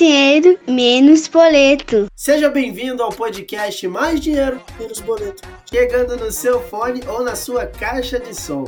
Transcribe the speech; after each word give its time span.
dinheiro, 0.00 0.58
menos 0.66 1.28
boleto. 1.28 2.06
Seja 2.16 2.48
bem-vindo 2.48 3.02
ao 3.02 3.10
podcast 3.10 3.86
Mais 3.86 4.18
Dinheiro, 4.18 4.58
Menos 4.78 4.98
Boleto. 4.98 5.46
Chegando 5.68 6.16
no 6.16 6.32
seu 6.32 6.58
fone 6.58 7.02
ou 7.06 7.22
na 7.22 7.36
sua 7.36 7.66
caixa 7.66 8.18
de 8.18 8.34
som. 8.34 8.64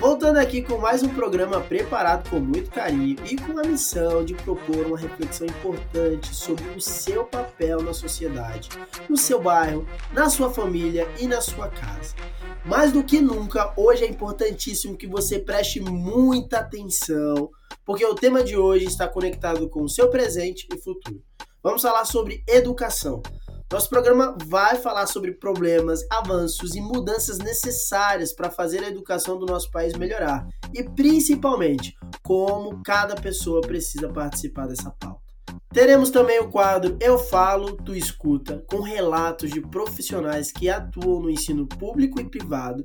Voltando 0.00 0.38
aqui 0.38 0.60
com 0.60 0.78
mais 0.78 1.04
um 1.04 1.08
programa 1.10 1.60
preparado 1.60 2.28
com 2.28 2.40
muito 2.40 2.68
carinho 2.72 3.16
e 3.30 3.36
com 3.36 3.60
a 3.60 3.62
missão 3.62 4.24
de 4.24 4.34
propor 4.34 4.84
uma 4.84 4.98
reflexão 4.98 5.46
importante 5.46 6.34
sobre 6.34 6.64
o 6.76 6.80
seu 6.80 7.22
papel 7.26 7.80
na 7.80 7.94
sociedade, 7.94 8.68
no 9.08 9.16
seu 9.16 9.40
bairro, 9.40 9.86
na 10.12 10.28
sua 10.28 10.50
família 10.50 11.08
e 11.20 11.28
na 11.28 11.40
sua 11.40 11.68
casa. 11.68 12.16
Mais 12.64 12.90
do 12.90 13.04
que 13.04 13.20
nunca, 13.20 13.72
hoje 13.76 14.02
é 14.02 14.08
importantíssimo 14.08 14.96
que 14.96 15.06
você 15.06 15.38
preste 15.38 15.80
muita 15.80 16.58
atenção, 16.58 17.50
porque 17.84 18.04
o 18.04 18.14
tema 18.14 18.42
de 18.42 18.56
hoje 18.56 18.86
está 18.86 19.08
conectado 19.08 19.68
com 19.68 19.82
o 19.82 19.88
seu 19.88 20.08
presente 20.10 20.66
e 20.72 20.78
futuro. 20.78 21.22
Vamos 21.62 21.82
falar 21.82 22.04
sobre 22.04 22.42
educação. 22.48 23.22
Nosso 23.72 23.88
programa 23.88 24.36
vai 24.44 24.76
falar 24.76 25.06
sobre 25.06 25.32
problemas, 25.32 26.00
avanços 26.10 26.74
e 26.74 26.80
mudanças 26.80 27.38
necessárias 27.38 28.34
para 28.34 28.50
fazer 28.50 28.84
a 28.84 28.88
educação 28.88 29.38
do 29.38 29.46
nosso 29.46 29.70
país 29.70 29.94
melhorar 29.94 30.46
e 30.74 30.84
principalmente 30.84 31.94
como 32.22 32.82
cada 32.82 33.14
pessoa 33.14 33.62
precisa 33.62 34.10
participar 34.10 34.66
dessa 34.66 34.90
pauta. 34.90 35.21
Teremos 35.72 36.10
também 36.10 36.38
o 36.38 36.50
quadro 36.50 36.98
Eu 37.00 37.18
Falo, 37.18 37.76
Tu 37.76 37.94
Escuta, 37.94 38.62
com 38.66 38.80
relatos 38.82 39.50
de 39.50 39.60
profissionais 39.60 40.52
que 40.52 40.68
atuam 40.68 41.20
no 41.20 41.30
ensino 41.30 41.66
público 41.66 42.20
e 42.20 42.28
privado, 42.28 42.84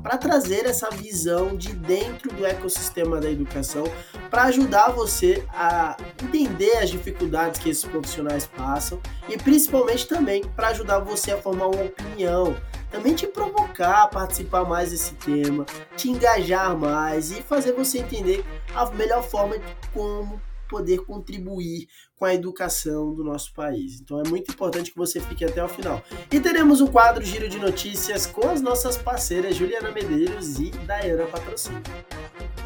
para 0.00 0.16
trazer 0.16 0.64
essa 0.64 0.88
visão 0.90 1.56
de 1.56 1.72
dentro 1.72 2.32
do 2.32 2.46
ecossistema 2.46 3.20
da 3.20 3.28
educação, 3.28 3.84
para 4.30 4.44
ajudar 4.44 4.90
você 4.90 5.44
a 5.48 5.96
entender 6.22 6.76
as 6.76 6.90
dificuldades 6.90 7.60
que 7.60 7.70
esses 7.70 7.84
profissionais 7.84 8.46
passam 8.46 9.00
e 9.28 9.36
principalmente 9.36 10.06
também 10.06 10.44
para 10.44 10.68
ajudar 10.68 11.00
você 11.00 11.32
a 11.32 11.38
formar 11.38 11.66
uma 11.66 11.82
opinião, 11.82 12.56
também 12.88 13.14
te 13.14 13.26
provocar 13.26 14.04
a 14.04 14.08
participar 14.08 14.64
mais 14.64 14.90
desse 14.90 15.14
tema, 15.14 15.66
te 15.96 16.08
engajar 16.08 16.76
mais 16.76 17.32
e 17.32 17.42
fazer 17.42 17.72
você 17.72 17.98
entender 17.98 18.44
a 18.74 18.86
melhor 18.90 19.24
forma 19.24 19.58
de 19.58 19.64
como 19.92 20.40
poder 20.68 20.98
contribuir 21.04 21.88
com 22.16 22.24
a 22.24 22.34
educação 22.34 23.14
do 23.14 23.24
nosso 23.24 23.52
país. 23.54 24.00
Então 24.00 24.20
é 24.20 24.28
muito 24.28 24.52
importante 24.52 24.90
que 24.90 24.96
você 24.96 25.20
fique 25.20 25.44
até 25.44 25.64
o 25.64 25.68
final. 25.68 26.02
E 26.30 26.38
teremos 26.38 26.80
o 26.80 26.88
quadro 26.88 27.24
Giro 27.24 27.48
de 27.48 27.58
Notícias 27.58 28.26
com 28.26 28.48
as 28.48 28.60
nossas 28.60 28.96
parceiras 28.96 29.56
Juliana 29.56 29.90
Medeiros 29.90 30.58
e 30.58 30.70
Dayana 30.70 31.26
Patrocínio. 31.26 31.82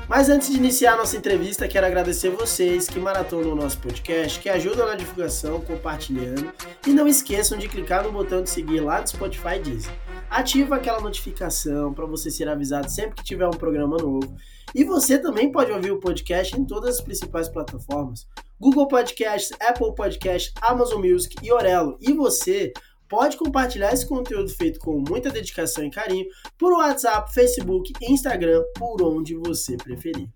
Mas 0.08 0.28
antes 0.28 0.50
de 0.50 0.56
iniciar 0.56 0.94
a 0.94 0.96
nossa 0.96 1.16
entrevista, 1.16 1.68
quero 1.68 1.86
agradecer 1.86 2.28
vocês 2.28 2.86
que 2.86 2.98
maratonam 2.98 3.52
o 3.52 3.56
nosso 3.56 3.78
podcast, 3.78 4.38
que 4.40 4.48
ajudam 4.48 4.86
na 4.86 4.94
divulgação, 4.94 5.60
compartilhando. 5.60 6.52
E 6.86 6.90
não 6.90 7.06
esqueçam 7.08 7.56
de 7.56 7.68
clicar 7.68 8.04
no 8.04 8.12
botão 8.12 8.42
de 8.42 8.50
seguir 8.50 8.80
lá 8.80 9.00
do 9.00 9.08
Spotify 9.08 9.58
Disney. 9.62 10.01
Ativa 10.32 10.76
aquela 10.76 10.98
notificação 10.98 11.92
para 11.92 12.06
você 12.06 12.30
ser 12.30 12.48
avisado 12.48 12.90
sempre 12.90 13.16
que 13.16 13.22
tiver 13.22 13.46
um 13.46 13.50
programa 13.50 13.98
novo. 13.98 14.34
E 14.74 14.82
você 14.82 15.18
também 15.18 15.52
pode 15.52 15.70
ouvir 15.70 15.90
o 15.90 16.00
podcast 16.00 16.58
em 16.58 16.64
todas 16.64 16.96
as 16.96 17.00
principais 17.02 17.50
plataformas: 17.50 18.26
Google 18.58 18.88
Podcasts, 18.88 19.52
Apple 19.60 19.94
Podcasts, 19.94 20.50
Amazon 20.62 21.04
Music 21.06 21.36
e 21.42 21.52
Orelo. 21.52 21.98
E 22.00 22.14
você 22.14 22.72
pode 23.06 23.36
compartilhar 23.36 23.92
esse 23.92 24.08
conteúdo 24.08 24.48
feito 24.48 24.80
com 24.80 25.04
muita 25.06 25.28
dedicação 25.28 25.84
e 25.84 25.90
carinho 25.90 26.24
por 26.56 26.72
WhatsApp, 26.72 27.30
Facebook 27.34 27.92
Instagram, 28.00 28.62
por 28.78 29.02
onde 29.02 29.36
você 29.36 29.76
preferir. 29.76 30.30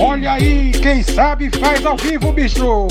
Olha 0.00 0.34
aí, 0.34 0.70
quem 0.80 1.02
sabe 1.02 1.50
faz 1.58 1.84
ao 1.84 1.96
vivo, 1.96 2.32
bicho! 2.32 2.86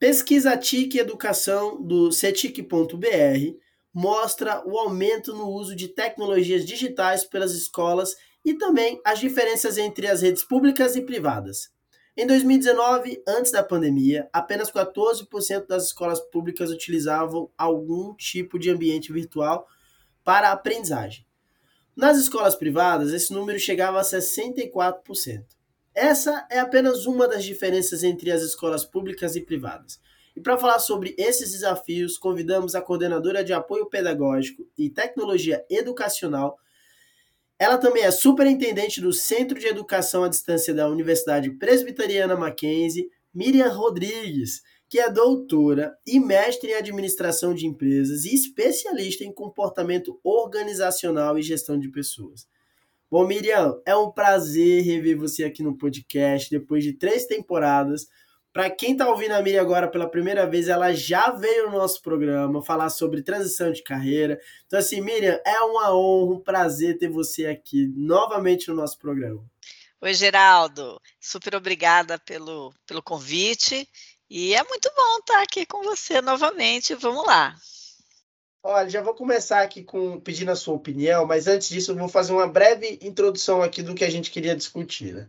Pesquisa 0.00 0.56
TIC 0.56 0.96
Educação 0.96 1.78
do 1.78 2.10
cetic.br 2.10 3.58
mostra 3.92 4.66
o 4.66 4.78
aumento 4.78 5.34
no 5.34 5.50
uso 5.50 5.76
de 5.76 5.88
tecnologias 5.88 6.64
digitais 6.64 7.22
pelas 7.22 7.52
escolas 7.52 8.16
e 8.42 8.54
também 8.54 8.98
as 9.04 9.18
diferenças 9.18 9.76
entre 9.76 10.06
as 10.06 10.22
redes 10.22 10.42
públicas 10.42 10.96
e 10.96 11.02
privadas. 11.02 11.70
Em 12.16 12.26
2019, 12.26 13.22
antes 13.28 13.52
da 13.52 13.62
pandemia, 13.62 14.26
apenas 14.32 14.70
14% 14.70 15.66
das 15.66 15.88
escolas 15.88 16.18
públicas 16.18 16.70
utilizavam 16.70 17.50
algum 17.58 18.14
tipo 18.14 18.58
de 18.58 18.70
ambiente 18.70 19.12
virtual 19.12 19.68
para 20.24 20.48
a 20.48 20.52
aprendizagem. 20.52 21.26
Nas 21.94 22.16
escolas 22.16 22.54
privadas, 22.54 23.12
esse 23.12 23.34
número 23.34 23.58
chegava 23.58 24.00
a 24.00 24.02
64%. 24.02 25.59
Essa 26.00 26.46
é 26.50 26.58
apenas 26.58 27.04
uma 27.04 27.28
das 27.28 27.44
diferenças 27.44 28.02
entre 28.02 28.32
as 28.32 28.40
escolas 28.40 28.86
públicas 28.86 29.36
e 29.36 29.40
privadas. 29.42 30.00
E 30.34 30.40
para 30.40 30.56
falar 30.56 30.78
sobre 30.78 31.14
esses 31.18 31.52
desafios, 31.52 32.16
convidamos 32.16 32.74
a 32.74 32.80
coordenadora 32.80 33.44
de 33.44 33.52
apoio 33.52 33.84
pedagógico 33.84 34.66
e 34.78 34.88
tecnologia 34.88 35.62
educacional. 35.68 36.58
Ela 37.58 37.76
também 37.76 38.02
é 38.02 38.10
superintendente 38.10 38.98
do 38.98 39.12
Centro 39.12 39.58
de 39.58 39.66
Educação 39.66 40.24
à 40.24 40.28
Distância 40.28 40.72
da 40.72 40.88
Universidade 40.88 41.50
Presbiteriana 41.50 42.34
Mackenzie, 42.34 43.10
Miriam 43.34 43.68
Rodrigues, 43.68 44.62
que 44.88 44.98
é 44.98 45.10
doutora 45.10 45.94
e 46.06 46.18
mestre 46.18 46.70
em 46.70 46.76
administração 46.76 47.52
de 47.52 47.66
empresas 47.66 48.24
e 48.24 48.34
especialista 48.34 49.22
em 49.22 49.34
comportamento 49.34 50.18
organizacional 50.24 51.38
e 51.38 51.42
gestão 51.42 51.78
de 51.78 51.90
pessoas. 51.90 52.48
Bom, 53.10 53.26
Miriam, 53.26 53.82
é 53.84 53.96
um 53.96 54.08
prazer 54.08 54.84
rever 54.84 55.18
você 55.18 55.42
aqui 55.42 55.64
no 55.64 55.76
podcast 55.76 56.48
depois 56.48 56.84
de 56.84 56.92
três 56.92 57.26
temporadas. 57.26 58.06
Para 58.52 58.70
quem 58.70 58.92
está 58.92 59.08
ouvindo 59.08 59.32
a 59.32 59.42
Miriam 59.42 59.60
agora 59.60 59.90
pela 59.90 60.08
primeira 60.08 60.46
vez, 60.46 60.68
ela 60.68 60.92
já 60.92 61.32
veio 61.32 61.70
no 61.70 61.78
nosso 61.78 62.00
programa 62.02 62.62
falar 62.62 62.88
sobre 62.88 63.20
transição 63.20 63.72
de 63.72 63.82
carreira. 63.82 64.40
Então, 64.64 64.78
assim, 64.78 65.00
Miriam, 65.00 65.40
é 65.44 65.60
uma 65.60 65.92
honra, 65.92 66.34
um 66.36 66.40
prazer 66.40 66.98
ter 66.98 67.08
você 67.08 67.46
aqui 67.46 67.92
novamente 67.96 68.68
no 68.68 68.76
nosso 68.76 68.96
programa. 68.96 69.44
Oi, 70.00 70.14
Geraldo. 70.14 71.00
Super 71.18 71.56
obrigada 71.56 72.16
pelo, 72.16 72.72
pelo 72.86 73.02
convite. 73.02 73.88
E 74.30 74.54
é 74.54 74.62
muito 74.62 74.88
bom 74.96 75.18
estar 75.18 75.42
aqui 75.42 75.66
com 75.66 75.82
você 75.82 76.20
novamente. 76.20 76.94
Vamos 76.94 77.26
lá. 77.26 77.56
Olha, 78.62 78.90
já 78.90 79.00
vou 79.00 79.14
começar 79.14 79.62
aqui 79.62 79.82
com 79.82 80.20
pedindo 80.20 80.50
a 80.50 80.56
sua 80.56 80.74
opinião, 80.74 81.24
mas 81.24 81.46
antes 81.46 81.68
disso 81.70 81.92
eu 81.92 81.96
vou 81.96 82.08
fazer 82.08 82.32
uma 82.32 82.46
breve 82.46 82.98
introdução 83.00 83.62
aqui 83.62 83.82
do 83.82 83.94
que 83.94 84.04
a 84.04 84.10
gente 84.10 84.30
queria 84.30 84.54
discutir. 84.54 85.14
Né? 85.14 85.28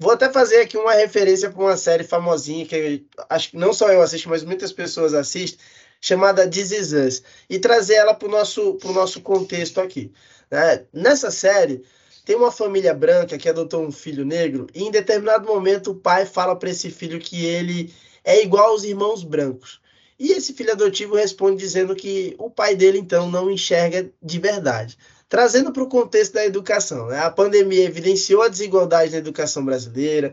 Vou 0.00 0.10
até 0.10 0.28
fazer 0.32 0.62
aqui 0.62 0.76
uma 0.76 0.92
referência 0.94 1.48
para 1.48 1.62
uma 1.62 1.76
série 1.76 2.02
famosinha 2.02 2.66
que 2.66 3.06
acho 3.30 3.50
que 3.50 3.56
não 3.56 3.72
só 3.72 3.88
eu 3.92 4.02
assisto, 4.02 4.28
mas 4.28 4.42
muitas 4.42 4.72
pessoas 4.72 5.14
assistem, 5.14 5.64
chamada 6.00 6.48
This 6.48 6.72
Is 6.72 6.92
Us, 6.92 7.22
e 7.48 7.60
trazer 7.60 7.94
ela 7.94 8.14
para 8.14 8.26
o 8.26 8.30
nosso, 8.30 8.76
nosso 8.86 9.20
contexto 9.20 9.80
aqui. 9.80 10.12
Né? 10.50 10.84
Nessa 10.92 11.30
série, 11.30 11.84
tem 12.24 12.34
uma 12.34 12.50
família 12.50 12.92
branca 12.92 13.38
que 13.38 13.48
adotou 13.48 13.84
um 13.84 13.92
filho 13.92 14.24
negro, 14.24 14.66
e 14.74 14.82
em 14.82 14.90
determinado 14.90 15.46
momento 15.46 15.92
o 15.92 15.96
pai 15.96 16.26
fala 16.26 16.56
para 16.56 16.70
esse 16.70 16.90
filho 16.90 17.20
que 17.20 17.46
ele 17.46 17.94
é 18.24 18.42
igual 18.42 18.70
aos 18.70 18.82
irmãos 18.82 19.22
brancos. 19.22 19.81
E 20.22 20.30
esse 20.30 20.52
filho 20.52 20.70
adotivo 20.70 21.16
responde 21.16 21.56
dizendo 21.56 21.96
que 21.96 22.36
o 22.38 22.48
pai 22.48 22.76
dele 22.76 22.96
então 22.96 23.28
não 23.28 23.50
enxerga 23.50 24.08
de 24.22 24.38
verdade. 24.38 24.96
Trazendo 25.28 25.72
para 25.72 25.82
o 25.82 25.88
contexto 25.88 26.34
da 26.34 26.46
educação, 26.46 27.08
né? 27.08 27.18
a 27.18 27.28
pandemia 27.28 27.82
evidenciou 27.82 28.40
a 28.40 28.48
desigualdade 28.48 29.10
na 29.10 29.18
educação 29.18 29.64
brasileira, 29.64 30.32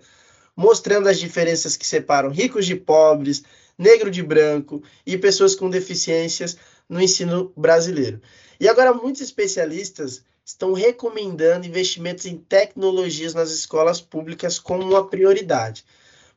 mostrando 0.55 1.09
as 1.09 1.19
diferenças 1.19 1.75
que 1.75 1.87
separam 1.87 2.29
ricos 2.29 2.67
de 2.67 2.75
pobres, 2.75 3.41
negro 3.75 4.11
de 4.11 4.21
branco 4.21 4.83
e 5.07 5.17
pessoas 5.17 5.55
com 5.55 5.67
deficiências 5.71 6.55
no 6.87 7.01
ensino 7.01 7.51
brasileiro. 7.57 8.21
E 8.59 8.67
agora 8.67 8.93
muitos 8.93 9.23
especialistas 9.23 10.23
estão 10.45 10.71
recomendando 10.73 11.65
investimentos 11.65 12.27
em 12.27 12.37
tecnologias 12.37 13.33
nas 13.33 13.49
escolas 13.49 13.99
públicas 13.99 14.59
como 14.59 14.83
uma 14.83 15.09
prioridade. 15.09 15.83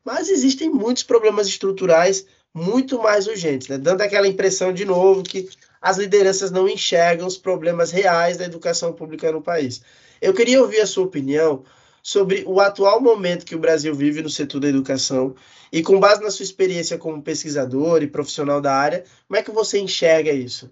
Mas 0.02 0.30
existem 0.30 0.70
muitos 0.70 1.02
problemas 1.02 1.46
estruturais 1.46 2.24
muito 2.54 2.98
mais 2.98 3.26
urgentes, 3.26 3.68
né? 3.68 3.78
dando 3.78 4.02
aquela 4.02 4.28
impressão 4.28 4.72
de 4.72 4.84
novo 4.84 5.22
que 5.22 5.48
as 5.80 5.96
lideranças 5.96 6.50
não 6.50 6.68
enxergam 6.68 7.26
os 7.26 7.38
problemas 7.38 7.90
reais 7.90 8.36
da 8.36 8.44
educação 8.44 8.92
pública 8.92 9.32
no 9.32 9.42
país. 9.42 9.82
Eu 10.20 10.34
queria 10.34 10.60
ouvir 10.60 10.80
a 10.80 10.86
sua 10.86 11.04
opinião 11.04 11.64
sobre 12.02 12.44
o 12.46 12.60
atual 12.60 13.00
momento 13.00 13.46
que 13.46 13.54
o 13.54 13.58
Brasil 13.58 13.94
vive 13.94 14.22
no 14.22 14.30
setor 14.30 14.60
da 14.60 14.68
educação 14.68 15.34
e, 15.72 15.82
com 15.82 15.98
base 15.98 16.22
na 16.22 16.30
sua 16.30 16.44
experiência 16.44 16.98
como 16.98 17.22
pesquisador 17.22 18.02
e 18.02 18.06
profissional 18.06 18.60
da 18.60 18.74
área, 18.74 19.04
como 19.26 19.38
é 19.38 19.42
que 19.42 19.50
você 19.50 19.78
enxerga 19.78 20.30
isso? 20.30 20.70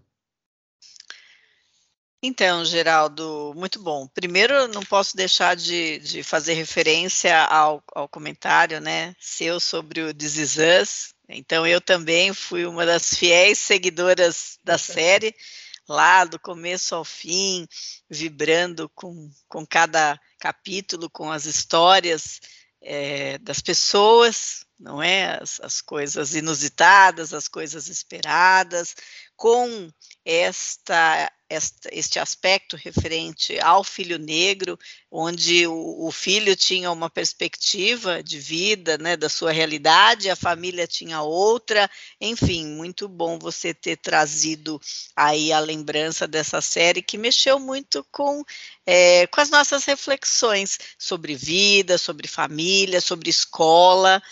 Então, 2.23 2.67
Geraldo, 2.67 3.55
muito 3.57 3.81
bom. 3.81 4.07
Primeiro, 4.07 4.69
não 4.69 4.83
posso 4.83 5.17
deixar 5.17 5.57
de, 5.57 5.99
de 6.01 6.23
fazer 6.23 6.53
referência 6.53 7.45
ao, 7.45 7.83
ao, 7.95 8.07
comentário 8.07 8.79
né, 8.79 9.15
seu 9.19 9.59
sobre 9.59 10.03
o 10.03 10.13
This 10.13 10.37
Is 10.37 10.57
Us, 10.59 11.15
então 11.33 11.67
eu 11.67 11.81
também 11.81 12.33
fui 12.33 12.67
uma 12.67 12.85
das 12.85 13.15
fiéis 13.15 13.59
seguidoras 13.59 14.59
da 14.65 14.77
série, 14.77 15.35
lá 15.89 16.25
do 16.25 16.39
começo 16.39 16.95
ao 16.95 17.05
fim, 17.05 17.67
vibrando 18.09 18.89
com, 18.95 19.31
com 19.49 19.67
cada 19.67 20.21
capítulo, 20.39 21.11
com 21.11 21.31
as 21.31 21.47
histórias 21.47 22.41
é, 22.83 23.39
das 23.39 23.61
pessoas, 23.61 24.65
não 24.79 25.03
é? 25.03 25.39
As, 25.41 25.61
as, 25.61 25.81
coisas 25.81 26.35
inusitadas, 26.35 27.35
as 27.35 27.47
coisas 27.47 27.89
esperadas, 27.89 28.95
com 29.37 29.91
esta, 30.31 31.33
esta, 31.49 31.89
este 31.91 32.21
aspecto 32.21 32.77
referente 32.77 33.59
ao 33.59 33.83
filho 33.83 34.17
negro, 34.17 34.79
onde 35.11 35.67
o, 35.67 36.07
o, 36.07 36.13
filho 36.13 36.55
tinha 36.55 36.89
uma 36.93 37.11
perspectiva 37.11 38.23
de 38.23 38.39
vida, 38.39 38.97
né, 38.97 39.17
da 39.17 39.29
sua 39.29 39.51
realidade, 39.51 40.31
a 40.31 40.37
família 40.37 40.87
tinha 40.87 41.21
outra, 41.21 41.91
enfim, 42.21 42.65
muito 42.65 43.09
bom 43.09 43.41
você 43.41 43.75
ter 43.75 43.97
trazido 43.97 44.81
aí 45.17 45.53
a 45.53 45.59
lembrança 45.59 46.29
dessa 46.29 46.61
série 46.61 47.03
que 47.03 47.19
mexeu 47.19 47.59
muito 47.59 48.07
com, 48.13 48.45
é, 48.87 49.27
com 49.27 49.41
as 49.41 49.51
nossas 49.51 49.85
reflexões 49.85 50.79
sobre 50.97 51.35
vida, 51.35 51.99
sobre 51.99 52.29
família, 52.29 53.01
sobre 53.01 53.31
escola. 53.31 54.23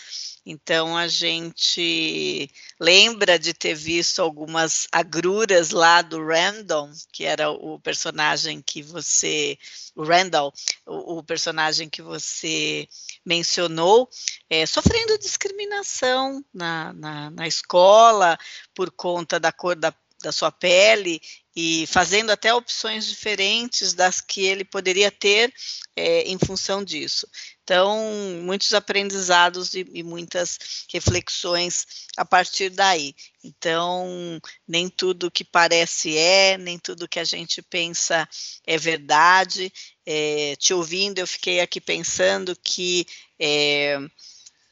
Então 0.51 0.97
a 0.97 1.07
gente 1.07 2.49
lembra 2.79 3.37
de 3.37 3.53
ter 3.53 3.75
visto 3.75 4.19
algumas 4.19 4.87
agruras 4.91 5.69
lá 5.69 6.01
do 6.01 6.25
Randall, 6.25 6.89
que 7.13 7.23
era 7.23 7.51
o 7.51 7.79
personagem 7.79 8.59
que 8.59 8.81
você, 8.81 9.59
o 9.95 10.03
Randall, 10.03 10.51
o, 10.87 11.19
o 11.19 11.23
personagem 11.23 11.87
que 11.87 12.01
você 12.01 12.87
mencionou, 13.23 14.09
é, 14.49 14.65
sofrendo 14.65 15.19
discriminação 15.19 16.43
na, 16.51 16.93
na, 16.93 17.29
na 17.29 17.47
escola 17.47 18.35
por 18.73 18.89
conta 18.89 19.39
da 19.39 19.51
cor 19.51 19.75
da 19.75 19.93
da 20.21 20.33
sua 20.33 20.51
pele 20.51 21.21
e 21.61 21.85
fazendo 21.87 22.29
até 22.29 22.53
opções 22.53 23.05
diferentes 23.05 23.93
das 23.93 24.21
que 24.21 24.45
ele 24.45 24.63
poderia 24.63 25.11
ter 25.11 25.53
é, 25.93 26.21
em 26.21 26.37
função 26.37 26.81
disso. 26.81 27.27
Então, 27.61 27.99
muitos 28.43 28.73
aprendizados 28.73 29.73
e, 29.73 29.85
e, 29.93 30.01
muitas 30.01 30.57
reflexões 30.89 31.85
a 32.15 32.23
partir 32.23 32.69
daí. 32.69 33.13
Então, 33.43 34.39
nem 34.65 34.87
tudo 34.87 35.29
que 35.29 35.43
parece 35.43 36.17
é, 36.17 36.57
nem 36.57 36.79
tudo 36.79 37.09
que 37.09 37.19
a 37.19 37.25
gente 37.25 37.61
pensa 37.61 38.25
é 38.65 38.77
verdade. 38.77 39.69
É, 40.05 40.55
te 40.55 40.73
ouvindo, 40.73 41.19
eu 41.19 41.27
fiquei 41.27 41.59
aqui 41.59 41.81
pensando 41.81 42.55
que 42.63 43.05
é, 43.37 43.97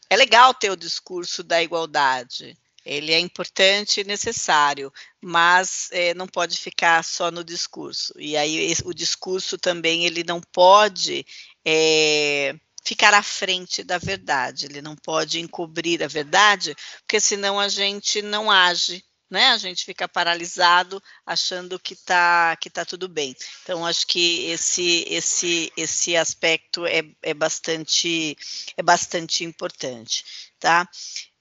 é 0.10 0.16
legal 0.16 0.54
ter 0.54 0.72
o 0.72 0.78
discurso 0.78 1.44
da 1.44 1.62
igualdade 1.62 2.58
ele 2.88 3.12
é 3.12 3.20
importante 3.20 4.02
e 4.02 4.04
necessário, 4.06 4.92
mas 5.22 5.90
é, 5.92 6.14
não 6.14 6.28
pode 6.28 6.58
ficar 6.58 7.04
só 7.04 7.30
no 7.30 7.44
discurso. 7.44 8.14
E 8.18 8.38
aí 8.38 8.74
o 8.86 8.94
discurso 8.94 9.58
também 9.58 10.06
ele 10.06 10.24
não 10.24 10.40
pode 10.54 11.26
é, 11.66 12.56
ficar 12.88 13.14
à 13.14 13.22
frente 13.22 13.84
da 13.84 13.98
verdade, 13.98 14.66
ele 14.66 14.82
não 14.82 14.96
pode 14.96 15.42
encobrir 15.42 16.02
a 16.02 16.08
verdade, 16.08 16.74
porque 17.00 17.20
senão 17.20 17.60
a 17.60 17.68
gente 17.68 18.22
não 18.22 18.50
age. 18.50 19.04
Né? 19.30 19.48
A 19.48 19.58
gente 19.58 19.84
fica 19.84 20.08
paralisado 20.08 21.04
achando 21.26 21.78
que 21.78 21.94
está 21.94 22.56
que 22.62 22.70
tá 22.70 22.86
tudo 22.86 23.10
bem. 23.10 23.36
Então, 23.62 23.86
acho 23.86 24.08
que 24.08 24.46
esse 24.46 25.04
esse 25.10 25.70
esse 25.76 26.16
aspecto 26.16 26.86
é, 26.86 27.04
é 27.22 27.34
bastante 27.34 28.38
é 28.78 28.82
bastante 28.82 29.44
importante, 29.44 30.24
tá? 30.58 30.88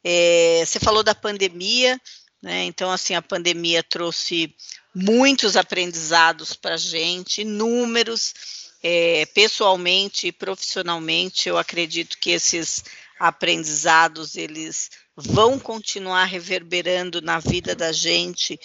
É, 0.08 0.62
você 0.64 0.78
falou 0.78 1.02
da 1.02 1.16
pandemia, 1.16 2.00
né? 2.40 2.62
Então, 2.62 2.92
assim, 2.92 3.16
a 3.16 3.20
pandemia 3.20 3.82
trouxe 3.82 4.54
muitos 4.94 5.56
aprendizados 5.56 6.54
para 6.54 6.76
a 6.76 6.78
gente, 6.78 7.40
inúmeros, 7.40 8.32
é, 8.80 9.26
pessoalmente 9.26 10.28
e 10.28 10.32
profissionalmente. 10.32 11.48
Eu 11.48 11.58
acredito 11.58 12.18
que 12.20 12.30
esses 12.30 12.84
aprendizados 13.18 14.36
eles 14.36 14.92
vão 15.16 15.58
continuar 15.58 16.26
reverberando 16.26 17.20
na 17.20 17.40
vida 17.40 17.74
da 17.74 17.90
gente 17.90 18.60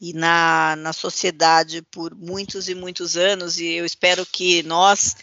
e 0.00 0.14
na, 0.14 0.76
na 0.76 0.94
sociedade 0.94 1.82
por 1.90 2.14
muitos 2.14 2.70
e 2.70 2.74
muitos 2.74 3.18
anos, 3.18 3.60
e 3.60 3.66
eu 3.66 3.84
espero 3.84 4.24
que 4.24 4.62
nós, 4.62 5.14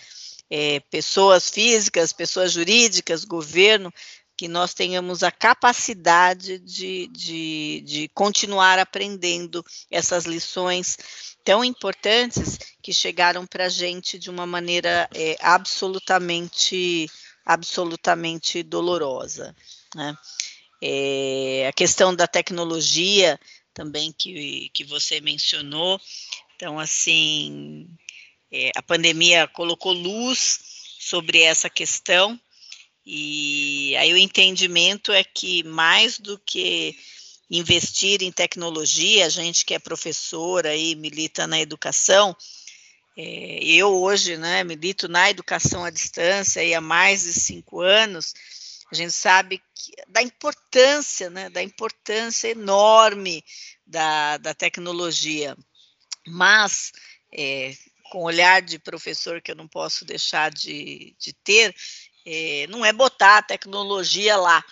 é, 0.51 0.79
pessoas 0.91 1.49
físicas, 1.49 2.13
pessoas 2.13 2.51
jurídicas, 2.51 3.23
governo, 3.23 3.91
que 4.35 4.47
nós 4.47 4.73
tenhamos 4.73 5.23
a 5.23 5.31
capacidade 5.31 6.57
de, 6.59 7.07
de, 7.07 7.83
de 7.85 8.07
continuar 8.09 8.79
aprendendo 8.79 9.63
essas 9.91 10.25
lições 10.25 10.97
tão 11.43 11.63
importantes 11.63 12.57
que 12.81 12.93
chegaram 12.93 13.45
para 13.45 13.65
a 13.65 13.69
gente 13.69 14.17
de 14.17 14.29
uma 14.29 14.45
maneira 14.45 15.09
é, 15.13 15.35
absolutamente, 15.39 17.09
absolutamente 17.45 18.63
dolorosa. 18.63 19.55
Né? 19.93 20.17
É, 20.81 21.67
a 21.67 21.73
questão 21.73 22.15
da 22.15 22.27
tecnologia 22.27 23.39
também 23.73 24.11
que, 24.11 24.69
que 24.73 24.83
você 24.83 25.19
mencionou, 25.19 25.99
então 26.55 26.79
assim, 26.79 27.87
é, 28.51 28.71
a 28.75 28.81
pandemia 28.81 29.47
colocou 29.47 29.91
luz 29.91 30.59
sobre 30.99 31.41
essa 31.41 31.69
questão, 31.69 32.39
e 33.05 33.95
aí 33.97 34.13
o 34.13 34.17
entendimento 34.17 35.11
é 35.11 35.23
que 35.23 35.63
mais 35.63 36.19
do 36.19 36.39
que 36.39 36.97
investir 37.49 38.23
em 38.23 38.31
tecnologia, 38.31 39.25
a 39.25 39.29
gente 39.29 39.65
que 39.65 39.73
é 39.73 39.79
professora 39.79 40.75
e 40.75 40.95
milita 40.95 41.45
na 41.45 41.59
educação, 41.59 42.35
é, 43.15 43.63
eu 43.63 43.93
hoje, 44.01 44.37
né, 44.37 44.63
milito 44.63 45.07
na 45.07 45.29
educação 45.29 45.83
à 45.83 45.89
distância 45.89 46.63
e 46.63 46.73
há 46.73 46.81
mais 46.81 47.23
de 47.23 47.33
cinco 47.33 47.81
anos, 47.81 48.33
a 48.91 48.95
gente 48.95 49.11
sabe 49.11 49.61
que, 49.75 49.91
da 50.07 50.21
importância, 50.21 51.29
né, 51.29 51.49
da 51.49 51.61
importância 51.61 52.47
enorme 52.47 53.43
da, 53.85 54.37
da 54.37 54.53
tecnologia, 54.53 55.55
mas 56.25 56.91
é, 57.31 57.75
com 58.11 58.23
olhar 58.23 58.61
de 58.61 58.77
professor 58.77 59.41
que 59.41 59.51
eu 59.51 59.55
não 59.55 59.67
posso 59.67 60.05
deixar 60.05 60.51
de, 60.51 61.15
de 61.19 61.33
ter, 61.33 61.75
é, 62.25 62.67
não 62.69 62.85
é 62.85 62.93
botar 62.93 63.37
a 63.37 63.43
tecnologia 63.43 64.37
lá, 64.37 64.63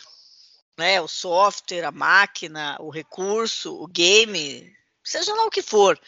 né? 0.77 1.01
O 1.01 1.07
software, 1.07 1.85
a 1.85 1.91
máquina, 1.91 2.77
o 2.79 2.89
recurso, 2.89 3.73
o 3.75 3.87
game, 3.87 4.71
seja 5.03 5.33
lá 5.33 5.45
o 5.45 5.51
que 5.51 5.61
for. 5.61 5.99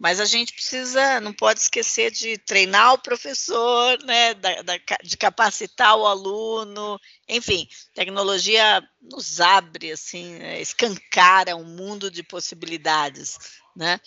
Mas 0.00 0.18
a 0.18 0.24
gente 0.24 0.54
precisa, 0.54 1.20
não 1.20 1.30
pode 1.30 1.60
esquecer 1.60 2.10
de 2.10 2.38
treinar 2.38 2.94
o 2.94 2.98
professor, 2.98 4.02
né, 4.02 4.32
da, 4.32 4.62
da, 4.62 4.72
de 5.04 5.14
capacitar 5.14 5.94
o 5.94 6.06
aluno, 6.06 6.98
enfim, 7.28 7.68
tecnologia 7.92 8.82
nos 8.98 9.42
abre, 9.42 9.92
assim, 9.92 10.38
né, 10.38 10.58
escancara 10.58 11.54
um 11.54 11.64
mundo 11.64 12.10
de 12.10 12.22
possibilidades, 12.22 13.38
né? 13.76 14.00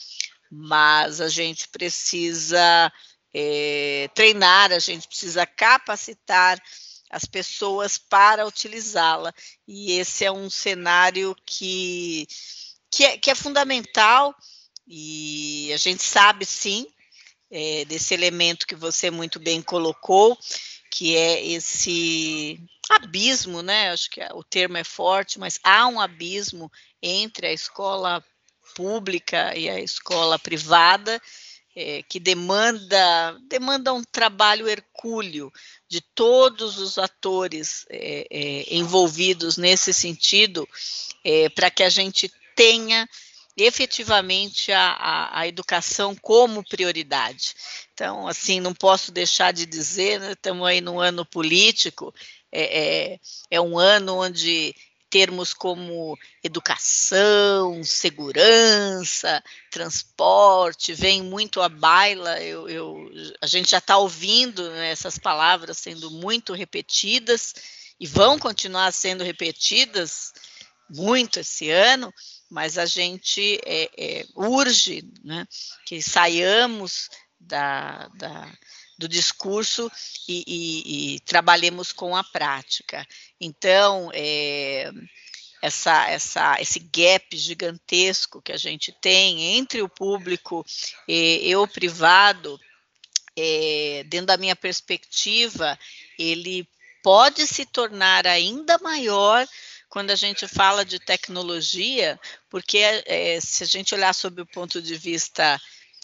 Mas 0.50 1.22
a 1.22 1.30
gente 1.30 1.68
precisa 1.68 2.92
é, 3.34 4.10
treinar, 4.14 4.72
a 4.72 4.80
gente 4.80 5.08
precisa 5.08 5.46
capacitar 5.46 6.62
as 7.10 7.26
pessoas 7.26 7.98
para 7.98 8.46
utilizá-la. 8.46 9.34
E 9.68 9.94
esse 9.94 10.26
é 10.26 10.32
um 10.32 10.50
cenário 10.50 11.36
que, 11.46 12.28
que, 12.92 13.06
é, 13.06 13.18
que 13.18 13.32
é 13.32 13.36
fundamental, 13.36 14.36
e 14.88 15.72
a 15.74 15.78
gente 15.78 16.04
sabe 16.04 16.46
sim 16.46 16.86
é, 17.50 17.86
desse 17.86 18.14
elemento 18.14 18.68
que 18.68 18.76
você 18.76 19.12
muito 19.12 19.40
bem 19.40 19.62
colocou, 19.62 20.38
que 20.90 21.16
é 21.16 21.46
esse 21.46 22.60
abismo, 22.90 23.62
né? 23.62 23.92
Acho 23.92 24.10
que 24.10 24.22
o 24.34 24.44
termo 24.44 24.78
é 24.78 24.84
forte, 24.84 25.40
mas 25.40 25.60
há 25.64 25.88
um 25.88 26.00
abismo 26.00 26.72
entre 27.02 27.48
a 27.48 27.54
escola 27.54 28.24
pública 28.76 29.58
e 29.58 29.70
a 29.70 29.80
escola 29.80 30.38
privada, 30.40 31.22
é, 31.76 32.04
que 32.04 32.20
demanda, 32.20 33.38
demanda 33.48 33.94
um 33.94 34.04
trabalho 34.04 34.68
hercúleo 34.68 35.52
de 35.88 36.02
todos 36.02 36.78
os 36.78 36.98
atores 36.98 37.86
é, 37.90 38.28
é, 38.30 38.76
envolvidos 38.76 39.58
nesse 39.58 39.94
sentido, 39.94 40.68
é, 41.24 41.50
para 41.50 41.72
que 41.72 41.84
a 41.84 41.90
gente 41.90 42.32
tenha 42.56 43.08
efetivamente 43.56 44.72
a, 44.72 44.90
a, 44.92 45.40
a, 45.40 45.48
educação 45.48 46.16
como 46.16 46.68
prioridade. 46.68 47.54
Então, 47.94 48.28
assim, 48.28 48.60
não 48.60 48.74
posso 48.74 49.12
deixar 49.12 49.54
de 49.54 49.66
dizer, 49.66 50.20
né, 50.20 50.32
estamos 50.32 50.68
aí 50.68 50.82
no 50.82 51.00
ano 51.00 51.24
político, 51.24 52.14
é, 52.52 53.14
é, 53.14 53.20
é 53.52 53.62
um 53.62 53.78
ano 53.78 54.18
onde 54.18 54.76
termos 55.14 55.54
como 55.54 56.18
educação, 56.44 57.84
segurança, 57.84 59.44
transporte, 59.70 60.92
vem 60.96 61.22
muito 61.22 61.62
à 61.62 61.70
baila. 61.70 62.42
Eu, 62.42 62.68
eu 62.68 63.12
a 63.40 63.46
gente 63.46 63.70
já 63.70 63.78
está 63.78 63.96
ouvindo 63.96 64.68
né, 64.72 64.90
essas 64.90 65.20
palavras 65.20 65.78
sendo 65.78 66.10
muito 66.10 66.54
repetidas 66.54 67.54
e 68.00 68.08
vão 68.08 68.40
continuar 68.40 68.92
sendo 68.92 69.24
repetidas 69.24 70.34
muito 70.90 71.40
esse 71.42 71.70
ano, 71.70 72.12
mas 72.50 72.80
a 72.80 72.88
gente 72.88 73.62
é, 73.68 73.92
é, 73.96 74.26
urge 74.36 75.08
né, 75.24 75.46
que 75.86 76.02
saiamos 76.02 77.12
da, 77.40 78.08
da 78.16 78.52
do 78.98 79.08
discurso 79.08 79.92
e, 80.28 80.44
e, 80.48 81.16
e, 81.16 81.20
trabalhemos 81.22 81.92
com 81.92 82.16
a 82.16 82.24
prática. 82.24 83.06
Então, 83.40 84.12
é, 84.14 84.92
essa, 85.62 86.10
essa, 86.10 86.62
esse 86.62 86.80
gap 86.80 87.36
gigantesco 87.38 88.42
que 88.42 88.52
a 88.52 88.58
gente 88.58 88.92
tem 88.92 89.58
entre 89.58 89.82
o 89.82 89.90
público 89.90 90.66
e, 91.08 91.50
e 91.50 91.56
o 91.56 91.68
privado, 91.68 92.60
é, 93.36 94.04
dentro 94.08 94.28
da 94.28 94.38
minha 94.38 94.56
perspectiva, 94.56 95.78
ele 96.20 96.68
pode 97.02 97.48
se 97.48 97.66
tornar 97.66 98.28
ainda 98.28 98.78
maior 98.80 99.48
quando 99.90 100.12
a 100.12 100.16
gente 100.16 100.48
fala 100.48 100.84
de 100.84 101.00
tecnologia, 101.00 102.20
porque 102.50 102.80
é, 103.06 103.40
se 103.40 103.64
a 103.64 103.68
gente 103.68 103.94
olhar 103.94 104.14
sob 104.14 104.42
o 104.42 104.46
ponto 104.46 104.82
de 104.82 104.96
vista 104.96 105.62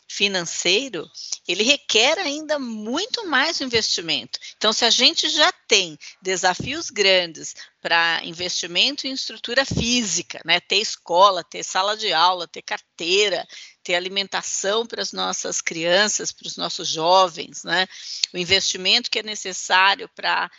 financeiro, 0.09 1.07
ele 1.47 1.63
requer 1.63 2.17
ainda 2.17 2.57
muito 2.57 3.27
mais 3.27 3.61
investimento. 3.61 4.39
Então, 4.57 4.73
se 4.73 4.83
a 4.83 4.89
gente 4.89 5.29
já 5.29 5.51
tem 5.67 5.97
desafios 6.19 6.89
grandes 6.89 7.53
para 7.79 8.19
investimento 8.23 9.05
em 9.05 9.11
estrutura 9.11 9.63
física, 9.63 10.41
né, 10.43 10.59
ter 10.59 10.77
escola, 10.77 11.43
ter 11.43 11.63
sala 11.63 11.95
de 11.95 12.11
aula, 12.11 12.47
ter 12.47 12.63
carteira, 12.63 13.47
ter 13.83 13.93
alimentação 13.93 14.85
para 14.85 15.01
as 15.01 15.13
nossas 15.13 15.61
crianças, 15.61 16.31
para 16.31 16.47
os 16.47 16.57
nossos 16.57 16.87
jovens, 16.87 17.63
né, 17.63 17.87
o 18.33 18.37
investimento 18.37 19.11
que 19.11 19.19
é 19.19 19.23
necessário 19.23 20.09
para 20.15 20.49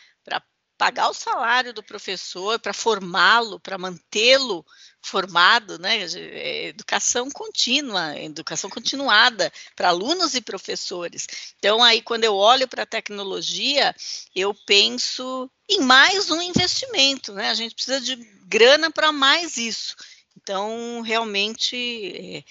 pagar 0.81 1.11
o 1.11 1.15
salário 1.15 1.75
do 1.75 1.83
professor, 1.83 2.59
para 2.59 2.73
formá-lo, 2.73 3.61
para 3.61 3.77
mantê-lo 3.77 4.65
formado, 5.03 5.79
né? 5.79 6.07
É, 6.15 6.69
educação 6.69 7.31
contínua, 7.31 8.19
educação 8.19 8.71
continuada 8.71 9.53
para 9.77 9.89
alunos 9.91 10.35
e 10.35 10.41
professores. 10.41 11.27
Então, 11.59 11.83
aí, 11.83 12.01
quando 12.01 12.25
eu 12.25 12.35
olho 12.35 12.67
para 12.67 12.85
a 12.85 12.87
tecnologia, 12.87 13.95
eu 14.35 14.55
penso 14.55 15.51
em 15.69 15.81
mais 15.81 16.31
um 16.31 16.41
investimento, 16.41 17.35
né? 17.35 17.51
A 17.51 17.55
gente 17.55 17.75
precisa 17.75 18.01
de 18.01 18.17
grana 18.47 18.91
para 18.91 19.13
mais 19.13 19.59
isso. 19.59 19.95
Então, 20.35 21.03
realmente, 21.03 21.77
é, 22.17 22.43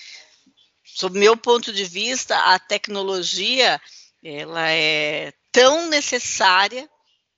sob 0.86 1.18
meu 1.18 1.36
ponto 1.36 1.74
de 1.74 1.84
vista, 1.84 2.38
a 2.38 2.60
tecnologia 2.60 3.82
ela 4.24 4.70
é 4.70 5.34
tão 5.52 5.88
necessária 5.88 6.88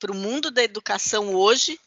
para 0.02 0.12
o 0.12 0.16
mundo 0.16 0.50
da 0.50 0.64
educação 0.64 1.36
hoje, 1.36 1.80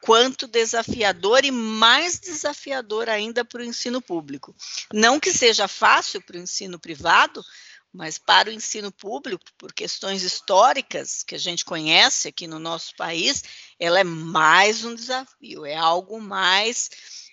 quanto 0.00 0.46
desafiador 0.46 1.44
e 1.44 1.50
mais 1.50 2.16
desafiador 2.20 3.08
ainda 3.08 3.44
para 3.44 3.60
o 3.60 3.64
ensino 3.64 4.00
público. 4.00 4.54
Não 4.94 5.18
que 5.18 5.32
seja 5.32 5.66
fácil 5.66 6.22
para 6.22 6.36
o 6.36 6.40
ensino 6.40 6.78
privado, 6.78 7.44
mas 7.92 8.18
para 8.18 8.50
o 8.50 8.52
ensino 8.52 8.92
público, 8.92 9.42
por 9.58 9.72
questões 9.72 10.22
históricas 10.22 11.24
que 11.24 11.34
a 11.34 11.38
gente 11.38 11.64
conhece 11.64 12.28
aqui 12.28 12.46
no 12.46 12.60
nosso 12.60 12.94
país, 12.94 13.42
ela 13.80 13.98
é 13.98 14.04
mais 14.04 14.84
um 14.84 14.94
desafio, 14.94 15.66
é 15.66 15.74
algo 15.74 16.20
mais 16.20 16.88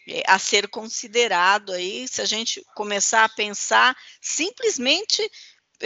é, 0.08 0.24
a 0.26 0.40
ser 0.40 0.68
considerado 0.68 1.74
aí, 1.74 2.08
se 2.08 2.22
a 2.22 2.26
gente 2.26 2.66
começar 2.76 3.24
a 3.24 3.30
pensar 3.30 3.96
simplesmente 4.20 5.22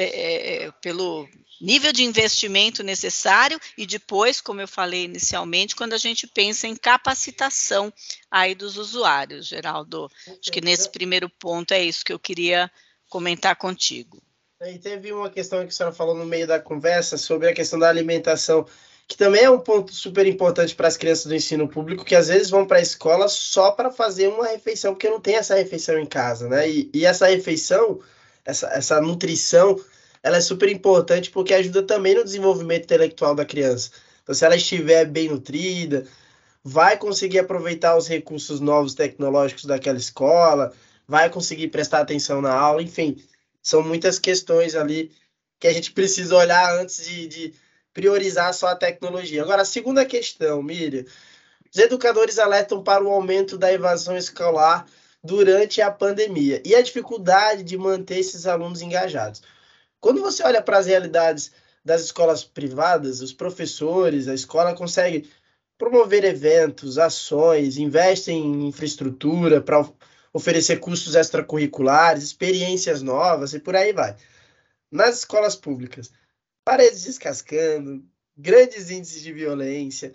é, 0.03 0.65
é 0.65 0.71
pelo 0.81 1.27
nível 1.59 1.91
de 1.91 2.03
investimento 2.03 2.83
necessário 2.83 3.59
e 3.77 3.85
depois, 3.85 4.39
como 4.39 4.61
eu 4.61 4.67
falei 4.67 5.05
inicialmente, 5.05 5.75
quando 5.75 5.93
a 5.93 5.97
gente 5.97 6.27
pensa 6.27 6.67
em 6.67 6.75
capacitação 6.75 7.91
aí 8.29 8.53
dos 8.53 8.77
usuários, 8.77 9.47
Geraldo. 9.47 10.09
Acho 10.27 10.51
que 10.51 10.61
nesse 10.61 10.89
primeiro 10.89 11.29
ponto 11.29 11.73
é 11.73 11.83
isso 11.83 12.05
que 12.05 12.13
eu 12.13 12.19
queria 12.19 12.71
comentar 13.09 13.55
contigo. 13.55 14.21
E 14.61 14.79
teve 14.79 15.11
uma 15.11 15.29
questão 15.29 15.59
que 15.61 15.67
a 15.67 15.71
senhora 15.71 15.95
falou 15.95 16.15
no 16.15 16.25
meio 16.25 16.47
da 16.47 16.59
conversa 16.59 17.17
sobre 17.17 17.47
a 17.47 17.53
questão 17.53 17.77
da 17.77 17.87
alimentação, 17.87 18.65
que 19.07 19.15
também 19.15 19.43
é 19.43 19.49
um 19.49 19.59
ponto 19.59 19.93
super 19.93 20.25
importante 20.25 20.75
para 20.75 20.87
as 20.87 20.97
crianças 20.97 21.27
do 21.27 21.35
ensino 21.35 21.67
público, 21.67 22.03
que 22.03 22.15
às 22.15 22.27
vezes 22.27 22.49
vão 22.49 22.65
para 22.65 22.77
a 22.77 22.81
escola 22.81 23.27
só 23.27 23.71
para 23.71 23.91
fazer 23.91 24.27
uma 24.27 24.47
refeição, 24.47 24.93
porque 24.93 25.09
não 25.09 25.21
tem 25.21 25.35
essa 25.35 25.55
refeição 25.55 25.97
em 25.99 26.07
casa, 26.07 26.49
né? 26.49 26.67
E, 26.69 26.89
e 26.91 27.05
essa 27.05 27.27
refeição, 27.27 27.99
essa, 28.47 28.67
essa 28.69 29.01
nutrição, 29.01 29.79
ela 30.23 30.37
é 30.37 30.41
super 30.41 30.69
importante 30.69 31.29
porque 31.29 31.53
ajuda 31.53 31.83
também 31.83 32.15
no 32.15 32.23
desenvolvimento 32.23 32.85
intelectual 32.85 33.35
da 33.35 33.45
criança. 33.45 33.91
Então, 34.23 34.33
se 34.33 34.45
ela 34.45 34.55
estiver 34.55 35.05
bem 35.05 35.27
nutrida, 35.27 36.07
vai 36.63 36.97
conseguir 36.97 37.39
aproveitar 37.39 37.97
os 37.97 38.07
recursos 38.07 38.61
novos 38.61 38.93
tecnológicos 38.93 39.65
daquela 39.65 39.97
escola, 39.97 40.73
vai 41.05 41.29
conseguir 41.29 41.67
prestar 41.67 41.99
atenção 41.99 42.41
na 42.41 42.53
aula, 42.53 42.81
enfim, 42.81 43.17
são 43.61 43.83
muitas 43.83 44.17
questões 44.17 44.75
ali 44.75 45.11
que 45.59 45.67
a 45.67 45.73
gente 45.73 45.91
precisa 45.93 46.35
olhar 46.35 46.73
antes 46.79 47.05
de, 47.05 47.27
de 47.27 47.53
priorizar 47.93 48.53
só 48.53 48.67
a 48.67 48.75
tecnologia. 48.75 49.43
Agora, 49.43 49.63
a 49.63 49.65
segunda 49.65 50.05
questão, 50.05 50.63
Miriam, 50.63 51.03
os 51.69 51.77
educadores 51.77 52.39
alertam 52.39 52.81
para 52.81 53.03
o 53.03 53.09
aumento 53.11 53.57
da 53.57 53.71
evasão 53.73 54.15
escolar 54.15 54.85
durante 55.27 55.81
a 55.81 55.91
pandemia 55.91 56.61
e 56.65 56.73
a 56.73 56.81
dificuldade 56.81 57.61
de 57.61 57.77
manter 57.77 58.19
esses 58.19 58.47
alunos 58.47 58.81
engajados. 58.81 59.43
Quando 59.99 60.21
você 60.21 60.41
olha 60.41 60.61
para 60.61 60.77
as 60.77 60.85
realidades 60.85 61.51
das 61.83 62.01
escolas 62.01 62.43
privadas, 62.43 63.21
os 63.21 63.33
professores, 63.33 64.27
a 64.27 64.33
escola 64.33 64.73
consegue 64.73 65.29
promover 65.77 66.23
eventos, 66.23 66.97
ações, 66.97 67.77
investe 67.77 68.31
em 68.31 68.67
infraestrutura 68.67 69.61
para 69.61 69.87
oferecer 70.33 70.79
cursos 70.79 71.13
extracurriculares, 71.13 72.23
experiências 72.23 73.01
novas 73.01 73.53
e 73.53 73.59
por 73.59 73.75
aí 73.75 73.91
vai. 73.91 74.15
Nas 74.89 75.19
escolas 75.19 75.55
públicas, 75.55 76.11
paredes 76.63 77.03
descascando, 77.03 78.03
grandes 78.35 78.89
índices 78.89 79.21
de 79.21 79.33
violência, 79.33 80.13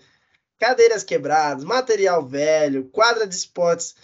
cadeiras 0.57 1.03
quebradas, 1.03 1.63
material 1.63 2.25
velho, 2.25 2.85
quadra 2.85 3.27
de 3.27 3.35
esportes 3.35 3.95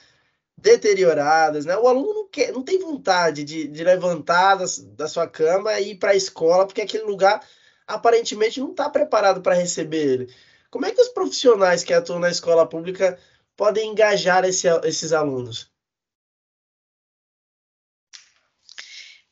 deterioradas, 0.62 1.66
né? 1.66 1.78
O 1.78 1.88
aluno 1.88 2.14
não, 2.14 2.28
quer, 2.28 2.52
não 2.52 2.64
tem 2.64 2.80
vontade 2.80 3.44
de, 3.44 3.68
de 3.68 3.84
levantar 3.84 4.56
da, 4.56 4.66
da 4.96 5.08
sua 5.08 5.28
cama 5.28 5.80
e 5.80 5.92
ir 5.92 5.96
para 5.96 6.12
a 6.12 6.16
escola, 6.16 6.66
porque 6.66 6.82
aquele 6.82 7.04
lugar 7.04 7.46
aparentemente 7.88 8.60
não 8.60 8.72
está 8.72 8.90
preparado 8.90 9.42
para 9.42 9.56
receber 9.56 9.98
ele. 9.98 10.36
Como 10.70 10.86
é 10.86 10.92
que 10.92 11.02
os 11.02 11.10
profissionais 11.10 11.84
que 11.84 11.94
atuam 11.94 12.20
na 12.20 12.30
escola 12.30 12.68
pública 12.68 13.18
podem 13.56 13.92
engajar 13.92 14.46
esse, 14.46 14.68
esses 14.84 15.12
alunos? 15.12 15.72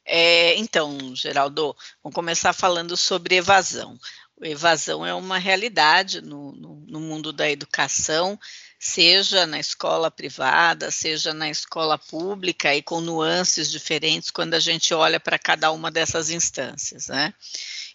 É, 0.04 0.56
então, 0.56 1.14
Geraldo, 1.14 1.76
vamos 2.02 2.16
começar 2.16 2.54
falando 2.54 2.96
sobre 2.96 3.36
evasão. 3.36 4.00
Evasão 4.42 5.06
é 5.06 5.14
uma 5.14 5.38
realidade 5.38 6.22
no, 6.22 6.54
no, 6.54 6.76
no 6.88 7.00
mundo 7.00 7.34
da 7.34 7.50
educação 7.50 8.40
seja 8.80 9.46
na 9.46 9.60
escola 9.60 10.12
privada, 10.12 10.92
seja 10.92 11.34
na 11.34 11.50
escola 11.50 11.98
pública, 11.98 12.76
e 12.76 12.82
com 12.82 13.02
nuances 13.02 13.72
diferentes 13.72 14.30
quando 14.30 14.54
a 14.54 14.60
gente 14.60 14.94
olha 14.94 15.20
para 15.20 15.40
cada 15.40 15.72
uma 15.72 15.90
dessas 15.90 16.30
instâncias, 16.30 17.08
né? 17.08 17.34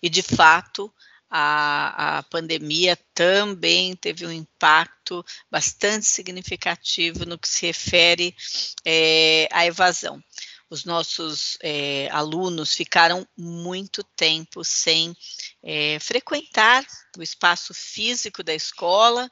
E 0.03 0.09
de 0.09 0.23
fato, 0.23 0.93
a, 1.31 2.19
a, 2.19 2.23
pandemia 2.25 2.99
também 3.15 3.97
teve 3.97 4.27
um 4.27 4.33
impacto 4.33 5.25
bastante 5.51 6.05
significativo 6.05 7.25
no 7.25 7.39
que 7.39 7.49
se 7.49 7.67
refere 7.67 8.35
é, 8.85 9.49
à 9.51 9.65
evasão. 9.65 10.23
Os 10.69 10.85
nossos 10.85 11.57
é, 11.63 12.09
alunos 12.11 12.75
ficaram 12.75 13.27
muito 13.37 14.03
tempo 14.03 14.65
sem 14.65 15.17
é, 15.63 15.99
frequentar 16.01 16.85
o 17.17 17.23
espaço 17.23 17.73
físico 17.73 18.43
da 18.43 18.55
escola, 18.55 19.31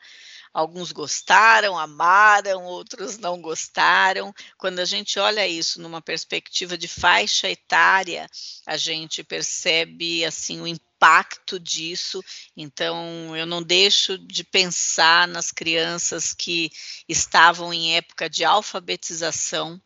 Alguns 0.52 0.90
gostaram, 0.90 1.78
amaram, 1.78 2.64
outros 2.64 3.19
não 3.19 3.40
gostaram. 3.40 4.35
Quando 4.59 4.80
a 4.80 4.85
gente 4.85 5.19
olha 5.19 5.47
isso 5.47 5.80
numa 5.80 6.02
perspectiva 6.02 6.76
de 6.76 6.88
faixa 6.88 7.49
etária, 7.49 8.28
a 8.66 8.76
gente 8.76 9.23
percebe 9.23 10.25
assim 10.25 10.61
o 10.61 10.66
impacto 10.66 11.59
disso. 11.61 12.23
Então, 12.57 13.37
eu 13.37 13.47
não 13.47 13.62
deixo 13.62 14.19
de 14.19 14.42
pensar 14.42 15.28
nas 15.28 15.52
crianças 15.52 16.35
que 16.35 16.71
estavam 17.09 17.73
em 17.73 17.97
época 17.97 18.28
de 18.28 18.45
alfabetização 18.45 19.80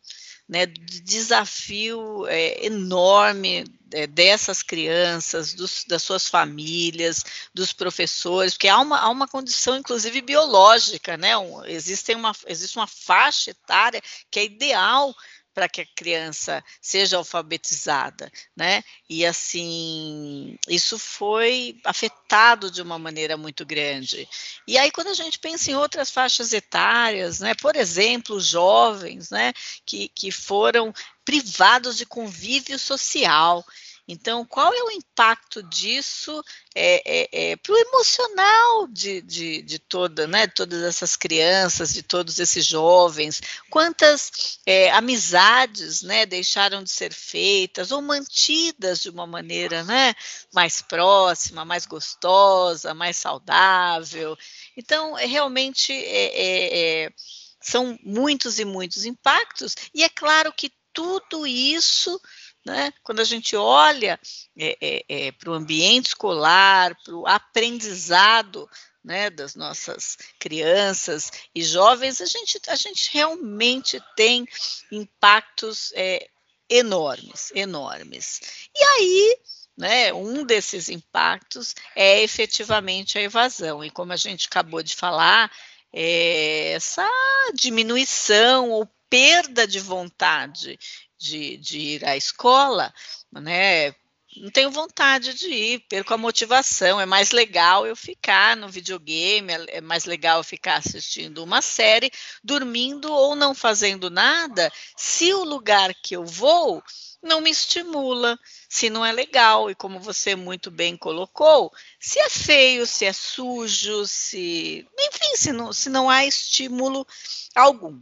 né, 0.49 0.67
desafio 0.67 2.27
é, 2.27 2.67
enorme 2.67 3.65
é, 3.93 4.07
dessas 4.07 4.63
crianças, 4.63 5.55
dos, 5.55 5.85
das 5.85 6.03
suas 6.03 6.29
famílias, 6.29 7.25
dos 7.55 7.73
professores, 7.73 8.55
porque 8.55 8.69
há 8.69 8.79
uma, 8.79 8.99
há 8.99 9.09
uma 9.09 9.29
condição, 9.29 9.77
inclusive, 9.77 10.21
biológica, 10.21 11.17
né? 11.17 11.37
Um, 11.37 11.65
existe, 11.65 12.15
uma, 12.15 12.33
existe 12.47 12.77
uma 12.77 12.87
faixa 12.87 13.53
etária 13.53 14.03
que 14.31 14.41
é 14.41 14.45
ideal 14.45 15.15
para 15.55 15.69
que 15.69 15.83
a 15.83 15.87
criança 15.95 16.63
seja 16.83 17.17
alfabetizada, 17.17 18.31
né? 18.57 18.83
E 19.09 19.25
assim, 19.25 20.59
isso 20.69 20.99
foi 20.99 21.79
afetado 21.85 22.71
de 22.71 22.83
uma 22.83 22.99
maneira 22.99 23.37
muito 23.37 23.65
grande. 23.65 24.29
E 24.67 24.77
aí 24.77 24.91
quando 24.91 25.09
a 25.09 25.15
gente 25.15 25.39
pensa 25.39 25.71
em 25.71 25.77
outras 25.77 26.11
faixas 26.11 26.53
etárias, 26.53 27.39
né, 27.39 27.55
por 27.55 27.77
exemplo, 27.77 28.41
jovens, 28.41 29.31
né, 29.31 29.53
que, 29.87 30.09
que 30.09 30.33
foram 30.33 30.93
privados 31.25 31.97
de 31.97 32.05
convívio 32.05 32.79
social, 32.79 33.65
Então, 34.07 34.45
qual 34.45 34.73
é 34.75 34.83
o 34.83 34.91
impacto 34.91 35.63
disso 35.63 36.45
é, 36.75 37.03
é, 37.07 37.53
é, 37.53 37.57
para 37.57 37.73
o 37.73 37.79
emocional 37.79 38.87
de, 38.89 39.23
de, 39.23 39.63
de, 39.63 39.79
toda, 39.79 40.27
né, 40.27 40.47
todas 40.47 40.83
essas 40.83 41.17
crianças, 41.17 41.95
de 41.95 42.03
todos 42.03 42.39
esses 42.39 42.67
jovens? 42.67 43.41
Quantas 43.71 44.61
é, 44.67 44.91
amizades 44.91 46.03
né, 46.03 46.27
deixaram 46.27 46.83
de 46.83 46.91
ser 46.91 47.15
feitas 47.15 47.91
ou 47.91 48.03
mantidas 48.03 49.01
de 49.01 49.09
uma 49.09 49.27
maneira 49.27 49.83
né, 49.85 50.15
mais 50.53 50.83
próxima, 50.83 51.65
mais 51.65 51.87
gostosa, 51.87 52.93
mais 52.93 53.17
saudável? 53.17 54.37
Então, 54.77 55.19
é, 55.19 55.25
realmente 55.25 55.93
é, 55.95 57.11
são 57.59 57.99
muitos 58.03 58.59
e 58.59 58.67
muitos 58.67 59.07
impactos, 59.07 59.75
e 59.95 60.05
é 60.05 60.11
claro 60.11 60.53
que 60.53 60.71
tudo 60.93 61.47
isso 61.47 62.21
né? 62.65 62.93
Quando 63.03 63.21
a 63.21 63.25
gente 63.25 63.55
olha 63.55 64.19
é, 64.57 64.77
é, 64.81 65.05
é, 65.09 65.33
para 65.33 65.51
o 65.51 65.55
ambiente 65.55 66.09
escolar, 66.09 66.97
para 67.05 67.15
o 67.15 67.27
aprendizado 67.27 68.69
né, 69.05 69.29
das 69.29 69.55
nossas 69.55 70.17
crianças 70.39 71.31
e 71.55 71.63
jovens, 71.63 72.23
a 72.23 72.27
gente, 72.27 72.59
a 72.69 72.75
gente 72.75 73.11
realmente 73.13 74.03
tem 74.17 74.49
impactos 74.91 75.93
é, 75.95 76.27
enormes, 76.71 77.53
enormes. 77.55 78.41
E 78.75 78.83
aí, 78.83 79.39
né, 79.77 80.13
um 80.15 80.43
desses 80.45 80.89
impactos 80.89 81.75
é 81.95 82.23
efetivamente 82.23 83.19
a 83.19 83.23
evasão, 83.23 83.85
e 83.85 83.91
como 83.91 84.13
a 84.13 84.17
gente 84.17 84.47
acabou 84.47 84.83
de 84.83 84.97
falar, 84.97 85.53
é 85.93 86.73
essa 86.73 87.09
diminuição 87.53 88.71
ou 88.71 88.89
perda 89.11 89.67
de 89.67 89.79
vontade 89.79 90.79
de, 91.25 91.57
de 91.57 91.79
ir 91.79 92.05
à 92.05 92.17
escola, 92.17 92.93
né? 93.33 93.95
Não 94.37 94.51
tenho 94.51 94.71
vontade 94.71 95.33
de 95.33 95.49
ir, 95.49 95.81
perco 95.89 96.13
a 96.13 96.19
motivação. 96.19 97.01
É 97.01 97.07
mais 97.07 97.31
legal 97.31 97.87
eu 97.87 97.95
ficar 97.95 98.57
no 98.57 98.69
videogame, 98.69 99.53
é, 99.53 99.77
é 99.77 99.81
mais 99.81 100.05
legal 100.05 100.39
eu 100.39 100.45
ficar 100.45 100.77
assistindo 100.77 101.43
uma 101.43 101.63
série, 101.63 102.11
dormindo 102.43 103.13
ou 103.13 103.37
não 103.37 103.55
fazendo 103.55 104.11
nada, 104.11 104.73
se 104.97 105.33
o 105.33 105.45
lugar 105.45 105.95
que 105.95 106.17
eu 106.17 106.25
vou 106.25 106.83
não 107.23 107.41
me 107.41 107.51
estimula, 107.51 108.39
se 108.69 108.91
não 108.91 109.05
é 109.05 109.11
legal, 109.11 109.71
e 109.71 109.75
como 109.75 109.99
você 109.99 110.37
muito 110.37 110.71
bem 110.71 110.97
colocou, 110.97 111.73
se 111.99 112.19
é 112.19 112.29
feio, 112.29 112.87
se 112.87 113.07
é 113.07 113.13
sujo, 113.13 114.05
se. 114.07 114.87
Enfim, 114.99 115.37
se 115.37 115.53
não, 115.53 115.73
se 115.73 115.89
não 115.89 116.11
há 116.11 116.27
estímulo 116.27 117.07
algum. 117.55 117.99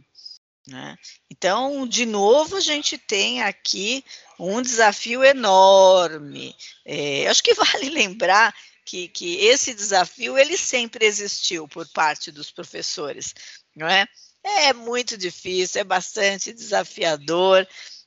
Né? 0.67 0.97
Então, 1.29 1.85
de 1.85 2.05
novo, 2.05 2.55
a 2.55 2.61
gente 2.61 2.97
tem 2.97 3.41
aqui 3.41 4.03
um 4.39 4.61
desafio 4.61 5.23
enorme. 5.23 6.55
É, 6.85 7.27
acho 7.27 7.43
que 7.43 7.53
vale 7.55 7.89
lembrar 7.89 8.53
que, 8.85 9.07
que 9.09 9.35
esse 9.45 9.73
desafio 9.73 10.37
ele 10.37 10.57
sempre 10.57 11.05
existiu 11.05 11.67
por 11.67 11.87
parte 11.89 12.31
dos 12.31 12.51
professores, 12.51 13.33
não 13.75 13.87
é? 13.87 14.07
É 14.43 14.73
muito 14.73 15.17
difícil, 15.17 15.81
é 15.81 15.83
bastante 15.85 16.51
desafiador, 16.51 17.65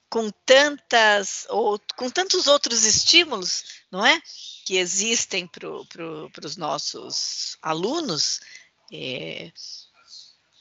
com 0.09 0.31
tantas 0.45 1.47
ou 1.49 1.81
com 1.97 2.11
tantos 2.11 2.47
outros 2.47 2.85
estímulos, 2.85 3.65
não 3.91 4.05
é, 4.05 4.21
que 4.65 4.77
existem 4.77 5.47
para 5.47 5.69
pro, 5.89 6.31
os 6.45 6.57
nossos 6.57 7.57
alunos, 7.63 8.41
é, 8.93 9.51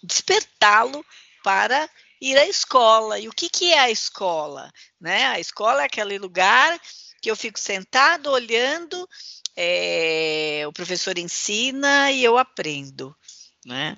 despertá-lo 0.01 1.05
para 1.45 1.87
ir 2.19 2.35
à 2.39 2.47
escola. 2.47 3.19
E 3.19 3.27
o 3.27 3.31
que, 3.31 3.47
que 3.47 3.71
é 3.71 3.77
a 3.77 3.91
escola? 3.91 4.73
Né? 4.99 5.27
A 5.27 5.39
escola 5.39 5.83
é 5.83 5.85
aquele 5.85 6.17
lugar 6.17 6.81
que 7.21 7.29
eu 7.29 7.35
fico 7.35 7.59
sentado 7.59 8.31
olhando, 8.31 9.07
é, 9.55 10.63
o 10.67 10.73
professor 10.73 11.19
ensina 11.19 12.11
e 12.11 12.23
eu 12.23 12.39
aprendo. 12.39 13.15
Né? 13.63 13.95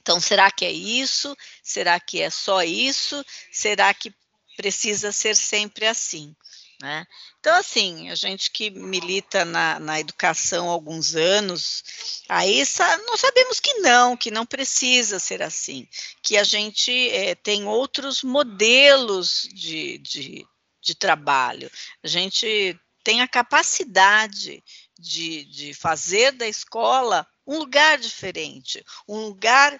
Então, 0.00 0.18
será 0.18 0.50
que 0.50 0.64
é 0.64 0.72
isso? 0.72 1.36
Será 1.62 2.00
que 2.00 2.22
é 2.22 2.30
só 2.30 2.62
isso? 2.62 3.22
Será 3.52 3.92
que 3.92 4.10
precisa 4.56 5.12
ser 5.12 5.36
sempre 5.36 5.86
assim? 5.86 6.34
Né? 6.80 7.06
Então, 7.40 7.56
assim, 7.56 8.08
a 8.08 8.14
gente 8.14 8.52
que 8.52 8.70
milita 8.70 9.44
na, 9.44 9.80
na 9.80 9.98
educação 9.98 10.68
há 10.68 10.72
alguns 10.72 11.16
anos, 11.16 12.22
aí 12.28 12.62
nós 13.06 13.20
sabemos 13.20 13.58
que 13.58 13.74
não, 13.80 14.16
que 14.16 14.30
não 14.30 14.46
precisa 14.46 15.18
ser 15.18 15.42
assim, 15.42 15.88
que 16.22 16.36
a 16.36 16.44
gente 16.44 17.10
é, 17.10 17.34
tem 17.34 17.66
outros 17.66 18.22
modelos 18.22 19.48
de, 19.52 19.98
de, 19.98 20.46
de 20.80 20.94
trabalho, 20.94 21.68
a 22.00 22.06
gente 22.06 22.78
tem 23.02 23.22
a 23.22 23.28
capacidade 23.28 24.62
de, 24.96 25.44
de 25.46 25.74
fazer 25.74 26.30
da 26.30 26.46
escola 26.46 27.26
um 27.44 27.58
lugar 27.58 27.98
diferente, 27.98 28.84
um 29.08 29.26
lugar 29.26 29.76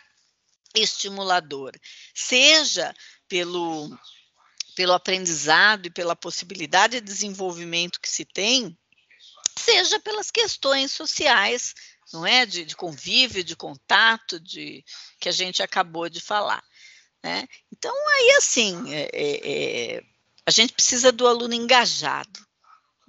estimulador, 0.74 1.72
seja 2.12 2.92
pelo 3.28 3.88
pelo 4.78 4.92
aprendizado 4.92 5.86
e 5.86 5.90
pela 5.90 6.14
possibilidade 6.14 7.00
de 7.00 7.06
desenvolvimento 7.06 8.00
que 8.00 8.08
se 8.08 8.24
tem, 8.24 8.78
seja 9.58 9.98
pelas 9.98 10.30
questões 10.30 10.92
sociais, 10.92 11.74
não 12.12 12.24
é? 12.24 12.46
De, 12.46 12.64
de 12.64 12.76
convívio, 12.76 13.42
de 13.42 13.56
contato, 13.56 14.38
de 14.38 14.84
que 15.18 15.28
a 15.28 15.32
gente 15.32 15.64
acabou 15.64 16.08
de 16.08 16.20
falar. 16.20 16.62
Né? 17.24 17.48
Então, 17.72 17.92
aí 17.92 18.30
assim, 18.36 18.94
é, 18.94 19.10
é, 19.12 19.96
é 19.96 20.02
a 20.46 20.50
gente 20.52 20.72
precisa 20.72 21.10
do 21.10 21.26
aluno 21.26 21.54
engajado. 21.54 22.38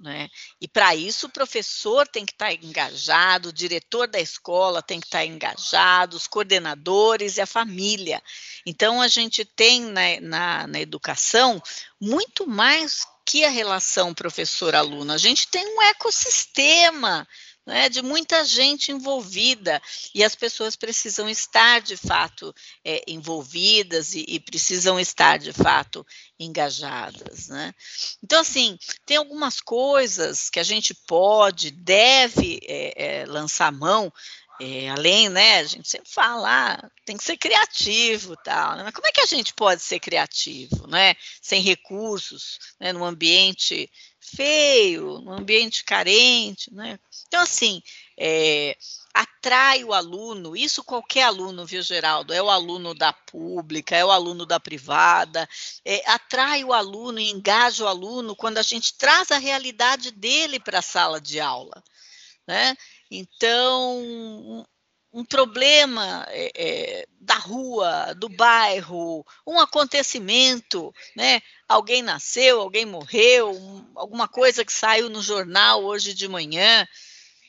Né? 0.00 0.30
E 0.58 0.66
para 0.66 0.96
isso 0.96 1.26
o 1.26 1.30
professor 1.30 2.08
tem 2.08 2.24
que 2.24 2.32
estar 2.32 2.46
tá 2.46 2.52
engajado, 2.54 3.50
o 3.50 3.52
diretor 3.52 4.08
da 4.08 4.18
escola 4.18 4.82
tem 4.82 4.98
que 4.98 5.06
estar 5.06 5.18
tá 5.18 5.26
engajado, 5.26 6.16
os 6.16 6.26
coordenadores 6.26 7.36
e 7.36 7.42
a 7.42 7.46
família. 7.46 8.22
Então 8.64 9.02
a 9.02 9.08
gente 9.08 9.44
tem 9.44 9.82
na, 9.82 10.20
na, 10.22 10.66
na 10.66 10.80
educação 10.80 11.62
muito 12.00 12.46
mais 12.46 13.06
que 13.26 13.44
a 13.44 13.50
relação 13.50 14.14
professor-aluno, 14.14 15.12
a 15.12 15.18
gente 15.18 15.46
tem 15.48 15.64
um 15.76 15.82
ecossistema 15.82 17.28
né, 17.70 17.88
de 17.88 18.02
muita 18.02 18.44
gente 18.44 18.90
envolvida, 18.90 19.80
e 20.12 20.24
as 20.24 20.34
pessoas 20.34 20.74
precisam 20.74 21.30
estar 21.30 21.80
de 21.80 21.96
fato 21.96 22.52
é, 22.84 23.00
envolvidas 23.06 24.12
e, 24.12 24.24
e, 24.26 24.40
precisam 24.40 24.98
estar 24.98 25.38
de 25.38 25.52
fato 25.52 26.04
engajadas. 26.36 27.46
Né? 27.46 27.72
Então, 28.24 28.40
assim, 28.40 28.76
tem 29.06 29.18
algumas 29.18 29.60
coisas 29.60 30.50
que 30.50 30.58
a 30.58 30.64
gente 30.64 30.92
pode, 31.06 31.70
deve 31.70 32.58
é, 32.64 33.20
é, 33.20 33.26
lançar 33.26 33.70
mão 33.70 34.12
além, 34.94 35.30
né, 35.30 35.60
a 35.60 35.64
gente 35.64 35.88
sempre 35.88 36.10
fala, 36.10 36.74
ah, 36.74 36.90
tem 37.06 37.16
que 37.16 37.24
ser 37.24 37.38
criativo, 37.38 38.36
tal, 38.44 38.76
né? 38.76 38.82
mas 38.84 38.92
como 38.92 39.06
é 39.06 39.10
que 39.10 39.22
a 39.22 39.26
gente 39.26 39.54
pode 39.54 39.80
ser 39.80 39.98
criativo, 39.98 40.86
né, 40.86 41.14
sem 41.40 41.62
recursos, 41.62 42.58
né, 42.78 42.92
num 42.92 43.02
ambiente 43.02 43.90
feio, 44.20 45.18
num 45.20 45.32
ambiente 45.32 45.82
carente, 45.82 46.72
né, 46.72 46.98
então 47.26 47.40
assim, 47.40 47.82
é, 48.18 48.76
atrai 49.14 49.82
o 49.82 49.94
aluno, 49.94 50.56
isso 50.56 50.84
qualquer 50.84 51.22
aluno, 51.22 51.64
viu, 51.64 51.82
Geraldo, 51.82 52.32
é 52.32 52.42
o 52.42 52.50
aluno 52.50 52.94
da 52.94 53.12
pública, 53.12 53.96
é 53.96 54.04
o 54.04 54.10
aluno 54.10 54.44
da 54.44 54.60
privada, 54.60 55.48
é, 55.84 56.08
atrai 56.10 56.62
o 56.62 56.72
aluno 56.72 57.18
e 57.18 57.30
engaja 57.30 57.84
o 57.84 57.88
aluno 57.88 58.36
quando 58.36 58.58
a 58.58 58.62
gente 58.62 58.94
traz 58.94 59.30
a 59.30 59.38
realidade 59.38 60.10
dele 60.10 60.60
para 60.60 60.80
a 60.80 60.82
sala 60.82 61.20
de 61.20 61.40
aula, 61.40 61.82
né, 62.46 62.76
então, 63.10 64.66
um, 65.12 65.24
problema 65.24 66.26
é, 66.30 67.06
da 67.20 67.34
rua, 67.34 68.14
do 68.14 68.28
bairro, 68.28 69.24
um 69.46 69.58
acontecimento, 69.58 70.94
né? 71.16 71.40
Alguém 71.68 72.02
nasceu, 72.02 72.60
alguém 72.60 72.84
morreu, 72.84 73.50
um, 73.50 73.86
alguma 73.94 74.26
coisa 74.28 74.64
que 74.64 74.72
saiu 74.72 75.08
no 75.08 75.22
jornal 75.22 75.84
hoje 75.84 76.14
de 76.14 76.26
manhã, 76.28 76.86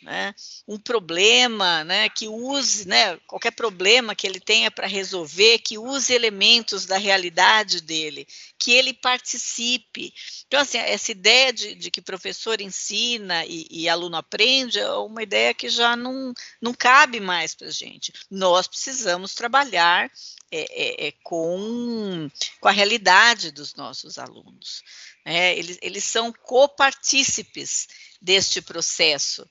né, 0.02 0.34
um 0.68 0.80
problema, 0.80 1.84
né, 1.84 2.10
que 2.10 2.28
use, 2.28 2.88
né, 2.88 3.18
qualquer 3.28 3.52
problema 3.52 4.16
que 4.16 4.26
ele 4.26 4.40
tenha 4.40 4.72
para 4.72 4.88
resolver, 4.88 5.60
que 5.60 5.78
use 5.78 6.14
elementos 6.14 6.86
da 6.86 6.98
realidade 6.98 7.82
dele, 7.82 8.28
que 8.58 8.72
ele 8.72 8.94
participe. 8.94 10.14
Então, 10.48 10.60
assim, 10.60 10.78
essa 10.78 11.12
ideia 11.12 11.54
de, 11.54 11.76
de 11.76 11.92
que 11.92 12.02
professor 12.02 12.60
ensina 12.62 13.46
e, 13.46 13.68
e, 13.70 13.88
aluno 13.88 14.18
aprende 14.18 14.80
é 14.80 14.92
uma 14.92 15.22
ideia 15.22 15.54
que 15.54 15.70
já 15.70 15.96
não, 15.96 16.34
não 16.60 16.74
cabe 16.74 17.20
mais 17.20 17.54
para 17.54 17.68
a 17.68 17.72
gente. 17.72 18.12
Nós 18.30 18.68
precisamos 18.68 19.36
trabalhar 19.36 20.12
é, 20.52 21.06
é, 21.06 21.08
é, 21.08 21.12
com, 21.24 22.30
com 22.60 22.68
a 22.68 22.72
realidade 22.72 23.52
dos 23.52 23.76
nossos 23.76 24.18
alunos. 24.18 24.84
Né? 25.26 25.58
Eles, 25.58 25.78
eles 25.82 26.04
são 26.04 26.34
copartícipes 26.34 27.88
deste 28.22 28.62
processo 28.62 29.50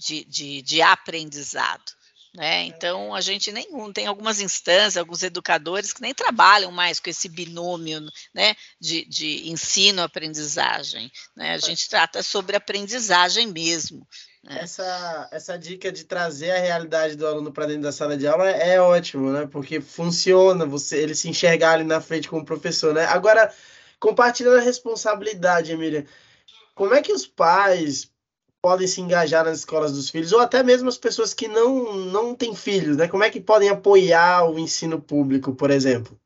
de, 0.00 0.24
de, 0.24 0.62
de 0.62 0.80
aprendizado. 0.80 1.92
Né? 2.32 2.62
Então, 2.62 3.12
a 3.12 3.20
gente 3.20 3.50
nem 3.50 3.66
tem 3.92 4.06
algumas 4.06 4.40
instâncias, 4.40 4.96
alguns 4.96 5.22
educadores 5.22 5.92
que 5.92 6.00
nem 6.00 6.14
trabalham 6.14 6.70
mais 6.70 7.00
com 7.00 7.10
esse 7.10 7.28
binômio 7.28 8.00
né, 8.32 8.54
de, 8.80 9.04
de 9.04 9.50
ensino-aprendizagem. 9.50 11.10
Né? 11.36 11.54
A 11.54 11.58
gente 11.58 11.88
trata 11.88 12.22
sobre 12.22 12.56
aprendizagem 12.56 13.48
mesmo. 13.48 14.06
Né? 14.44 14.60
Essa, 14.60 15.28
essa 15.32 15.58
dica 15.58 15.90
de 15.90 16.04
trazer 16.04 16.52
a 16.52 16.60
realidade 16.60 17.16
do 17.16 17.26
aluno 17.26 17.52
para 17.52 17.66
dentro 17.66 17.82
da 17.82 17.92
sala 17.92 18.16
de 18.16 18.28
aula 18.28 18.48
é, 18.48 18.74
é 18.74 18.80
ótimo, 18.80 19.32
né? 19.32 19.46
Porque 19.50 19.80
funciona, 19.80 20.64
você 20.64 20.98
ele 20.98 21.14
se 21.14 21.28
enxergar 21.28 21.72
ali 21.72 21.84
na 21.84 22.00
frente 22.00 22.28
como 22.28 22.44
professor, 22.44 22.94
né? 22.94 23.04
Agora, 23.06 23.52
compartilhando 23.98 24.56
a 24.56 24.62
responsabilidade, 24.62 25.72
Emília, 25.72 26.06
como 26.74 26.94
é 26.94 27.02
que 27.02 27.12
os 27.12 27.26
pais 27.26 28.09
podem 28.62 28.86
se 28.86 29.00
engajar 29.00 29.44
nas 29.44 29.60
escolas 29.60 29.92
dos 29.92 30.10
filhos, 30.10 30.32
ou 30.32 30.40
até 30.40 30.62
mesmo 30.62 30.88
as 30.88 30.98
pessoas 30.98 31.32
que 31.32 31.48
não, 31.48 31.94
não 31.94 32.34
têm 32.34 32.54
filhos, 32.54 32.96
né? 32.96 33.08
Como 33.08 33.24
é 33.24 33.30
que 33.30 33.40
podem 33.40 33.68
apoiar 33.68 34.44
o 34.44 34.58
ensino 34.58 35.00
público, 35.00 35.54
por 35.54 35.70
exemplo? 35.70 36.18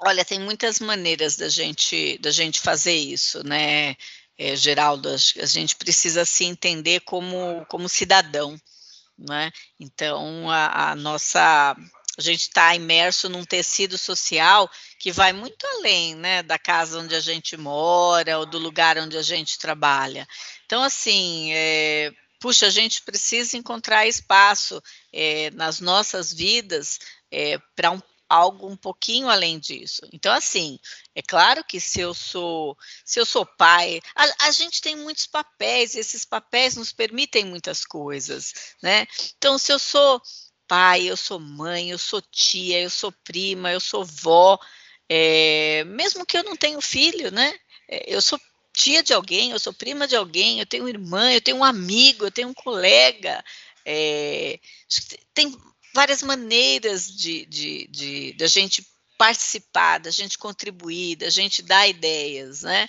Olha, 0.00 0.24
tem 0.24 0.40
muitas 0.40 0.80
maneiras 0.80 1.36
da 1.36 1.48
gente, 1.48 2.18
da 2.18 2.30
gente 2.30 2.60
fazer 2.60 2.94
isso, 2.94 3.46
né, 3.46 3.94
é, 4.36 4.56
Geraldo? 4.56 5.08
A 5.08 5.46
gente 5.46 5.76
precisa 5.76 6.24
se 6.24 6.44
entender 6.44 7.00
como, 7.00 7.64
como 7.66 7.88
cidadão, 7.88 8.58
né? 9.16 9.50
Então, 9.78 10.50
a, 10.50 10.90
a 10.90 10.96
nossa 10.96 11.76
a 12.18 12.22
gente 12.22 12.42
está 12.42 12.74
imerso 12.74 13.28
num 13.28 13.44
tecido 13.44 13.96
social 13.96 14.70
que 14.98 15.10
vai 15.10 15.32
muito 15.32 15.66
além 15.66 16.14
né, 16.14 16.42
da 16.42 16.58
casa 16.58 16.98
onde 16.98 17.14
a 17.14 17.20
gente 17.20 17.56
mora 17.56 18.38
ou 18.38 18.46
do 18.46 18.58
lugar 18.58 18.98
onde 18.98 19.16
a 19.16 19.22
gente 19.22 19.58
trabalha. 19.58 20.28
Então, 20.66 20.82
assim, 20.82 21.52
é, 21.52 22.12
puxa, 22.38 22.66
a 22.66 22.70
gente 22.70 23.02
precisa 23.02 23.56
encontrar 23.56 24.06
espaço 24.06 24.82
é, 25.12 25.50
nas 25.52 25.80
nossas 25.80 26.32
vidas 26.32 26.98
é, 27.30 27.58
para 27.74 27.92
um, 27.92 28.00
algo 28.28 28.66
um 28.66 28.76
pouquinho 28.76 29.28
além 29.28 29.58
disso. 29.58 30.02
Então, 30.10 30.32
assim, 30.32 30.78
é 31.14 31.20
claro 31.20 31.62
que 31.62 31.78
se 31.78 32.00
eu 32.00 32.14
sou, 32.14 32.76
se 33.04 33.20
eu 33.20 33.26
sou 33.26 33.44
pai, 33.44 34.00
a, 34.14 34.48
a, 34.48 34.50
gente 34.50 34.80
tem 34.80 34.96
muitos 34.96 35.26
papéis, 35.26 35.94
e 35.94 35.98
esses 35.98 36.24
papéis 36.24 36.76
nos 36.76 36.92
permitem 36.92 37.44
muitas 37.44 37.84
coisas, 37.84 38.74
né? 38.82 39.06
Então, 39.36 39.58
se 39.58 39.70
eu 39.70 39.78
sou 39.78 40.20
pai, 40.72 41.02
eu 41.02 41.18
sou 41.18 41.38
mãe, 41.38 41.90
eu 41.90 41.98
sou 41.98 42.22
tia, 42.22 42.80
eu 42.80 42.88
sou 42.88 43.12
prima, 43.12 43.70
eu 43.70 43.78
sou 43.78 44.06
vó, 44.06 44.58
é, 45.06 45.84
mesmo 45.84 46.24
que 46.24 46.38
eu 46.38 46.42
não 46.44 46.56
tenha 46.56 46.80
filho, 46.80 47.30
né? 47.30 47.54
É, 47.86 48.04
eu 48.06 48.22
sou 48.22 48.40
tia 48.72 49.02
de 49.02 49.12
alguém, 49.12 49.50
eu 49.50 49.58
sou 49.58 49.74
prima 49.74 50.08
de 50.08 50.16
alguém, 50.16 50.60
eu 50.60 50.64
tenho 50.64 50.88
irmã, 50.88 51.30
eu 51.30 51.42
tenho 51.42 51.58
um 51.58 51.64
amigo, 51.64 52.24
eu 52.24 52.30
tenho 52.30 52.48
um 52.48 52.54
colega. 52.54 53.44
É, 53.84 54.58
tem 55.34 55.54
várias 55.94 56.22
maneiras 56.22 57.06
de, 57.06 57.44
de, 57.44 57.86
de, 57.88 58.32
de 58.32 58.46
gente 58.48 58.86
participar, 59.18 59.98
da 59.98 60.10
gente 60.10 60.38
contribuir, 60.38 61.16
da 61.16 61.28
gente 61.28 61.60
dar 61.60 61.86
ideias, 61.86 62.62
né? 62.62 62.88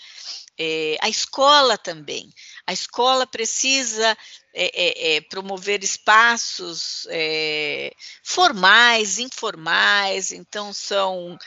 É, 0.59 0.97
a 1.01 1.09
escola 1.09 1.77
também. 1.77 2.29
A 2.67 2.73
escola 2.73 3.25
precisa 3.25 4.17
é, 4.53 5.15
é, 5.15 5.21
promover 5.21 5.83
espaços 5.83 7.07
formais, 8.23 9.17
informais, 9.17 10.31
então 10.31 10.71
são 10.71 11.37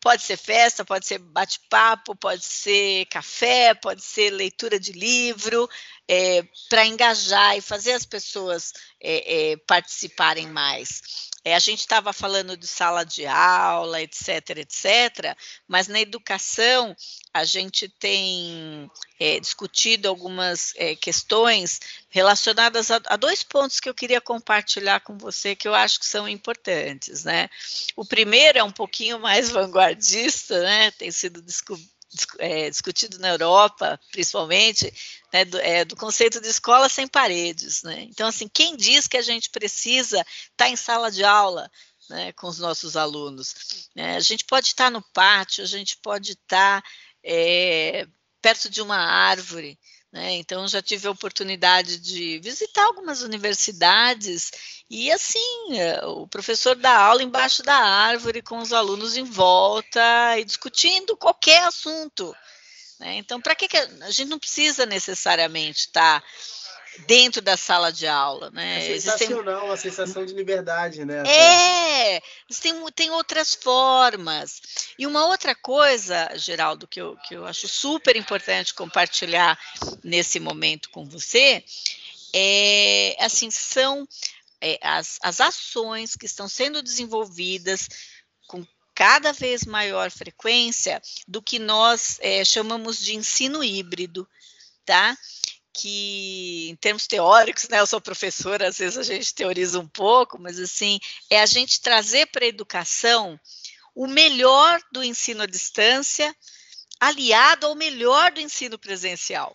pode 0.00 0.22
ser 0.22 0.36
festa, 0.36 0.84
pode 0.84 1.04
ser 1.04 1.18
bate-papo, 1.18 2.14
pode 2.14 2.44
ser 2.44 3.06
café, 3.06 3.74
pode 3.74 4.04
ser 4.04 4.30
leitura 4.30 4.78
de 4.78 4.92
livro, 4.92 5.68
é, 6.08 6.44
para 6.68 6.86
engajar 6.86 7.56
e 7.56 7.60
fazer 7.60 7.92
as 7.92 8.06
pessoas 8.06 8.72
é, 9.00 9.52
é, 9.52 9.56
participarem 9.56 10.46
mais. 10.48 11.26
É, 11.44 11.54
a 11.54 11.60
gente 11.60 11.78
estava 11.78 12.12
falando 12.12 12.56
de 12.56 12.66
sala 12.66 13.04
de 13.04 13.24
aula, 13.24 14.02
etc., 14.02 14.50
etc., 14.56 15.36
mas 15.68 15.86
na 15.86 16.00
educação 16.00 16.96
a 17.32 17.44
gente 17.44 17.88
tem 17.88 18.90
é, 19.20 19.38
discutido 19.38 20.08
algumas 20.08 20.72
é, 20.74 20.96
questões 20.96 21.80
relacionadas 22.08 22.90
a, 22.90 23.00
a, 23.06 23.16
dois 23.16 23.44
pontos 23.44 23.78
que 23.78 23.88
eu 23.88 23.94
queria 23.94 24.20
compartilhar 24.20 25.00
com 25.00 25.16
você 25.16 25.54
que 25.54 25.68
eu 25.68 25.74
acho 25.74 26.00
que 26.00 26.06
são 26.06 26.28
importantes, 26.28 27.22
né? 27.22 27.48
O 27.94 28.04
primeiro 28.04 28.58
é 28.58 28.64
um 28.64 28.72
pouquinho 28.72 29.20
mais 29.20 29.48
vanguardista, 29.50 30.60
né? 30.62 30.90
Tem 30.92 31.12
sido 31.12 31.40
descoberto 31.40 31.95
é, 32.38 32.70
discutido 32.70 33.18
na 33.18 33.28
Europa, 33.28 33.98
principalmente, 34.10 34.92
né, 35.32 35.44
do, 35.44 35.58
é, 35.58 35.84
do, 35.84 35.96
conceito 35.96 36.40
de 36.40 36.48
escola 36.48 36.88
sem 36.88 37.06
paredes. 37.06 37.82
Né? 37.82 38.02
Então, 38.02 38.28
assim, 38.28 38.48
quem 38.48 38.76
diz 38.76 39.06
que 39.06 39.16
a 39.16 39.22
gente 39.22 39.50
precisa 39.50 40.18
estar 40.18 40.56
tá 40.56 40.68
em 40.68 40.76
sala 40.76 41.10
de 41.10 41.24
aula 41.24 41.70
né, 42.08 42.32
com 42.32 42.46
os 42.46 42.58
nossos 42.58 42.96
alunos? 42.96 43.88
Né? 43.94 44.16
A 44.16 44.20
gente 44.20 44.44
pode 44.44 44.68
estar 44.68 44.84
tá 44.84 44.90
no 44.90 45.02
pátio, 45.12 45.64
a 45.64 45.66
gente 45.66 45.96
pode 45.98 46.32
estar 46.32 46.82
tá, 46.82 46.88
é, 47.22 48.06
perto 48.40 48.70
de 48.70 48.80
uma 48.80 48.96
árvore, 48.96 49.78
né? 50.12 50.34
Então, 50.34 50.66
já 50.66 50.80
tive 50.80 51.08
a 51.08 51.10
oportunidade 51.10 51.98
de 51.98 52.38
visitar 52.38 52.84
algumas 52.84 53.22
universidades 53.22 54.50
e, 54.88 55.10
assim, 55.10 55.78
eh, 55.78 56.04
o 56.06 56.26
professor 56.26 56.76
dá 56.76 56.96
aula 56.96 57.22
embaixo 57.22 57.62
da 57.62 57.76
árvore 57.76 58.40
com 58.40 58.58
os 58.58 58.72
alunos 58.72 59.16
em 59.16 59.24
volta 59.24 60.38
e 60.38 60.44
discutindo 60.44 61.16
qualquer 61.16 61.64
assunto. 61.64 62.34
Né? 63.00 63.16
Então, 63.16 63.40
para 63.40 63.54
que, 63.54 63.68
que 63.68 63.76
a 63.76 64.10
gente 64.10 64.28
não 64.28 64.38
precisa 64.38 64.86
necessariamente 64.86 65.80
estar. 65.80 66.20
Tá 66.20 66.26
dentro 67.06 67.42
da 67.42 67.56
sala 67.56 67.92
de 67.92 68.06
aula, 68.06 68.50
né? 68.50 68.78
É 68.78 69.00
sensacional, 69.00 69.54
Existem... 69.54 69.68
uma 69.68 69.76
sensação 69.76 70.24
de 70.24 70.32
liberdade, 70.32 71.04
né? 71.04 71.22
É, 71.26 72.22
tem, 72.60 72.74
tem 72.94 73.10
outras 73.10 73.54
formas. 73.54 74.60
E 74.98 75.06
uma 75.06 75.26
outra 75.26 75.54
coisa, 75.54 76.30
Geraldo, 76.36 76.86
que 76.86 77.00
eu, 77.00 77.16
que 77.28 77.34
eu 77.34 77.46
acho 77.46 77.68
super 77.68 78.16
importante 78.16 78.74
compartilhar 78.74 79.58
nesse 80.02 80.40
momento 80.40 80.90
com 80.90 81.04
você, 81.08 81.62
é, 82.32 83.16
assim, 83.20 83.50
são 83.50 84.06
é, 84.60 84.78
as, 84.82 85.18
as 85.22 85.40
ações 85.40 86.16
que 86.16 86.26
estão 86.26 86.48
sendo 86.48 86.82
desenvolvidas 86.82 87.88
com 88.46 88.66
cada 88.94 89.32
vez 89.32 89.64
maior 89.64 90.10
frequência 90.10 91.02
do 91.28 91.42
que 91.42 91.58
nós 91.58 92.18
é, 92.20 92.44
chamamos 92.44 92.98
de 92.98 93.14
ensino 93.14 93.62
híbrido, 93.62 94.26
tá? 94.86 95.16
Que, 95.76 96.70
em 96.70 96.76
termos 96.76 97.06
teóricos, 97.06 97.68
né, 97.68 97.80
eu 97.80 97.86
sou 97.86 98.00
professora, 98.00 98.68
às 98.68 98.78
vezes 98.78 98.96
a 98.96 99.02
gente 99.02 99.34
teoriza 99.34 99.78
um 99.78 99.86
pouco, 99.86 100.40
mas 100.40 100.58
assim, 100.58 100.98
é 101.28 101.40
a 101.40 101.46
gente 101.46 101.80
trazer 101.82 102.26
para 102.28 102.46
a 102.46 102.48
educação 102.48 103.38
o 103.94 104.06
melhor 104.06 104.80
do 104.90 105.04
ensino 105.04 105.42
à 105.42 105.46
distância, 105.46 106.34
aliado 106.98 107.66
ao 107.66 107.74
melhor 107.74 108.32
do 108.32 108.40
ensino 108.40 108.78
presencial. 108.78 109.54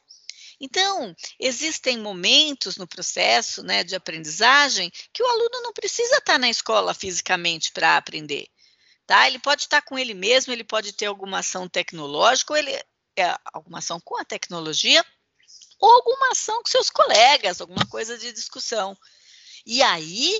Então, 0.59 1.15
existem 1.39 1.97
momentos 1.97 2.77
no 2.77 2.87
processo 2.87 3.63
né, 3.63 3.83
de 3.83 3.95
aprendizagem 3.95 4.91
que 5.11 5.23
o 5.23 5.27
aluno 5.27 5.63
não 5.63 5.73
precisa 5.73 6.17
estar 6.17 6.37
na 6.37 6.51
escola 6.51 6.93
fisicamente 6.93 7.71
para 7.71 7.97
aprender. 7.97 8.47
Tá? 9.07 9.25
Ele 9.27 9.39
pode 9.39 9.63
estar 9.63 9.81
com 9.81 9.97
ele 9.97 10.13
mesmo, 10.13 10.53
ele 10.53 10.63
pode 10.63 10.93
ter 10.93 11.07
alguma 11.07 11.39
ação 11.39 11.67
tecnológica, 11.67 12.53
ou 12.53 12.57
ele, 12.57 12.71
é, 13.17 13.35
alguma 13.51 13.79
ação 13.79 13.99
com 13.99 14.19
a 14.21 14.25
tecnologia, 14.25 15.03
ou 15.81 15.91
alguma 15.91 16.31
ação 16.31 16.61
com 16.61 16.69
seus 16.69 16.89
colegas, 16.89 17.59
alguma 17.59 17.85
coisa 17.87 18.17
de 18.17 18.31
discussão. 18.31 18.95
E 19.65 19.81
aí, 19.81 20.39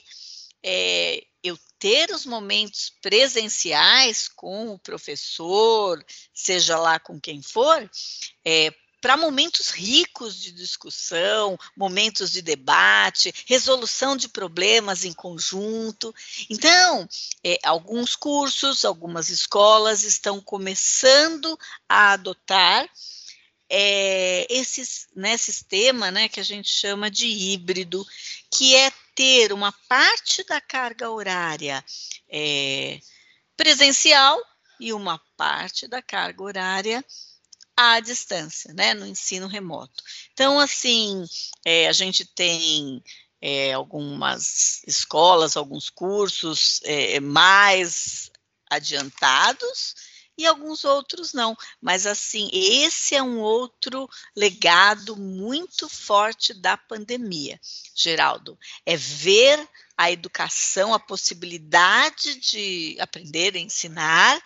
é, 0.64 1.24
eu 1.44 1.58
ter 1.80 2.12
os 2.12 2.26
momentos 2.26 2.94
presenciais 3.02 4.28
com 4.28 4.70
o 4.72 4.80
professor, 4.80 6.04
seja 6.32 6.78
lá 6.78 7.00
com 7.00 7.20
quem 7.20 7.42
for, 7.42 7.90
é, 8.46 8.72
para 9.02 9.18
momentos 9.18 9.70
ricos 9.70 10.40
de 10.40 10.52
discussão, 10.52 11.58
momentos 11.76 12.32
de 12.32 12.42
debate, 12.44 13.34
resolução 13.48 14.16
de 14.16 14.30
problemas 14.30 15.04
em 15.04 15.12
conjunto. 15.12 16.14
Então, 16.48 17.10
é, 17.44 17.58
alguns 17.64 18.16
cursos, 18.16 18.86
algumas 18.86 19.30
escolas 19.30 20.04
estão 20.04 20.40
começando 20.40 21.58
a 21.90 22.14
adotar 22.14 22.88
é, 23.74 24.46
esse 24.50 25.08
né, 25.16 25.38
sistema 25.38 26.12
né, 26.12 26.28
que 26.28 26.42
a 26.42 26.44
gente 26.44 26.70
chama 26.70 27.10
de 27.10 27.26
híbrido, 27.26 28.06
que 28.52 28.76
é 28.76 28.92
ter 29.16 29.54
uma 29.54 29.72
parte 29.88 30.44
da 30.44 30.60
carga 30.60 31.10
horária 31.10 31.84
é, 32.30 33.00
presencial 33.56 34.38
e 34.78 34.92
uma 34.92 35.22
parte 35.38 35.88
da 35.88 36.02
carga 36.02 36.44
horária 36.44 37.06
à 37.78 38.02
distância, 38.02 38.74
né, 38.74 38.94
no 38.94 39.08
ensino 39.08 39.48
remoto. 39.48 40.04
Então, 40.34 40.60
assim, 40.60 41.24
é, 41.64 41.88
a 41.88 41.94
gente 41.94 42.26
tem 42.26 43.02
é, 43.40 43.72
algumas 43.72 44.84
escolas, 44.86 45.56
alguns 45.56 45.90
cursos 45.90 46.82
é, 46.84 47.22
mais 47.22 48.30
adiantados 48.70 50.11
e 50.38 50.46
alguns 50.46 50.84
outros 50.84 51.34
não. 51.34 51.56
Mas, 51.82 52.06
assim, 52.06 52.50
esse 52.52 53.16
é 53.16 53.22
um 53.22 53.40
outro 53.40 54.10
legado 54.36 55.16
muito 55.16 55.88
forte 55.88 56.54
da 56.54 56.76
pandemia, 56.78 57.60
Geraldo. 57.96 58.58
É 58.86 58.96
ver 58.96 59.68
a 59.96 60.12
educação, 60.12 60.94
a 60.94 61.00
possibilidade 61.00 62.36
de 62.36 62.98
aprender, 63.00 63.56
ensinar, 63.56 64.42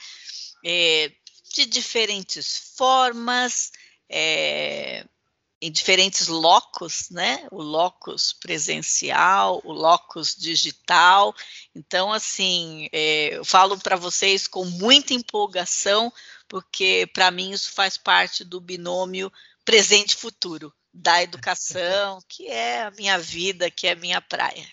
é, 0.66 1.12
de 1.54 1.66
diferentes 1.66 2.74
formas, 2.76 3.72
é, 4.10 5.06
em 5.66 5.72
diferentes 5.72 6.28
locos, 6.28 7.10
né? 7.10 7.48
O 7.50 7.60
locus 7.60 8.32
presencial, 8.34 9.60
o 9.64 9.74
locus 9.74 10.36
digital. 10.36 11.36
Então, 11.74 12.14
assim, 12.14 12.88
é, 12.92 13.36
eu 13.36 13.44
falo 13.44 13.76
para 13.80 13.96
vocês 13.96 14.48
com 14.48 14.64
muita 14.64 15.16
empolgação, 15.16 16.14
porque 16.48 17.10
para 17.12 17.32
mim 17.32 17.52
isso 17.52 17.72
faz 17.72 17.98
parte 17.98 18.44
do 18.44 18.62
binômio 18.62 19.34
presente-futuro 19.66 20.72
da 20.94 21.24
educação, 21.24 22.20
que 22.30 22.48
é 22.48 22.84
a 22.84 22.92
minha 22.92 23.18
vida, 23.18 23.72
que 23.72 23.88
é 23.88 23.94
a 23.94 23.96
minha 23.96 24.22
praia. 24.22 24.68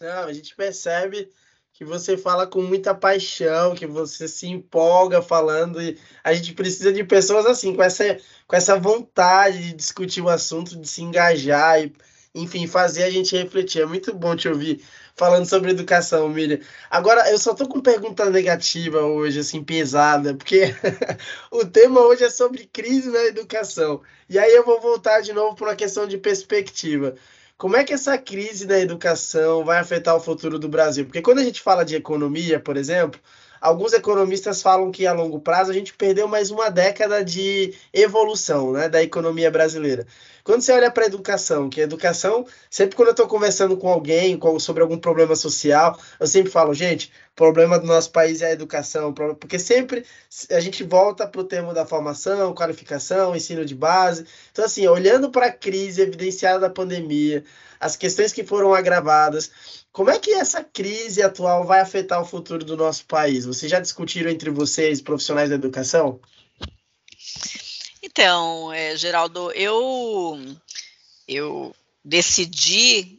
Não, 0.00 0.24
a 0.24 0.32
gente 0.32 0.56
percebe 0.56 1.30
que 1.78 1.84
você 1.84 2.16
fala 2.16 2.44
com 2.44 2.60
muita 2.60 2.92
paixão, 2.92 3.72
que 3.72 3.86
você 3.86 4.26
se 4.26 4.48
empolga 4.48 5.22
falando, 5.22 5.80
e 5.80 5.96
a 6.24 6.34
gente 6.34 6.52
precisa 6.52 6.92
de 6.92 7.04
pessoas 7.04 7.46
assim, 7.46 7.72
com 7.72 7.82
essa, 7.84 8.18
com 8.48 8.56
essa 8.56 8.76
vontade 8.76 9.58
de 9.60 9.74
discutir 9.74 10.20
o 10.20 10.28
assunto, 10.28 10.76
de 10.76 10.88
se 10.88 11.02
engajar 11.02 11.80
e, 11.80 11.94
enfim, 12.34 12.66
fazer 12.66 13.04
a 13.04 13.10
gente 13.10 13.36
refletir. 13.36 13.82
É 13.82 13.86
muito 13.86 14.12
bom 14.12 14.34
te 14.34 14.48
ouvir 14.48 14.82
falando 15.14 15.46
sobre 15.46 15.70
educação, 15.70 16.28
Miriam. 16.28 16.58
Agora, 16.90 17.30
eu 17.30 17.38
só 17.38 17.54
tô 17.54 17.68
com 17.68 17.80
pergunta 17.80 18.28
negativa 18.28 19.02
hoje, 19.02 19.38
assim, 19.38 19.62
pesada, 19.62 20.34
porque 20.34 20.74
o 21.52 21.64
tema 21.64 22.00
hoje 22.00 22.24
é 22.24 22.30
sobre 22.30 22.66
crise 22.66 23.08
na 23.08 23.22
educação. 23.26 24.02
E 24.28 24.36
aí 24.36 24.52
eu 24.52 24.64
vou 24.64 24.80
voltar 24.80 25.20
de 25.20 25.32
novo 25.32 25.54
para 25.54 25.68
uma 25.68 25.76
questão 25.76 26.08
de 26.08 26.18
perspectiva. 26.18 27.14
Como 27.58 27.76
é 27.76 27.82
que 27.82 27.92
essa 27.92 28.16
crise 28.16 28.64
da 28.66 28.78
educação 28.78 29.64
vai 29.64 29.80
afetar 29.80 30.14
o 30.14 30.20
futuro 30.20 30.60
do 30.60 30.68
Brasil? 30.68 31.04
Porque 31.04 31.20
quando 31.20 31.40
a 31.40 31.44
gente 31.44 31.60
fala 31.60 31.84
de 31.84 31.96
economia, 31.96 32.60
por 32.60 32.76
exemplo, 32.76 33.20
alguns 33.60 33.92
economistas 33.92 34.62
falam 34.62 34.92
que 34.92 35.08
a 35.08 35.12
longo 35.12 35.40
prazo 35.40 35.72
a 35.72 35.74
gente 35.74 35.92
perdeu 35.92 36.28
mais 36.28 36.52
uma 36.52 36.70
década 36.70 37.24
de 37.24 37.74
evolução 37.92 38.72
né, 38.72 38.88
da 38.88 39.02
economia 39.02 39.50
brasileira. 39.50 40.06
Quando 40.48 40.62
você 40.62 40.72
olha 40.72 40.90
para 40.90 41.04
a 41.04 41.06
educação, 41.06 41.68
que 41.68 41.78
a 41.78 41.84
educação, 41.84 42.46
sempre 42.70 42.96
quando 42.96 43.08
eu 43.08 43.12
estou 43.12 43.28
conversando 43.28 43.76
com 43.76 43.86
alguém 43.86 44.40
sobre 44.58 44.82
algum 44.82 44.96
problema 44.96 45.36
social, 45.36 46.00
eu 46.18 46.26
sempre 46.26 46.50
falo, 46.50 46.72
gente, 46.72 47.12
o 47.32 47.36
problema 47.36 47.78
do 47.78 47.86
nosso 47.86 48.10
país 48.10 48.40
é 48.40 48.46
a 48.46 48.52
educação, 48.52 49.12
porque 49.12 49.58
sempre 49.58 50.06
a 50.50 50.58
gente 50.58 50.82
volta 50.82 51.26
para 51.26 51.42
o 51.42 51.44
termo 51.44 51.74
da 51.74 51.84
formação, 51.84 52.54
qualificação, 52.54 53.36
ensino 53.36 53.62
de 53.62 53.74
base. 53.74 54.24
Então, 54.50 54.64
assim, 54.64 54.86
olhando 54.86 55.30
para 55.30 55.48
a 55.48 55.52
crise 55.52 56.00
evidenciada 56.00 56.60
da 56.60 56.70
pandemia, 56.70 57.44
as 57.78 57.94
questões 57.94 58.32
que 58.32 58.42
foram 58.42 58.72
agravadas, 58.72 59.50
como 59.92 60.08
é 60.08 60.18
que 60.18 60.32
essa 60.32 60.64
crise 60.64 61.20
atual 61.20 61.66
vai 61.66 61.80
afetar 61.80 62.22
o 62.22 62.24
futuro 62.24 62.64
do 62.64 62.74
nosso 62.74 63.04
país? 63.04 63.44
Vocês 63.44 63.70
já 63.70 63.80
discutiram 63.80 64.30
entre 64.30 64.48
vocês, 64.48 65.02
profissionais 65.02 65.50
da 65.50 65.56
educação? 65.56 66.18
Então, 68.02 68.72
é, 68.72 68.96
Geraldo, 68.96 69.50
eu, 69.52 70.38
eu 71.26 71.74
decidi 72.04 73.18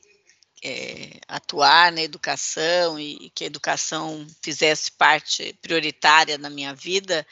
é, 0.64 1.20
atuar 1.28 1.92
na 1.92 2.02
educação 2.02 3.00
e, 3.00 3.26
e, 3.26 3.30
que 3.30 3.44
a 3.44 3.48
educação 3.48 4.26
fizesse 4.42 4.92
parte 4.92 5.58
prioritária 5.62 6.38
na 6.38 6.50
minha 6.50 6.74
vida 6.74 7.26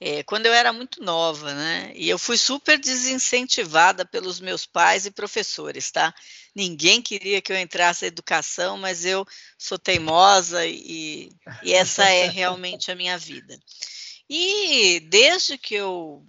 é, 0.00 0.22
quando 0.24 0.46
eu 0.46 0.52
era 0.52 0.72
muito 0.72 1.02
nova, 1.02 1.54
né? 1.54 1.92
E 1.94 2.08
eu 2.08 2.18
fui 2.18 2.36
super 2.36 2.78
desincentivada 2.78 4.04
pelos 4.04 4.40
meus 4.40 4.66
pais 4.66 5.06
e 5.06 5.10
professores, 5.10 5.90
tá? 5.90 6.14
Ninguém 6.54 7.00
queria 7.00 7.40
que 7.40 7.52
eu 7.52 7.58
entrasse 7.58 8.02
na 8.02 8.08
educação, 8.08 8.76
mas 8.76 9.04
eu 9.04 9.26
sou 9.56 9.78
teimosa 9.78 10.66
e, 10.66 11.30
e 11.62 11.72
essa 11.72 12.04
é 12.06 12.28
realmente 12.28 12.90
a 12.90 12.94
minha 12.94 13.16
vida. 13.16 13.58
E 14.28 15.00
desde 15.08 15.56
que 15.56 15.74
eu 15.74 16.26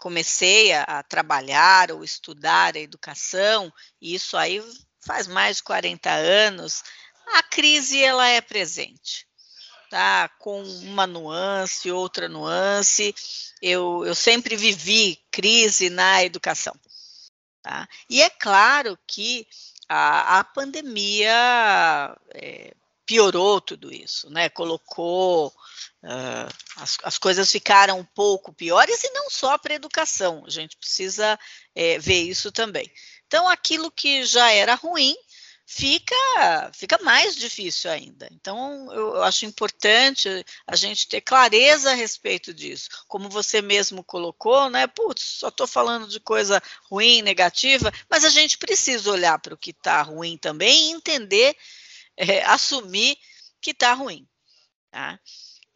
comecei 0.00 0.72
a, 0.72 0.82
a 0.82 1.02
trabalhar 1.02 1.92
ou 1.92 2.02
estudar 2.02 2.74
a 2.74 2.80
educação, 2.80 3.72
e 4.00 4.14
isso 4.14 4.36
aí 4.36 4.60
faz 5.06 5.26
mais 5.28 5.58
de 5.58 5.62
40 5.62 6.10
anos, 6.10 6.82
a 7.34 7.42
crise 7.42 8.02
ela 8.02 8.26
é 8.26 8.40
presente. 8.40 9.28
Tá, 9.90 10.28
com 10.38 10.62
uma 10.62 11.04
nuance, 11.04 11.90
outra 11.90 12.28
nuance. 12.28 13.12
Eu, 13.60 14.06
eu 14.06 14.14
sempre 14.14 14.54
vivi 14.56 15.18
crise 15.32 15.90
na 15.90 16.22
educação. 16.22 16.74
Tá? 17.60 17.88
E 18.08 18.22
é 18.22 18.30
claro 18.30 18.96
que 19.04 19.48
a, 19.88 20.38
a 20.38 20.44
pandemia 20.44 22.16
é, 22.32 22.72
piorou 23.04 23.60
tudo 23.60 23.92
isso, 23.92 24.30
né? 24.30 24.48
Colocou 24.48 25.52
Uh, 26.02 26.48
as, 26.76 26.98
as, 27.02 27.18
coisas 27.18 27.50
ficaram 27.50 27.98
um 27.98 28.04
pouco 28.04 28.52
piores 28.52 29.04
e 29.04 29.10
não 29.10 29.28
só 29.28 29.58
para 29.58 29.74
a 29.74 29.76
educação, 29.76 30.44
a 30.46 30.50
gente 30.50 30.76
precisa 30.76 31.38
é, 31.74 31.98
ver 31.98 32.22
isso 32.22 32.50
também. 32.50 32.90
Então, 33.26 33.48
aquilo 33.48 33.90
que 33.90 34.24
já 34.24 34.50
era 34.50 34.74
ruim 34.74 35.14
fica, 35.70 36.72
fica 36.74 36.98
mais 37.04 37.36
difícil 37.36 37.88
ainda. 37.92 38.28
Então, 38.32 38.92
eu, 38.92 39.14
eu 39.14 39.22
acho 39.22 39.46
importante 39.46 40.28
a 40.66 40.74
gente 40.74 41.06
ter 41.06 41.20
clareza 41.20 41.92
a 41.92 41.94
respeito 41.94 42.52
disso. 42.52 42.88
Como 43.06 43.28
você 43.28 43.62
mesmo 43.62 44.02
colocou, 44.02 44.68
né? 44.68 44.88
Putz, 44.88 45.22
só 45.22 45.46
estou 45.46 45.68
falando 45.68 46.08
de 46.08 46.18
coisa 46.18 46.60
ruim, 46.90 47.22
negativa, 47.22 47.92
mas 48.10 48.24
a 48.24 48.30
gente 48.30 48.58
precisa 48.58 49.12
olhar 49.12 49.38
para 49.38 49.54
o 49.54 49.58
que 49.58 49.70
está 49.70 50.02
ruim 50.02 50.36
também 50.36 50.88
e 50.88 50.92
entender, 50.92 51.56
é, 52.16 52.42
assumir 52.46 53.16
que 53.60 53.70
está 53.70 53.92
ruim. 53.92 54.26
Tá? 54.90 55.20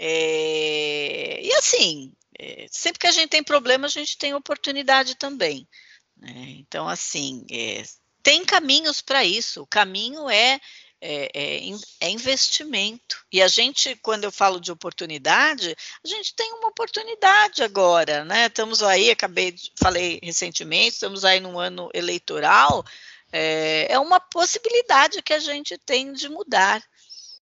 É, 0.07 1.41
e 1.43 1.51
assim, 1.55 2.13
é, 2.39 2.67
sempre 2.71 2.99
que 2.99 3.07
a 3.07 3.11
gente 3.11 3.31
tem 3.31 3.43
problema, 3.43 3.87
a 3.87 3.91
gente 3.91 4.19
tem 4.19 4.35
oportunidade 4.35 5.15
também. 5.15 5.67
Né? 6.15 6.57
Então, 6.59 6.87
assim, 6.87 7.47
é, 7.51 7.83
tem 8.23 8.45
caminhos 8.45 9.01
para 9.01 9.25
isso. 9.25 9.63
O 9.63 9.67
caminho 9.67 10.29
é, 10.29 10.61
é, 11.01 11.31
é, 11.35 11.61
é, 12.01 12.11
investimento. 12.11 13.25
E 13.33 13.41
a 13.41 13.49
gente, 13.49 13.97
quando 14.03 14.25
eu 14.25 14.31
falo 14.31 14.61
de 14.61 14.71
oportunidade, 14.71 15.75
a 16.05 16.07
gente 16.07 16.35
tem 16.35 16.53
uma 16.53 16.69
oportunidade 16.69 17.63
agora, 17.63 18.27
né? 18.27 18.45
Estamos 18.45 18.83
aí, 18.83 19.11
acabei 19.11 19.53
de, 19.53 19.73
falei 19.75 20.21
recentemente, 20.23 20.97
estamos 20.97 21.25
aí 21.25 21.41
num 21.41 21.59
ano 21.59 21.89
eleitoral. 21.95 22.85
É, 23.33 23.87
é 23.89 23.99
uma 23.99 24.21
possibilidade 24.21 25.23
que 25.23 25.33
a 25.33 25.39
gente 25.39 25.79
tem 25.79 26.13
de 26.13 26.29
mudar. 26.29 26.85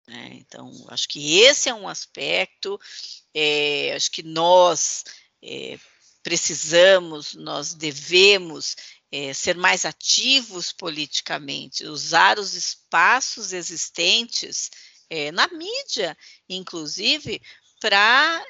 Né? 0.08 0.32
Então, 0.34 0.72
acho 0.90 1.08
que 1.08 1.40
esse 1.40 1.70
é 1.70 1.74
um 1.74 1.88
aspecto, 1.88 2.80
é, 3.34 3.94
acho 3.96 4.12
que 4.12 4.22
nós 4.22 5.04
é, 5.42 5.80
precisamos, 6.22 7.34
nós 7.34 7.74
devemos 7.74 8.76
é, 9.12 9.34
ser 9.34 9.56
mais 9.56 9.86
ativos 9.86 10.72
politicamente, 10.72 11.86
usar 11.86 12.38
os 12.40 12.54
espaços 12.54 13.54
existentes 13.54 14.70
na 15.34 15.48
mídia, 15.50 16.18
inclusive, 16.50 17.40
para 17.80 18.44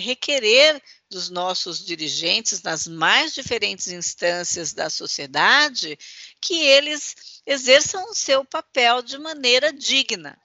requerer 0.00 0.82
dos 1.08 1.30
nossos 1.30 1.82
dirigentes 1.82 2.60
nas 2.60 2.88
mais 2.88 3.32
diferentes 3.32 3.86
instâncias 3.86 4.72
da 4.72 4.90
sociedade 4.90 5.96
que 6.40 6.58
eles 6.60 7.14
exerçam 7.46 8.10
o 8.10 8.14
seu 8.14 8.44
papel 8.44 9.00
de 9.00 9.16
maneira 9.16 9.72
digna. 9.72 10.36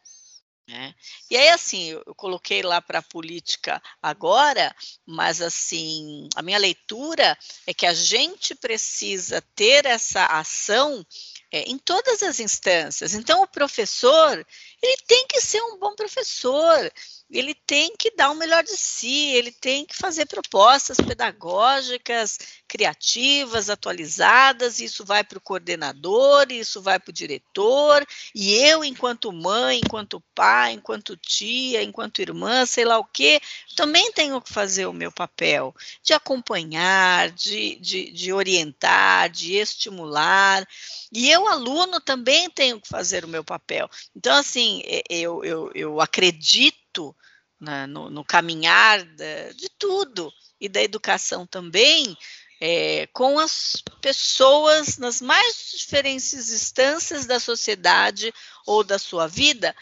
Né? 0.71 0.95
E 1.29 1.35
aí, 1.35 1.49
assim, 1.49 1.89
eu, 1.89 2.15
coloquei 2.15 2.61
lá 2.61 2.81
para 2.81 2.99
a 2.99 3.03
política 3.03 3.83
agora, 4.01 4.73
mas, 5.05 5.41
assim, 5.41 6.29
a 6.33 6.41
minha 6.41 6.57
leitura 6.57 7.37
é 7.67 7.73
que 7.73 7.85
a 7.85 7.93
gente 7.93 8.55
precisa 8.55 9.41
ter 9.53 9.85
essa 9.85 10.25
ação 10.27 11.05
é, 11.51 11.63
em 11.69 11.77
todas 11.77 12.23
as 12.23 12.39
instâncias. 12.39 13.13
Então, 13.13 13.41
o 13.41 13.47
professor, 13.47 14.45
ele 14.81 14.97
tem 15.05 15.27
que 15.27 15.41
ser 15.41 15.61
um 15.61 15.77
bom 15.77 15.93
professor, 15.95 16.91
ele 17.29 17.53
tem 17.53 17.95
que 17.97 18.11
dar 18.15 18.29
o 18.29 18.35
melhor 18.35 18.63
de 18.63 18.75
si, 18.77 19.29
ele 19.33 19.51
tem 19.51 19.85
que 19.85 19.95
fazer 19.95 20.25
propostas 20.25 20.97
pedagógicas, 20.97 22.37
criativas, 22.67 23.69
atualizadas, 23.69 24.79
isso 24.79 25.05
vai 25.05 25.23
para 25.23 25.37
o 25.37 25.41
coordenador, 25.41 26.47
isso 26.51 26.81
vai 26.81 26.99
para 26.99 27.09
o 27.09 27.13
diretor, 27.13 28.05
e 28.33 28.53
eu, 28.53 28.83
enquanto 28.83 29.31
mãe, 29.31 29.81
enquanto 29.83 30.23
pai, 30.33 30.73
enquanto 30.73 31.17
tia, 31.17 31.83
enquanto 31.83 32.21
irmã, 32.21 32.65
sei 32.65 32.85
lá 32.85 32.97
o 32.97 33.05
quê, 33.05 33.41
também 33.75 34.11
tenho 34.13 34.41
que 34.41 34.51
fazer 34.51 34.85
o 34.85 34.93
meu 34.93 35.11
papel 35.11 35.75
de 36.03 36.13
acompanhar, 36.13 37.29
de, 37.31 37.75
de, 37.75 38.11
de 38.11 38.33
orientar, 38.33 39.29
de 39.29 39.55
estimular, 39.55 40.67
e 41.13 41.29
eu, 41.29 41.40
aluno, 41.47 41.99
também 41.99 42.49
tenho 42.49 42.79
que 42.79 42.87
fazer 42.87 43.23
o 43.25 43.27
meu 43.27 43.43
papel. 43.43 43.89
Então, 44.15 44.35
assim, 44.35 44.81
eu, 45.09 45.43
eu, 45.43 45.71
eu 45.73 46.01
acredito 46.01 47.15
na, 47.59 47.85
no, 47.85 48.09
no, 48.09 48.25
caminhar 48.25 49.03
da, 49.03 49.51
de 49.53 49.69
tudo 49.69 50.31
e 50.59 50.67
da 50.67 50.81
educação 50.81 51.45
também, 51.45 52.17
é, 52.59 53.07
com 53.07 53.39
as 53.39 53.83
pessoas 54.01 54.97
nas 54.97 55.21
mais 55.21 55.71
diferentes 55.75 56.33
instâncias 56.33 57.25
da 57.25 57.39
sociedade 57.39 58.33
ou 58.65 58.83
da 58.83 58.99
sua 58.99 59.27
vida, 59.27 59.75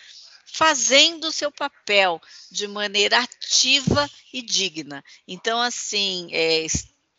fazendo 0.45 1.27
o 1.27 1.31
seu 1.31 1.51
papel 1.51 2.21
de 2.51 2.67
maneira 2.67 3.19
ativa 3.19 4.09
e 4.33 4.41
digna. 4.41 5.03
Então, 5.27 5.61
assim, 5.61 6.29
é, 6.31 6.65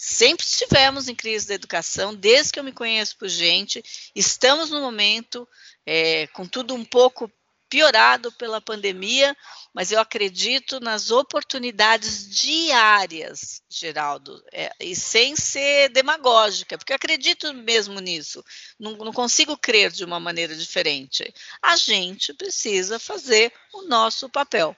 sempre 0.02 0.46
estivemos 0.46 1.08
em 1.08 1.14
crise 1.14 1.46
da 1.46 1.52
educação, 1.52 2.14
desde 2.14 2.52
que 2.52 2.58
eu 2.58 2.64
me 2.64 2.72
conheço 2.72 3.18
por 3.18 3.28
gente, 3.28 3.84
estamos 4.14 4.70
no 4.70 4.80
momento, 4.80 5.46
é, 5.84 6.26
com 6.28 6.46
tudo 6.46 6.74
um 6.74 6.82
pouco 6.82 7.30
piorado 7.68 8.32
pela 8.32 8.62
pandemia, 8.62 9.36
mas 9.74 9.92
eu 9.92 10.00
acredito 10.00 10.80
nas 10.80 11.10
oportunidades 11.10 12.26
diárias, 12.30 13.62
Geraldo, 13.68 14.42
é, 14.50 14.72
e 14.80 14.96
sem 14.96 15.36
ser 15.36 15.90
demagógica, 15.90 16.78
porque 16.78 16.94
eu 16.94 16.96
acredito 16.96 17.52
mesmo 17.52 18.00
nisso, 18.00 18.42
não, 18.78 18.92
não 18.92 19.12
consigo 19.12 19.54
crer 19.54 19.90
de 19.92 20.02
uma 20.02 20.18
maneira 20.18 20.56
diferente. 20.56 21.30
A 21.60 21.76
gente 21.76 22.32
precisa 22.32 22.98
fazer 22.98 23.52
o 23.74 23.82
nosso 23.82 24.30
papel. 24.30 24.74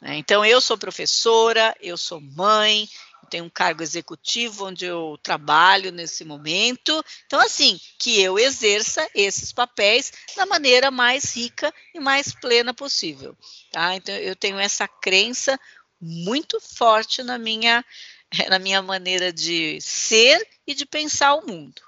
Né? 0.00 0.16
Então, 0.16 0.44
eu 0.44 0.60
sou 0.60 0.76
professora, 0.76 1.76
eu 1.80 1.96
sou 1.96 2.20
mãe, 2.20 2.88
tenho 3.32 3.44
um 3.44 3.50
cargo 3.50 3.82
executivo 3.82 4.66
onde 4.66 4.84
eu 4.84 5.18
trabalho 5.22 5.90
nesse 5.90 6.22
momento. 6.22 7.02
Então, 7.24 7.40
assim, 7.40 7.80
que 7.98 8.20
eu 8.20 8.38
exerça 8.38 9.08
esses 9.14 9.54
papéis 9.54 10.12
da 10.36 10.44
maneira 10.44 10.90
mais 10.90 11.34
rica 11.34 11.72
e 11.94 11.98
mais 11.98 12.34
plena 12.34 12.74
possível. 12.74 13.34
Tá? 13.70 13.94
Então, 13.96 14.14
eu 14.14 14.36
tenho 14.36 14.58
essa 14.58 14.86
crença 14.86 15.58
muito 15.98 16.60
forte 16.60 17.22
na 17.22 17.38
minha, 17.38 17.82
na 18.50 18.58
minha 18.58 18.82
maneira 18.82 19.32
de 19.32 19.80
ser 19.80 20.46
e 20.66 20.74
de 20.74 20.84
pensar 20.84 21.34
o 21.34 21.46
mundo. 21.46 21.80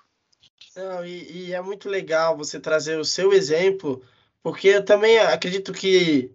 Não, 0.74 1.04
e, 1.04 1.48
e 1.48 1.52
é 1.52 1.61
muito 1.61 1.90
legal 1.90 2.38
você 2.38 2.59
trazer 2.59 2.98
o 2.98 3.04
seu 3.04 3.35
exemplo, 3.35 4.02
porque 4.42 4.68
eu 4.68 4.85
também 4.85 5.18
acredito 5.18 5.74
que, 5.74 6.33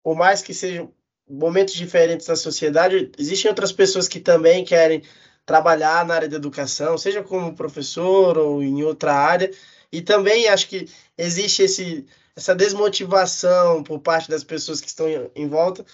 por 0.00 0.14
mais 0.14 0.42
que 0.42 0.54
sejam 0.54 0.94
momentos 1.28 1.74
diferentes 1.74 2.26
da 2.26 2.36
sociedade, 2.36 3.10
existem 3.18 3.48
outras 3.48 3.72
pessoas 3.72 4.06
que 4.08 4.20
também 4.20 4.64
querem 4.64 5.02
trabalhar 5.46 6.04
na 6.06 6.14
área 6.14 6.28
da 6.28 6.36
educação, 6.36 6.96
seja 6.96 7.22
como 7.22 7.54
professor 7.54 8.38
ou 8.38 8.62
em 8.62 8.82
outra 8.82 9.14
área, 9.14 9.50
e 9.92 10.02
também 10.02 10.48
acho 10.48 10.68
que 10.68 10.88
existe 11.16 11.62
esse, 11.62 12.06
essa 12.34 12.54
desmotivação 12.54 13.82
por 13.82 14.00
parte 14.00 14.30
das 14.30 14.42
pessoas 14.42 14.80
que 14.80 14.88
estão 14.88 15.06
em 15.34 15.48
volta 15.48 15.84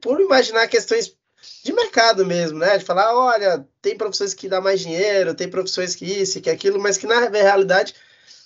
por 0.00 0.20
imaginar 0.20 0.68
questões 0.68 1.16
de 1.64 1.72
mercado 1.72 2.26
mesmo, 2.26 2.58
né? 2.58 2.78
De 2.78 2.84
falar, 2.84 3.14
olha, 3.14 3.66
tem 3.80 3.96
professores 3.96 4.34
que 4.34 4.48
dá 4.48 4.60
mais 4.60 4.80
dinheiro, 4.80 5.34
tem 5.34 5.48
professores 5.48 5.94
que 5.94 6.04
isso, 6.04 6.40
que 6.40 6.50
aquilo, 6.50 6.78
mas 6.78 6.98
que 6.98 7.06
na 7.06 7.28
realidade 7.28 7.94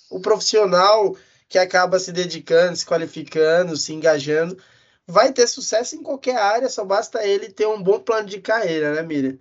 o 0.09 0.19
profissional 0.19 1.15
que 1.47 1.57
acaba 1.57 1.99
se 1.99 2.11
dedicando, 2.11 2.75
se 2.75 2.85
qualificando, 2.85 3.75
se 3.75 3.93
engajando, 3.93 4.57
vai 5.09 5.33
ter 5.33 5.47
sucesso 5.47 5.95
em 5.95 6.03
qualquer 6.03 6.37
área, 6.37 6.69
só 6.69 6.85
basta 6.85 7.25
ele 7.25 7.49
ter 7.49 7.67
um 7.67 7.81
bom 7.81 7.99
plano 7.99 8.29
de 8.29 8.39
carreira, 8.39 8.93
né, 8.93 9.01
Miriam? 9.01 9.37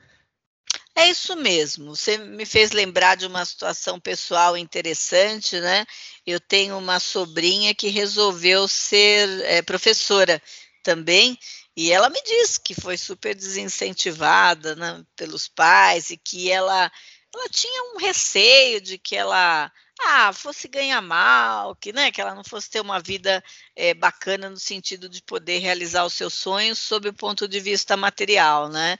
É 0.94 1.08
isso 1.08 1.36
mesmo. 1.36 1.94
Você 1.94 2.16
me 2.16 2.44
fez 2.44 2.72
lembrar 2.72 3.16
de 3.16 3.26
uma 3.26 3.44
situação 3.44 4.00
pessoal 4.00 4.56
interessante, 4.56 5.60
né? 5.60 5.86
Eu 6.26 6.40
tenho 6.40 6.76
uma 6.76 6.98
sobrinha 6.98 7.74
que 7.74 7.88
resolveu 7.88 8.66
ser 8.66 9.28
é, 9.42 9.62
professora 9.62 10.42
também, 10.82 11.38
e 11.76 11.92
ela 11.92 12.08
me 12.08 12.20
disse 12.22 12.58
que 12.58 12.74
foi 12.74 12.96
super 12.96 13.34
desincentivada 13.34 14.74
né, 14.74 15.04
pelos 15.14 15.46
pais 15.46 16.10
e 16.10 16.16
que 16.16 16.50
ela, 16.50 16.90
ela 17.32 17.48
tinha 17.50 17.94
um 17.94 17.98
receio 17.98 18.80
de 18.80 18.98
que 18.98 19.14
ela 19.14 19.70
ah, 20.00 20.32
fosse 20.32 20.68
ganhar 20.68 21.00
mal, 21.00 21.74
que, 21.76 21.92
né, 21.92 22.10
que 22.10 22.20
ela 22.20 22.34
não 22.34 22.44
fosse 22.44 22.70
ter 22.70 22.80
uma 22.80 23.00
vida 23.00 23.42
é, 23.74 23.94
bacana 23.94 24.48
no 24.48 24.58
sentido 24.58 25.08
de 25.08 25.22
poder 25.22 25.58
realizar 25.58 26.04
os 26.04 26.14
seus 26.14 26.34
sonhos 26.34 26.78
sob 26.78 27.08
o 27.08 27.12
ponto 27.12 27.48
de 27.48 27.58
vista 27.60 27.96
material, 27.96 28.68
né? 28.68 28.96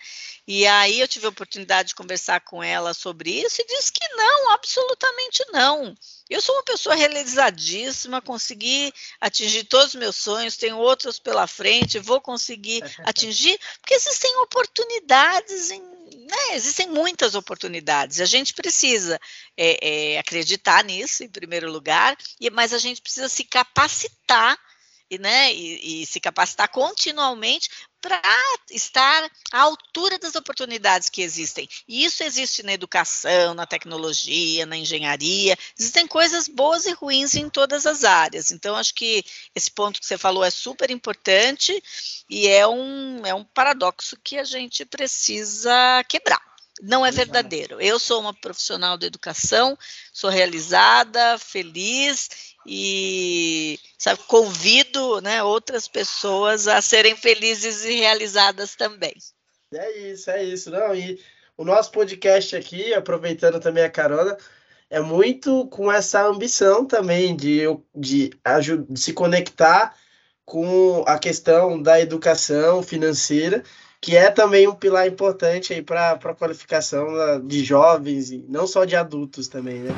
E 0.46 0.66
aí 0.66 1.00
eu 1.00 1.06
tive 1.06 1.26
a 1.26 1.28
oportunidade 1.28 1.88
de 1.88 1.94
conversar 1.94 2.40
com 2.40 2.62
ela 2.62 2.94
sobre 2.94 3.30
isso 3.30 3.61
e 3.61 3.66
disse 3.66 3.92
que 3.92 4.08
não, 4.16 4.50
absolutamente 4.52 5.44
não. 5.52 5.94
Eu 6.28 6.40
sou 6.40 6.54
uma 6.54 6.64
pessoa 6.64 6.94
realizadíssima, 6.94 8.22
consegui 8.22 8.92
atingir 9.20 9.64
todos 9.64 9.88
os 9.88 9.94
meus 9.94 10.16
sonhos, 10.16 10.56
tenho 10.56 10.78
outros 10.78 11.18
pela 11.18 11.46
frente, 11.46 11.98
vou 11.98 12.20
conseguir 12.20 12.82
atingir, 13.04 13.58
porque 13.80 13.94
existem 13.94 14.34
oportunidades 14.38 15.70
em 15.70 15.97
né, 16.16 16.54
existem 16.54 16.88
muitas 16.88 17.34
oportunidades. 17.34 18.20
A 18.20 18.24
gente 18.24 18.54
precisa 18.54 19.18
é, 19.56 20.14
é, 20.14 20.18
acreditar 20.18 20.84
nisso, 20.84 21.24
em 21.24 21.28
primeiro 21.28 21.70
lugar, 21.70 22.16
e, 22.40 22.50
mas 22.50 22.72
a 22.72 22.78
gente 22.78 23.02
precisa 23.02 23.28
se 23.28 23.44
capacitar 23.44 24.58
e, 25.10 25.18
né, 25.18 25.52
e, 25.54 26.02
e 26.02 26.06
se 26.06 26.20
capacitar 26.20 26.68
continuamente 26.68 27.70
para 28.00 28.20
estar 28.70 29.30
à 29.52 29.61
altura 29.61 30.18
das 30.18 30.34
oportunidades 30.34 31.08
que 31.08 31.22
existem. 31.22 31.68
E 31.87 32.04
isso 32.04 32.22
existe 32.22 32.62
na 32.62 32.72
educação, 32.72 33.54
na 33.54 33.66
tecnologia, 33.66 34.66
na 34.66 34.76
engenharia. 34.76 35.56
Existem 35.78 36.06
coisas 36.06 36.48
boas 36.48 36.87
e 36.87 36.92
ruins 36.92 37.34
em 37.34 37.48
todas 37.48 37.87
as 37.87 38.04
áreas. 38.04 38.50
Então, 38.50 38.76
acho 38.76 38.94
que 38.94 39.24
esse 39.54 39.70
ponto 39.70 40.00
que 40.00 40.06
você 40.06 40.16
falou 40.16 40.44
é 40.44 40.50
super 40.50 40.90
importante 40.90 41.82
e 42.30 42.46
é 42.46 42.66
um, 42.66 43.26
é 43.26 43.34
um 43.34 43.44
paradoxo 43.44 44.16
que 44.22 44.38
a 44.38 44.44
gente 44.44 44.84
precisa 44.84 46.04
quebrar 46.08 46.47
não 46.80 47.04
é 47.04 47.10
verdadeiro. 47.10 47.80
Eu 47.80 47.98
sou 47.98 48.20
uma 48.20 48.34
profissional 48.34 48.96
da 48.96 49.06
educação, 49.06 49.76
sou 50.12 50.30
realizada, 50.30 51.38
feliz 51.38 52.54
e 52.66 53.78
sabe, 53.96 54.20
convido 54.26 55.20
né, 55.20 55.42
outras 55.42 55.88
pessoas 55.88 56.68
a 56.68 56.80
serem 56.82 57.16
felizes 57.16 57.84
e 57.84 57.94
realizadas 57.94 58.74
também. 58.74 59.14
É 59.72 59.98
isso, 59.98 60.30
é 60.30 60.44
isso. 60.44 60.70
Não, 60.70 60.94
e 60.94 61.20
o 61.56 61.64
nosso 61.64 61.90
podcast 61.90 62.54
aqui, 62.56 62.94
aproveitando 62.94 63.60
também 63.60 63.84
a 63.84 63.90
carona, 63.90 64.36
é 64.90 65.00
muito 65.00 65.66
com 65.66 65.90
essa 65.90 66.26
ambição 66.26 66.86
também 66.86 67.36
de, 67.36 67.62
de, 67.94 68.30
de 68.88 69.00
se 69.00 69.12
conectar 69.12 69.94
com 70.44 71.04
a 71.06 71.18
questão 71.18 71.80
da 71.80 72.00
educação 72.00 72.82
financeira, 72.82 73.62
que 74.00 74.16
é 74.16 74.30
também 74.30 74.68
um 74.68 74.74
pilar 74.74 75.06
importante 75.06 75.72
aí 75.72 75.82
para 75.82 76.12
a 76.12 76.34
qualificação 76.34 77.08
de 77.44 77.64
jovens 77.64 78.30
e 78.30 78.44
não 78.48 78.66
só 78.66 78.84
de 78.84 78.94
adultos 78.94 79.48
também, 79.48 79.80
né? 79.80 79.90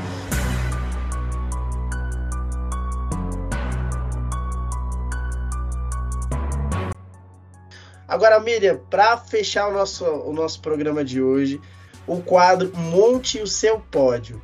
Agora, 8.09 8.41
Miriam, 8.41 8.81
para 8.91 9.17
fechar 9.19 9.69
o 9.69 9.73
nosso, 9.73 10.05
o 10.05 10.33
nosso 10.33 10.61
programa 10.61 11.05
de 11.05 11.23
hoje, 11.23 11.61
o 12.09 12.21
quadro 12.21 12.73
Monte 12.77 13.41
o 13.41 13.47
seu 13.47 13.79
pódio. 13.79 14.43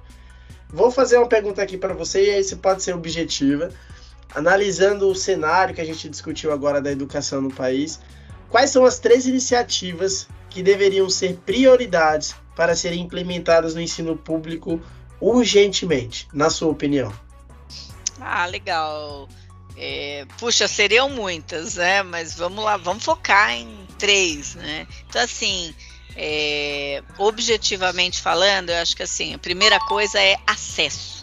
Vou 0.69 0.91
fazer 0.93 1.17
uma 1.17 1.27
pergunta 1.27 1.63
aqui 1.63 1.77
para 1.77 1.93
você 1.93 2.27
e 2.27 2.31
aí 2.31 2.45
você 2.45 2.55
pode 2.55 2.85
ser 2.85 2.95
objetiva. 2.95 3.71
Analisando 4.33 5.09
o 5.09 5.15
cenário 5.17 5.75
que 5.75 5.81
a 5.81 5.85
gente 5.85 6.09
discutiu 6.09 6.53
agora 6.53 6.81
da 6.81 6.93
educação 6.93 7.41
no 7.41 7.53
país, 7.53 7.99
quais 8.57 8.71
são 8.71 8.87
as 8.87 8.99
três 8.99 9.27
iniciativas 9.27 10.27
que 10.49 10.63
deveriam 10.63 11.11
ser 11.11 11.37
prioridades 11.45 12.35
para 12.57 12.75
serem 12.75 13.03
implementadas 13.03 13.75
no 13.75 13.83
ensino 13.83 14.17
público 14.17 14.81
urgentemente, 15.21 16.27
na 16.33 16.49
sua 16.49 16.69
opinião? 16.69 17.13
Ah, 18.19 18.47
legal. 18.47 19.29
É, 19.77 20.25
puxa, 20.39 20.67
seriam 20.67 21.11
muitas, 21.11 21.75
né? 21.75 22.03
Mas 22.03 22.33
vamos 22.33 22.65
lá, 22.65 22.79
vamos 22.79 23.05
focar 23.05 23.53
em 23.53 23.87
três, 23.99 24.55
né? 24.55 24.87
Então, 25.07 25.21
assim, 25.21 25.75
é, 26.17 27.03
objetivamente 27.19 28.23
falando, 28.23 28.71
eu 28.71 28.77
acho 28.77 28.97
que 28.97 29.03
assim, 29.03 29.35
a 29.35 29.39
primeira 29.39 29.79
coisa 29.81 30.19
é 30.19 30.39
acesso. 30.47 31.16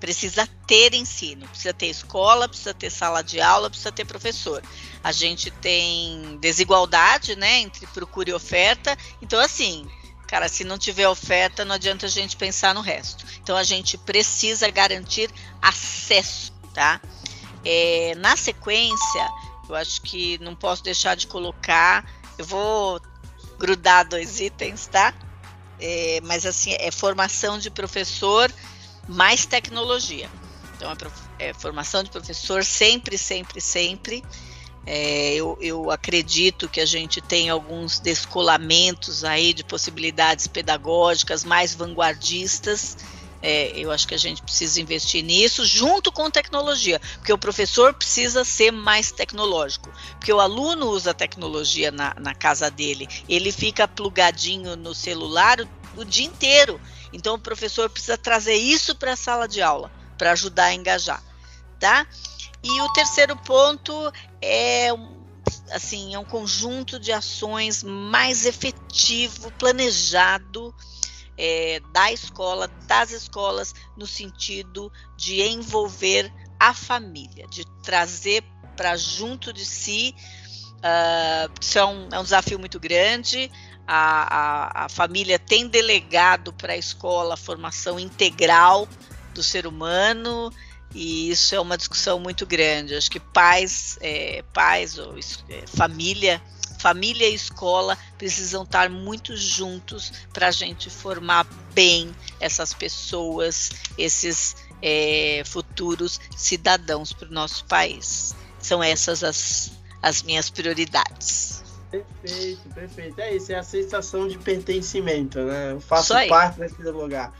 Precisa 0.00 0.48
ter 0.66 0.94
ensino, 0.94 1.46
precisa 1.46 1.74
ter 1.74 1.86
escola, 1.86 2.48
precisa 2.48 2.72
ter 2.72 2.90
sala 2.90 3.22
de 3.22 3.40
aula, 3.40 3.68
precisa 3.68 3.92
ter 3.92 4.06
professor. 4.06 4.62
A 5.04 5.12
gente 5.12 5.50
tem 5.50 6.38
desigualdade, 6.40 7.36
né, 7.36 7.60
entre 7.60 7.86
procura 7.88 8.30
e 8.30 8.32
oferta. 8.32 8.96
Então, 9.20 9.38
assim, 9.38 9.86
cara, 10.26 10.48
se 10.48 10.64
não 10.64 10.78
tiver 10.78 11.06
oferta, 11.06 11.64
não 11.64 11.74
adianta 11.74 12.06
a 12.06 12.08
gente 12.08 12.36
pensar 12.36 12.74
no 12.74 12.80
resto. 12.80 13.26
Então, 13.42 13.56
a 13.56 13.62
gente 13.62 13.98
precisa 13.98 14.70
garantir 14.70 15.30
acesso, 15.60 16.52
tá? 16.72 17.00
É, 17.64 18.14
na 18.16 18.36
sequência, 18.36 19.28
eu 19.68 19.74
acho 19.74 20.00
que 20.02 20.38
não 20.38 20.54
posso 20.56 20.82
deixar 20.82 21.14
de 21.14 21.26
colocar. 21.26 22.04
Eu 22.38 22.44
vou 22.46 23.00
grudar 23.58 24.08
dois 24.08 24.40
itens, 24.40 24.86
tá? 24.86 25.14
É, 25.78 26.20
mas 26.22 26.44
assim, 26.44 26.74
é 26.78 26.90
formação 26.90 27.58
de 27.58 27.70
professor 27.70 28.52
mais 29.10 29.44
tecnologia. 29.44 30.30
Então, 30.76 30.90
é, 31.38 31.48
é 31.48 31.52
formação 31.52 32.02
de 32.02 32.10
professor 32.10 32.64
sempre, 32.64 33.18
sempre, 33.18 33.60
sempre. 33.60 34.22
É, 34.86 35.34
eu, 35.34 35.58
eu, 35.60 35.90
acredito 35.90 36.68
que 36.68 36.80
a 36.80 36.86
gente 36.86 37.20
tem 37.20 37.50
alguns 37.50 38.00
descolamentos 38.00 39.24
aí 39.24 39.52
de 39.52 39.62
possibilidades 39.62 40.46
pedagógicas 40.46 41.44
mais 41.44 41.74
vanguardistas. 41.74 42.96
É, 43.42 43.72
eu 43.78 43.90
acho 43.90 44.06
que 44.06 44.14
a 44.14 44.18
gente 44.18 44.42
precisa 44.42 44.80
investir 44.80 45.22
nisso 45.22 45.64
junto 45.64 46.12
com 46.12 46.30
tecnologia, 46.30 47.00
porque 47.16 47.32
o 47.32 47.38
professor 47.38 47.94
precisa 47.94 48.44
ser 48.44 48.70
mais 48.70 49.10
tecnológico, 49.10 49.90
porque 50.18 50.32
o 50.32 50.40
aluno 50.40 50.88
usa 50.90 51.14
tecnologia 51.14 51.90
na, 51.90 52.14
na 52.20 52.34
casa 52.34 52.70
dele, 52.70 53.08
ele 53.26 53.50
fica 53.50 53.88
plugadinho 53.88 54.76
no 54.76 54.94
celular 54.94 55.58
o, 55.60 56.00
o 56.00 56.04
dia 56.04 56.26
inteiro. 56.26 56.78
Então 57.12 57.34
o 57.34 57.40
professor 57.40 57.88
precisa 57.90 58.16
trazer 58.16 58.54
isso 58.54 58.94
para 58.94 59.12
a 59.12 59.16
sala 59.16 59.48
de 59.48 59.60
aula 59.60 59.90
para 60.16 60.32
ajudar 60.32 60.66
a 60.66 60.74
engajar, 60.74 61.22
tá? 61.78 62.06
E 62.62 62.80
o 62.82 62.92
terceiro 62.92 63.36
ponto 63.36 64.12
é 64.42 64.90
assim, 65.72 66.14
é 66.14 66.18
um 66.18 66.24
conjunto 66.24 66.98
de 66.98 67.12
ações 67.12 67.82
mais 67.82 68.44
efetivo, 68.44 69.50
planejado 69.52 70.74
é, 71.36 71.80
da 71.92 72.12
escola, 72.12 72.68
das 72.86 73.12
escolas, 73.12 73.74
no 73.96 74.06
sentido 74.06 74.92
de 75.16 75.40
envolver 75.42 76.30
a 76.58 76.74
família, 76.74 77.46
de 77.48 77.64
trazer 77.82 78.44
para 78.76 78.96
junto 78.96 79.52
de 79.52 79.64
si. 79.64 80.14
Uh, 80.78 81.52
isso 81.60 81.78
é 81.78 81.84
um, 81.84 82.08
é 82.12 82.18
um 82.18 82.22
desafio 82.22 82.58
muito 82.58 82.78
grande. 82.78 83.50
A, 83.92 84.82
a, 84.82 84.84
a 84.84 84.88
família 84.88 85.36
tem 85.36 85.66
delegado 85.66 86.52
para 86.52 86.74
a 86.74 86.76
escola 86.76 87.34
a 87.34 87.36
formação 87.36 87.98
integral 87.98 88.88
do 89.34 89.42
ser 89.42 89.66
humano 89.66 90.52
e 90.94 91.30
isso 91.30 91.54
é 91.54 91.60
uma 91.60 91.76
discussão 91.76 92.18
muito 92.18 92.46
grande. 92.46 92.94
Acho 92.94 93.10
que 93.10 93.20
pais, 93.20 93.98
é, 94.00 94.44
pais 94.52 94.98
ou 94.98 95.16
é, 95.48 95.66
família, 95.66 96.42
família 96.78 97.28
e 97.28 97.34
escola 97.34 97.96
precisam 98.18 98.62
estar 98.62 98.88
muito 98.88 99.36
juntos 99.36 100.12
para 100.32 100.48
a 100.48 100.50
gente 100.50 100.90
formar 100.90 101.44
bem 101.72 102.14
essas 102.40 102.72
pessoas, 102.72 103.70
esses 103.96 104.56
é, 104.82 105.42
futuros 105.46 106.20
cidadãos 106.36 107.12
para 107.12 107.28
o 107.28 107.32
nosso 107.32 107.64
país. 107.66 108.34
São 108.60 108.82
essas 108.82 109.22
as, 109.22 109.72
as 110.02 110.22
minhas 110.22 110.50
prioridades. 110.50 111.59
Perfeito, 111.90 112.68
perfeito. 112.72 113.20
É 113.20 113.34
isso, 113.34 113.52
é 113.52 113.56
a 113.56 113.62
sensação 113.62 114.28
de 114.28 114.38
pertencimento, 114.38 115.40
né? 115.40 115.72
Eu 115.72 115.80
faço 115.80 116.14
parte 116.28 116.60
desse 116.60 116.80
lugar. 116.82 117.34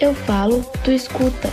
Eu 0.00 0.14
falo, 0.14 0.64
tu 0.82 0.90
escuta. 0.90 1.52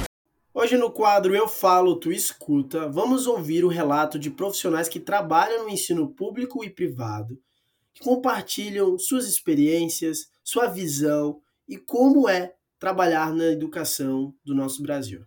Hoje 0.53 0.77
no 0.77 0.91
quadro 0.91 1.33
Eu 1.33 1.47
Falo, 1.47 1.95
Tu 1.95 2.11
Escuta, 2.11 2.89
vamos 2.89 3.25
ouvir 3.25 3.63
o 3.63 3.69
relato 3.69 4.19
de 4.19 4.29
profissionais 4.29 4.89
que 4.89 4.99
trabalham 4.99 5.63
no 5.63 5.69
ensino 5.69 6.13
público 6.13 6.63
e 6.63 6.69
privado, 6.69 7.39
que 7.93 8.03
compartilham 8.03 8.99
suas 8.99 9.25
experiências, 9.25 10.27
sua 10.43 10.67
visão 10.67 11.41
e 11.67 11.77
como 11.77 12.27
é 12.27 12.53
trabalhar 12.77 13.33
na 13.33 13.45
educação 13.45 14.35
do 14.43 14.53
nosso 14.53 14.83
Brasil. 14.83 15.25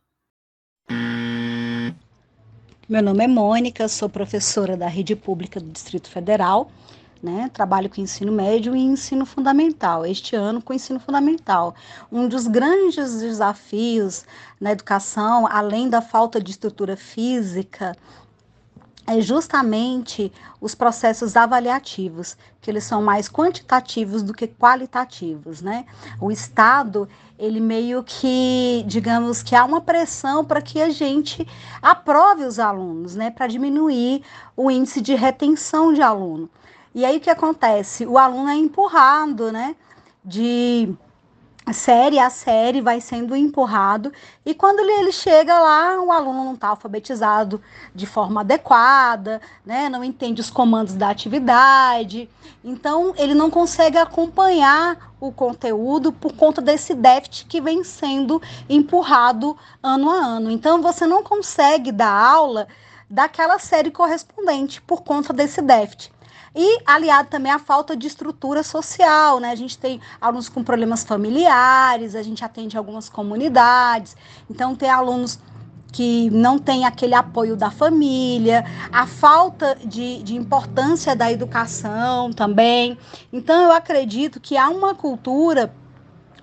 Meu 2.87 3.03
nome 3.03 3.25
é 3.25 3.27
Mônica, 3.27 3.89
sou 3.89 4.11
professora 4.11 4.77
da 4.77 4.87
Rede 4.87 5.17
Pública 5.17 5.59
do 5.59 5.71
Distrito 5.71 6.11
Federal 6.11 6.71
né? 7.25 7.51
Trabalho 7.55 7.89
com 7.89 8.03
ensino 8.03 8.31
médio 8.31 8.77
e 8.77 8.81
ensino 8.81 9.25
fundamental. 9.25 10.05
Este 10.05 10.37
ano 10.37 10.61
com 10.61 10.75
ensino 10.75 11.01
fundamental. 11.01 11.75
Um 12.13 12.29
dos 12.29 12.47
grandes 12.47 13.19
desafios 13.19 14.27
na 14.61 14.73
educação, 14.73 15.47
além 15.47 15.89
da 15.89 16.03
falta 16.03 16.39
de 16.39 16.51
estrutura 16.51 16.99
física, 16.99 17.97
é 19.07 19.21
justamente 19.21 20.33
os 20.61 20.75
processos 20.75 21.37
avaliativos, 21.37 22.37
que 22.61 22.71
eles 22.71 22.85
são 22.85 23.03
mais 23.03 23.29
quantitativos 23.29 24.23
do 24.23 24.33
que 24.33 24.47
qualitativos, 24.47 25.61
né? 25.61 25.85
O 26.21 26.31
Estado, 26.31 27.09
ele 27.39 27.61
meio 27.61 28.03
que, 28.03 28.83
digamos 28.87 29.43
que 29.43 29.55
há 29.55 29.65
uma 29.65 29.81
pressão 29.81 30.45
para 30.45 30.63
que 30.63 30.81
a 30.81 30.89
gente 30.89 31.47
aprove 31.83 32.45
os 32.45 32.59
alunos, 32.59 33.15
né, 33.15 33.31
para 33.31 33.47
diminuir 33.47 34.23
o 34.57 34.71
índice 34.71 35.01
de 35.01 35.15
retenção 35.15 35.93
de 35.93 36.01
aluno. 36.01 36.49
E 36.95 37.05
aí 37.05 37.19
o 37.19 37.21
que 37.21 37.31
acontece? 37.31 38.07
O 38.07 38.17
aluno 38.17 38.49
é 38.49 38.55
empurrado, 38.55 39.51
né? 39.51 39.75
De 40.25 40.95
série 41.73 42.19
a 42.19 42.29
série 42.29 42.81
vai 42.81 43.01
sendo 43.01 43.35
empurrado 43.35 44.13
e 44.45 44.55
quando 44.55 44.81
ele, 44.81 45.11
chega 45.11 45.59
lá 45.59 46.01
o 46.01 46.13
aluno 46.13 46.45
não 46.45 46.55
está 46.55 46.69
alfabetizado 46.69 47.61
de 47.95 48.07
forma 48.07 48.43
adequada, 48.43 49.41
né? 49.65 49.89
Não 49.89 50.05
entende 50.05 50.41
os 50.41 50.51
comandos 50.51 50.95
da 50.95 51.09
atividade, 51.09 52.29
então 52.63 53.15
ele 53.17 53.35
não 53.35 53.51
consegue 53.51 53.97
acompanhar 53.97 55.15
o 55.19 55.33
conteúdo 55.33 56.13
por 56.13 56.35
conta 56.35 56.61
desse 56.61 56.95
déficit 56.95 57.47
que 57.47 57.61
vem 57.61 57.83
sendo 57.83 58.43
empurrado 58.69 59.57
ano 59.83 60.11
a 60.11 60.17
ano. 60.17 60.51
Então 60.51 60.83
você 60.83 61.07
não 61.07 61.23
consegue 61.23 61.91
dar 61.91 62.13
aula 62.13 62.69
daquela 63.09 63.59
série 63.59 63.91
correspondente 63.91 64.83
por 64.83 65.03
conta 65.03 65.33
desse 65.33 65.63
déficit. 65.63 66.14
E 66.55 66.81
aliado 66.87 67.29
também 67.29 67.51
à 67.51 67.59
falta 67.59 67.97
de 67.97 68.07
estrutura 68.07 68.63
social, 68.63 69.41
né? 69.41 69.51
A 69.51 69.57
gente 69.57 69.77
tem 69.77 70.01
alunos 70.21 70.49
com 70.49 70.63
problemas 70.63 71.03
familiares, 71.03 72.15
a 72.15 72.23
gente 72.23 72.45
atende 72.45 72.79
algumas 72.79 73.09
comunidades, 73.09 74.17
então 74.49 74.77
tem 74.77 74.89
alunos 74.89 75.39
que 75.95 76.29
não 76.31 76.59
tem 76.59 76.85
aquele 76.85 77.15
apoio 77.15 77.57
da 77.57 77.71
família, 77.71 78.65
a 78.93 79.07
falta 79.07 79.77
de, 79.85 80.25
de 80.25 80.35
importância 80.35 81.15
da 81.15 81.31
educação 81.31 82.33
também. 82.33 82.99
Então, 83.33 83.63
eu 83.63 83.73
acredito 83.73 84.41
que 84.41 84.57
há 84.57 84.69
uma 84.69 84.95
cultura 84.95 85.73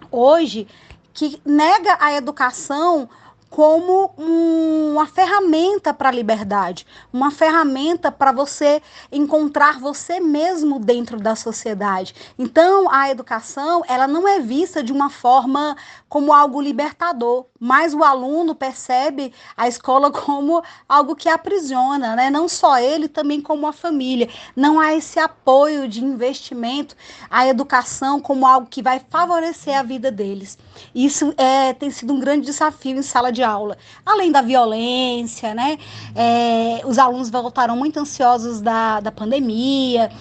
hoje 0.09 0.67
que 1.13 1.41
nega 1.45 1.97
a 1.99 2.13
educação 2.13 3.09
como 3.51 4.13
um, 4.17 4.93
uma 4.93 5.05
ferramenta 5.05 5.93
para 5.93 6.07
a 6.07 6.11
liberdade, 6.11 6.87
uma 7.11 7.29
ferramenta 7.29 8.09
para 8.09 8.31
você 8.31 8.81
encontrar 9.11 9.77
você 9.77 10.21
mesmo 10.21 10.79
dentro 10.79 11.19
da 11.19 11.35
sociedade. 11.35 12.15
Então, 12.39 12.89
a 12.89 13.11
educação, 13.11 13.83
ela 13.89 14.07
não 14.07 14.25
é 14.25 14.39
vista 14.39 14.81
de 14.81 14.93
uma 14.93 15.09
forma 15.09 15.75
como 16.11 16.33
algo 16.33 16.59
libertador, 16.59 17.45
mas 17.57 17.93
o 17.93 18.03
aluno 18.03 18.53
percebe 18.53 19.31
a 19.55 19.69
escola 19.69 20.11
como 20.11 20.61
algo 20.87 21.15
que 21.15 21.29
aprisiona, 21.29 22.17
né? 22.17 22.29
Não 22.29 22.49
só 22.49 22.77
ele, 22.77 23.07
também 23.07 23.39
como 23.39 23.65
a 23.65 23.71
família. 23.71 24.27
Não 24.53 24.77
há 24.77 24.93
esse 24.93 25.17
apoio 25.17 25.87
de 25.87 26.03
investimento 26.03 26.97
à 27.29 27.47
educação 27.47 28.19
como 28.19 28.45
algo 28.45 28.67
que 28.69 28.81
vai 28.81 28.99
favorecer 29.09 29.73
a 29.79 29.83
vida 29.83 30.11
deles. 30.11 30.57
Isso 30.93 31.33
é, 31.37 31.71
tem 31.71 31.89
sido 31.89 32.11
um 32.11 32.19
grande 32.19 32.45
desafio 32.45 32.97
em 32.97 33.01
sala 33.01 33.31
de 33.31 33.41
aula. 33.41 33.77
Além 34.05 34.33
da 34.33 34.41
violência, 34.41 35.53
né? 35.53 35.77
É, 36.13 36.81
os 36.85 36.99
alunos 36.99 37.29
voltaram 37.29 37.77
muito 37.77 37.97
ansiosos 37.97 38.59
da, 38.59 38.99
da 38.99 39.13
pandemia. 39.13 40.11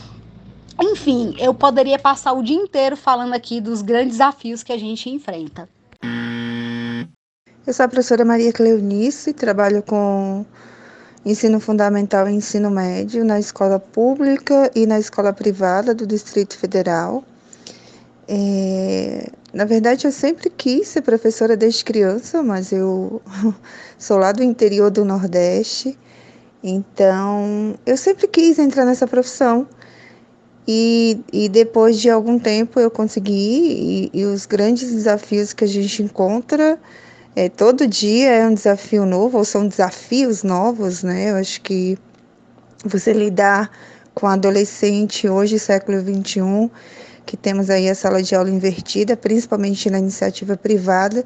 Enfim, 0.80 1.34
eu 1.36 1.52
poderia 1.52 1.98
passar 1.98 2.32
o 2.32 2.44
dia 2.44 2.56
inteiro 2.56 2.96
falando 2.96 3.34
aqui 3.34 3.60
dos 3.60 3.82
grandes 3.82 4.18
desafios 4.18 4.62
que 4.62 4.72
a 4.72 4.78
gente 4.78 5.10
enfrenta. 5.10 5.68
Eu 6.02 7.74
sou 7.74 7.84
a 7.84 7.88
professora 7.88 8.24
Maria 8.24 8.52
Cleonice, 8.52 9.32
trabalho 9.32 9.82
com 9.82 10.44
ensino 11.24 11.60
fundamental 11.60 12.28
e 12.28 12.32
ensino 12.32 12.70
médio 12.70 13.24
na 13.24 13.38
escola 13.38 13.78
pública 13.78 14.70
e 14.74 14.86
na 14.86 14.98
escola 14.98 15.32
privada 15.32 15.94
do 15.94 16.06
Distrito 16.06 16.58
Federal. 16.58 17.22
É, 18.26 19.30
na 19.52 19.64
verdade, 19.64 20.06
eu 20.06 20.12
sempre 20.12 20.50
quis 20.50 20.88
ser 20.88 21.02
professora 21.02 21.56
desde 21.56 21.84
criança, 21.84 22.42
mas 22.42 22.72
eu 22.72 23.20
sou 23.98 24.18
lá 24.18 24.32
do 24.32 24.42
interior 24.42 24.90
do 24.90 25.04
Nordeste, 25.04 25.98
então 26.62 27.78
eu 27.84 27.96
sempre 27.96 28.26
quis 28.26 28.58
entrar 28.58 28.84
nessa 28.84 29.06
profissão. 29.06 29.68
E, 30.68 31.18
e 31.32 31.48
depois 31.48 31.98
de 32.00 32.10
algum 32.10 32.38
tempo 32.38 32.78
eu 32.78 32.90
consegui, 32.90 34.10
e, 34.12 34.20
e 34.20 34.24
os 34.24 34.46
grandes 34.46 34.92
desafios 34.92 35.52
que 35.52 35.64
a 35.64 35.66
gente 35.66 36.02
encontra 36.02 36.78
é, 37.34 37.48
todo 37.48 37.86
dia 37.86 38.30
é 38.30 38.46
um 38.46 38.54
desafio 38.54 39.06
novo, 39.06 39.38
ou 39.38 39.44
são 39.44 39.66
desafios 39.66 40.42
novos, 40.42 41.02
né? 41.02 41.30
Eu 41.30 41.36
acho 41.36 41.60
que 41.62 41.96
você 42.84 43.12
lidar 43.12 43.70
com 44.14 44.26
adolescente 44.26 45.28
hoje, 45.28 45.58
século 45.58 46.00
XXI, 46.00 46.70
que 47.24 47.36
temos 47.36 47.70
aí 47.70 47.88
a 47.88 47.94
sala 47.94 48.22
de 48.22 48.34
aula 48.34 48.50
invertida, 48.50 49.16
principalmente 49.16 49.88
na 49.88 49.98
iniciativa 49.98 50.56
privada, 50.56 51.24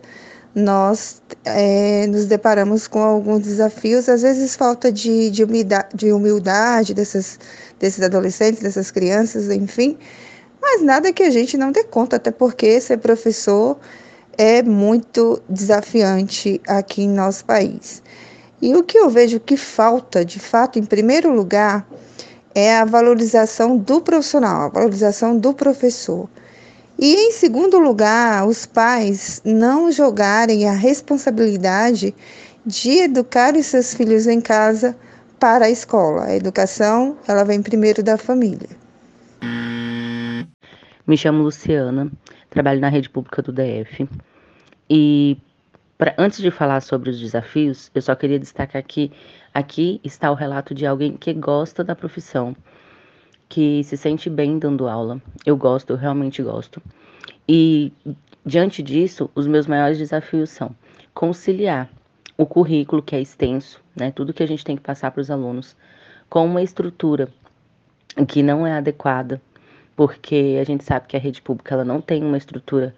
nós 0.54 1.20
é, 1.44 2.06
nos 2.06 2.26
deparamos 2.26 2.86
com 2.86 3.02
alguns 3.02 3.42
desafios, 3.42 4.08
às 4.08 4.22
vezes 4.22 4.54
falta 4.54 4.92
de, 4.92 5.30
de, 5.30 5.42
humildade, 5.42 5.88
de 5.94 6.12
humildade 6.12 6.94
dessas, 6.94 7.38
desses 7.84 8.02
adolescentes, 8.02 8.62
dessas 8.62 8.90
crianças, 8.90 9.50
enfim, 9.50 9.98
mas 10.58 10.80
nada 10.80 11.12
que 11.12 11.22
a 11.22 11.28
gente 11.28 11.54
não 11.58 11.70
dê 11.70 11.84
conta, 11.84 12.16
até 12.16 12.30
porque 12.30 12.80
ser 12.80 12.96
professor 12.96 13.76
é 14.38 14.62
muito 14.62 15.38
desafiante 15.50 16.62
aqui 16.66 17.02
em 17.02 17.10
nosso 17.10 17.44
país. 17.44 18.02
E 18.62 18.74
o 18.74 18.82
que 18.82 18.96
eu 18.96 19.10
vejo 19.10 19.38
que 19.38 19.58
falta, 19.58 20.24
de 20.24 20.40
fato, 20.40 20.78
em 20.78 20.84
primeiro 20.84 21.30
lugar, 21.30 21.86
é 22.54 22.74
a 22.74 22.86
valorização 22.86 23.76
do 23.76 24.00
profissional, 24.00 24.62
a 24.62 24.68
valorização 24.68 25.36
do 25.36 25.52
professor. 25.52 26.26
E 26.98 27.14
em 27.14 27.32
segundo 27.32 27.78
lugar, 27.78 28.46
os 28.46 28.64
pais 28.64 29.42
não 29.44 29.92
jogarem 29.92 30.66
a 30.66 30.72
responsabilidade 30.72 32.14
de 32.64 33.00
educar 33.00 33.54
os 33.54 33.66
seus 33.66 33.92
filhos 33.92 34.26
em 34.26 34.40
casa 34.40 34.96
para 35.38 35.66
a 35.66 35.70
escola. 35.70 36.24
A 36.24 36.36
educação, 36.36 37.16
ela 37.26 37.44
vem 37.44 37.62
primeiro 37.62 38.02
da 38.02 38.16
família. 38.16 38.68
Me 41.06 41.18
chamo 41.18 41.42
Luciana, 41.42 42.10
trabalho 42.48 42.80
na 42.80 42.88
rede 42.88 43.10
pública 43.10 43.42
do 43.42 43.52
DF. 43.52 44.08
E 44.88 45.36
pra, 45.98 46.14
antes 46.16 46.40
de 46.40 46.50
falar 46.50 46.80
sobre 46.80 47.10
os 47.10 47.20
desafios, 47.20 47.90
eu 47.94 48.00
só 48.00 48.14
queria 48.14 48.38
destacar 48.38 48.82
que 48.82 49.12
aqui 49.52 50.00
está 50.02 50.30
o 50.30 50.34
relato 50.34 50.74
de 50.74 50.86
alguém 50.86 51.16
que 51.16 51.34
gosta 51.34 51.84
da 51.84 51.94
profissão, 51.94 52.56
que 53.50 53.84
se 53.84 53.98
sente 53.98 54.30
bem 54.30 54.58
dando 54.58 54.88
aula. 54.88 55.20
Eu 55.44 55.56
gosto, 55.58 55.90
eu 55.90 55.96
realmente 55.96 56.42
gosto. 56.42 56.80
E 57.46 57.92
diante 58.44 58.82
disso, 58.82 59.30
os 59.34 59.46
meus 59.46 59.66
maiores 59.66 59.98
desafios 59.98 60.48
são 60.48 60.74
conciliar 61.12 61.90
o 62.36 62.46
currículo, 62.46 63.02
que 63.02 63.14
é 63.14 63.20
extenso, 63.20 63.80
né, 63.94 64.10
tudo 64.10 64.32
que 64.32 64.42
a 64.42 64.46
gente 64.46 64.64
tem 64.64 64.76
que 64.76 64.82
passar 64.82 65.10
para 65.10 65.20
os 65.20 65.30
alunos, 65.30 65.76
com 66.28 66.44
uma 66.44 66.62
estrutura 66.62 67.28
que 68.28 68.42
não 68.42 68.66
é 68.66 68.72
adequada, 68.72 69.40
porque 69.96 70.58
a 70.60 70.64
gente 70.64 70.84
sabe 70.84 71.06
que 71.06 71.16
a 71.16 71.20
rede 71.20 71.40
pública 71.40 71.74
ela 71.74 71.84
não 71.84 72.00
tem 72.00 72.24
uma 72.24 72.36
estrutura 72.36 72.94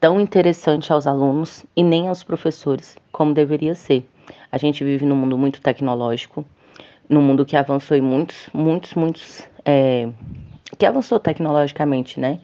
tão 0.00 0.20
interessante 0.20 0.92
aos 0.92 1.06
alunos 1.06 1.64
e 1.74 1.82
nem 1.82 2.08
aos 2.08 2.22
professores 2.22 2.96
como 3.10 3.34
deveria 3.34 3.74
ser. 3.74 4.08
A 4.50 4.58
gente 4.58 4.84
vive 4.84 5.04
num 5.04 5.16
mundo 5.16 5.36
muito 5.36 5.60
tecnológico, 5.60 6.44
num 7.08 7.22
mundo 7.22 7.44
que 7.44 7.56
avançou 7.56 7.96
em 7.96 8.00
muitos, 8.00 8.48
muitos, 8.52 8.94
muitos, 8.94 9.42
é, 9.64 10.08
que 10.78 10.86
avançou 10.86 11.18
tecnologicamente, 11.18 12.20
né? 12.20 12.38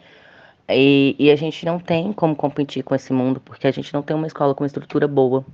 E, 0.69 1.15
e, 1.19 1.31
a 1.31 1.37
gente 1.37 1.67
não 1.67 1.79
tem 1.79 2.11
como 2.13 2.35
competir 2.35 2.83
com 2.83 2.95
esse 2.95 3.13
mundo, 3.13 3.39
porque 3.39 3.67
a 3.67 3.71
gente 3.71 3.93
não 3.93 4.03
tem 4.03 4.17
uma 4.17 4.27
escola 4.27 4.55
com 4.55 4.65
estrutura 4.65 5.07
boa. 5.07 5.45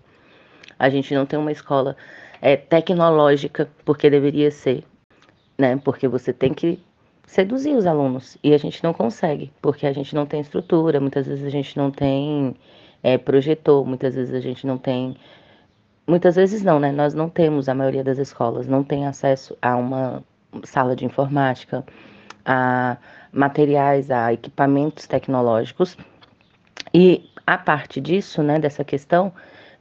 A 0.80 0.88
gente 0.88 1.14
não 1.14 1.26
tem 1.26 1.38
uma 1.38 1.52
escola 1.52 1.94
é, 2.40 2.56
tecnológica, 2.56 3.68
porque 3.84 4.08
deveria 4.08 4.50
ser, 4.50 4.82
né? 5.58 5.76
Porque 5.84 6.08
você 6.08 6.32
tem 6.32 6.54
que 6.54 6.82
seduzir 7.26 7.76
os 7.76 7.86
alunos 7.86 8.38
e 8.42 8.54
a 8.54 8.58
gente 8.58 8.82
não 8.82 8.94
consegue, 8.94 9.52
porque 9.60 9.86
a 9.86 9.92
gente 9.92 10.14
não 10.14 10.24
tem 10.26 10.40
estrutura, 10.40 10.98
muitas 10.98 11.26
vezes 11.26 11.44
a 11.44 11.50
gente 11.50 11.76
não 11.76 11.90
tem 11.90 12.56
é, 13.02 13.18
projetor, 13.18 13.84
muitas 13.86 14.14
vezes 14.14 14.34
a 14.34 14.40
gente 14.40 14.66
não 14.66 14.78
tem. 14.78 15.16
Muitas 16.06 16.34
vezes 16.36 16.62
não, 16.62 16.80
né? 16.80 16.90
Nós 16.90 17.12
não 17.12 17.28
temos, 17.28 17.68
a 17.68 17.74
maioria 17.74 18.02
das 18.02 18.18
escolas 18.18 18.66
não 18.66 18.82
tem 18.82 19.06
acesso 19.06 19.56
a 19.60 19.76
uma 19.76 20.24
sala 20.64 20.96
de 20.96 21.04
informática, 21.04 21.84
a 22.44 22.96
materiais, 23.32 24.10
a 24.10 24.32
equipamentos 24.32 25.06
tecnológicos. 25.06 25.96
E 26.92 27.30
a 27.46 27.58
parte 27.58 28.00
disso, 28.00 28.42
né, 28.42 28.58
dessa 28.58 28.82
questão, 28.82 29.32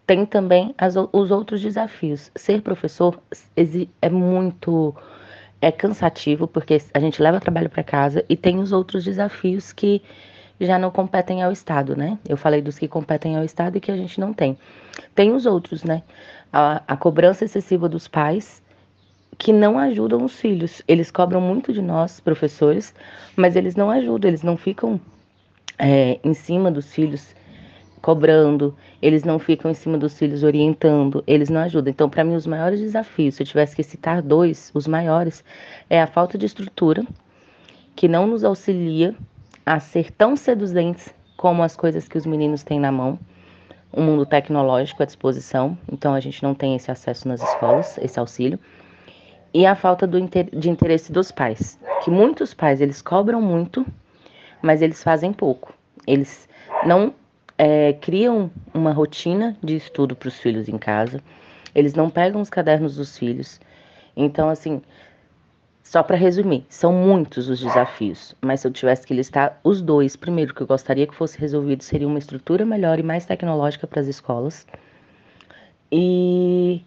tem 0.10 0.26
também 0.26 0.74
as, 0.76 0.95
os 0.95 1.30
outros 1.30 1.62
desafios. 1.62 2.32
Ser 2.36 2.64
professor 2.64 3.22
é 4.01 4.10
muito 4.10 4.95
é 5.62 5.72
cansativo 5.72 6.47
porque 6.47 6.82
a 6.95 6.99
gente 6.99 7.22
leva 7.22 7.39
trabalho 7.39 7.70
para 7.70 7.84
casa 7.84 8.26
e 8.28 8.36
tem 8.36 8.57
os 8.57 8.72
outros 8.72 9.03
desafios 9.03 9.72
que 9.72 10.01
já 10.60 10.80
não 10.80 10.89
competem 10.89 11.43
ao 11.43 11.51
Estado, 11.51 11.95
né? 11.95 12.18
Eu 12.28 12.38
falei 12.38 12.60
dos 12.60 12.80
que 12.80 12.88
competem 12.88 13.38
ao 13.38 13.43
Estado 13.43 13.78
e 13.78 13.80
que 13.80 13.91
a 13.91 13.95
gente 13.95 14.20
não 14.20 14.34
tem. 14.34 14.57
Tem 15.14 15.32
os 15.32 15.45
outros, 15.45 15.84
né? 15.84 16.01
A, 16.51 16.82
a 16.88 16.97
cobrança 16.97 17.45
excessiva 17.45 17.88
dos 17.88 18.07
pais 18.07 18.64
que 19.38 19.53
não 19.53 19.78
ajudam 19.78 20.26
os 20.26 20.39
filhos. 20.39 20.82
Eles 20.88 21.12
cobram 21.12 21.39
muito 21.39 21.72
de 21.72 21.84
nós, 21.84 22.20
professores, 22.20 22.95
mas 23.36 23.55
eles 23.55 23.76
não 23.76 23.91
ajudam, 23.91 24.28
eles 24.28 24.41
não 24.41 24.57
ficam 24.57 24.99
é, 25.78 26.20
em 26.24 26.34
cima 26.34 26.72
dos 26.72 26.91
filhos 26.91 27.38
cobrando, 28.02 28.76
eles 29.02 29.24
não 29.24 29.39
ficam 29.39 29.70
em 29.70 29.74
cima 29.74 29.97
dos 29.97 30.18
filhos 30.18 30.43
orientando, 30.43 31.24
eles 31.28 31.50
não 31.50 31.62
ajudam. 31.62 31.91
Então, 31.91 32.10
para 32.10 32.24
mim, 32.24 32.36
os 32.36 32.47
maiores 32.47 32.80
desafios, 32.80 33.36
se 33.36 33.43
eu 33.43 33.47
tivesse 33.47 33.76
que 33.76 33.84
citar 33.84 34.22
dois, 34.22 34.72
os 34.74 34.88
maiores, 34.88 35.43
é 35.89 36.02
a 36.02 36.08
falta 36.08 36.38
de 36.38 36.45
estrutura, 36.45 37.06
que 37.95 38.08
não 38.08 38.28
nos 38.28 38.43
auxilia 38.43 39.16
a 39.66 39.80
ser 39.80 40.12
tão 40.12 40.36
seduzentes 40.36 41.14
como 41.38 41.64
as 41.64 41.76
coisas 41.76 42.08
que 42.08 42.18
os 42.18 42.26
meninos 42.26 42.64
têm 42.64 42.80
na 42.80 42.91
mão, 42.91 43.20
um 43.93 44.04
mundo 44.04 44.26
tecnológico 44.26 45.04
à 45.04 45.06
disposição, 45.06 45.78
então 45.91 46.14
a 46.14 46.20
gente 46.20 46.43
não 46.43 46.54
tem 46.54 46.76
esse 46.76 46.91
acesso 46.91 47.28
nas 47.28 47.41
escolas, 47.41 47.97
esse 47.97 48.20
auxílio 48.20 48.60
e 49.54 49.66
a 49.66 49.76
falta 49.76 50.06
do, 50.06 50.20
de 50.22 50.70
interesse 50.70 51.12
dos 51.12 51.32
pais, 51.32 51.80
que 52.04 52.12
muitos 52.12 52.54
pais 52.54 52.82
eles 52.82 53.02
cobram 53.02 53.41
muito, 53.41 53.86
mas 54.62 54.82
eles 54.82 55.04
fazem 55.04 55.34
pouco. 55.34 55.74
Eles 56.06 56.47
não 56.86 57.14
é, 57.60 57.91
criam 57.91 58.49
uma 58.74 58.93
rotina 58.93 59.55
de 59.62 59.76
estudo 59.76 60.16
para 60.16 60.30
os 60.30 60.39
filhos 60.39 60.70
em 60.70 60.78
casa. 60.78 61.22
Eles 61.76 61.93
não 61.93 62.10
pegam 62.10 62.39
os 62.39 62.49
cadernos 62.49 62.95
dos 62.95 63.18
filhos. 63.18 63.60
Então, 64.16 64.47
assim, 64.49 64.82
só 65.84 66.01
para 66.01 66.16
resumir, 66.16 66.66
são 66.70 66.93
muitos 66.93 67.49
os 67.49 67.60
desafios, 67.60 68.34
mas 68.41 68.62
se 68.62 68.68
eu 68.68 68.72
tivesse 68.72 69.05
que 69.05 69.14
listar 69.14 69.60
os 69.62 69.82
dois, 69.82 70.16
primeiro 70.16 70.53
que 70.53 70.62
eu 70.62 70.68
gostaria 70.68 71.05
que 71.05 71.14
fosse 71.14 71.38
resolvido 71.38 71.84
seria 71.84 72.07
uma 72.07 72.18
estrutura 72.18 72.66
melhor 72.66 72.97
e 72.97 73.03
mais 73.03 73.26
tecnológica 73.26 73.86
para 73.86 73.99
as 73.99 74.07
escolas. 74.07 74.66
E 75.91 76.82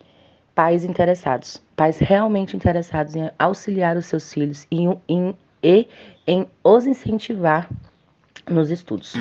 pais 0.55 0.85
interessados, 0.85 1.61
pais 1.77 1.99
realmente 1.99 2.57
interessados 2.57 3.14
em 3.14 3.31
auxiliar 3.39 3.97
os 3.97 4.07
seus 4.07 4.33
filhos 4.33 4.66
e 4.70 4.85
em, 5.09 5.37
em, 5.62 5.89
em 6.27 6.47
os 6.64 6.87
incentivar 6.87 7.68
nos 8.49 8.70
estudos. 8.70 9.14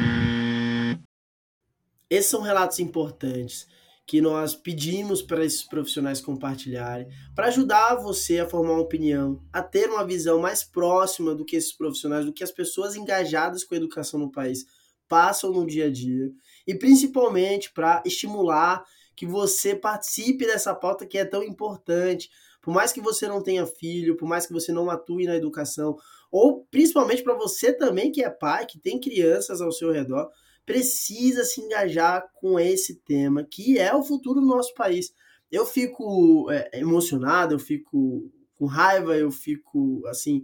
Esses 2.11 2.29
são 2.29 2.41
relatos 2.41 2.77
importantes 2.79 3.65
que 4.05 4.19
nós 4.19 4.53
pedimos 4.53 5.21
para 5.21 5.45
esses 5.45 5.63
profissionais 5.63 6.19
compartilharem, 6.19 7.07
para 7.33 7.47
ajudar 7.47 7.95
você 7.95 8.39
a 8.39 8.49
formar 8.49 8.73
uma 8.73 8.81
opinião, 8.81 9.41
a 9.53 9.63
ter 9.63 9.89
uma 9.89 10.05
visão 10.05 10.37
mais 10.37 10.61
próxima 10.61 11.33
do 11.33 11.45
que 11.45 11.55
esses 11.55 11.71
profissionais, 11.71 12.25
do 12.25 12.33
que 12.33 12.43
as 12.43 12.51
pessoas 12.51 12.97
engajadas 12.97 13.63
com 13.63 13.73
a 13.73 13.77
educação 13.77 14.19
no 14.19 14.29
país 14.29 14.65
passam 15.07 15.53
no 15.53 15.65
dia 15.65 15.85
a 15.85 15.89
dia, 15.89 16.29
e 16.67 16.75
principalmente 16.75 17.71
para 17.71 18.03
estimular 18.05 18.83
que 19.15 19.25
você 19.25 19.73
participe 19.73 20.45
dessa 20.45 20.75
pauta 20.75 21.05
que 21.05 21.17
é 21.17 21.23
tão 21.23 21.41
importante. 21.41 22.29
Por 22.61 22.73
mais 22.73 22.91
que 22.91 22.99
você 22.99 23.25
não 23.25 23.41
tenha 23.41 23.65
filho, 23.65 24.17
por 24.17 24.27
mais 24.27 24.45
que 24.45 24.51
você 24.51 24.73
não 24.73 24.89
atue 24.89 25.27
na 25.27 25.35
educação, 25.37 25.95
ou 26.29 26.65
principalmente 26.65 27.23
para 27.23 27.35
você 27.35 27.71
também 27.71 28.11
que 28.11 28.21
é 28.21 28.29
pai, 28.29 28.65
que 28.65 28.79
tem 28.79 28.99
crianças 28.99 29.61
ao 29.61 29.71
seu 29.71 29.91
redor, 29.93 30.29
precisa 30.65 31.43
se 31.43 31.61
engajar 31.61 32.23
com 32.35 32.59
esse 32.59 33.01
tema, 33.01 33.43
que 33.49 33.77
é 33.77 33.93
o 33.93 34.03
futuro 34.03 34.41
do 34.41 34.47
nosso 34.47 34.73
país. 34.73 35.13
Eu 35.51 35.65
fico 35.65 36.49
é, 36.51 36.79
emocionado, 36.79 37.55
eu 37.55 37.59
fico 37.59 38.31
com 38.55 38.65
raiva, 38.65 39.17
eu 39.17 39.31
fico 39.31 40.01
assim. 40.07 40.43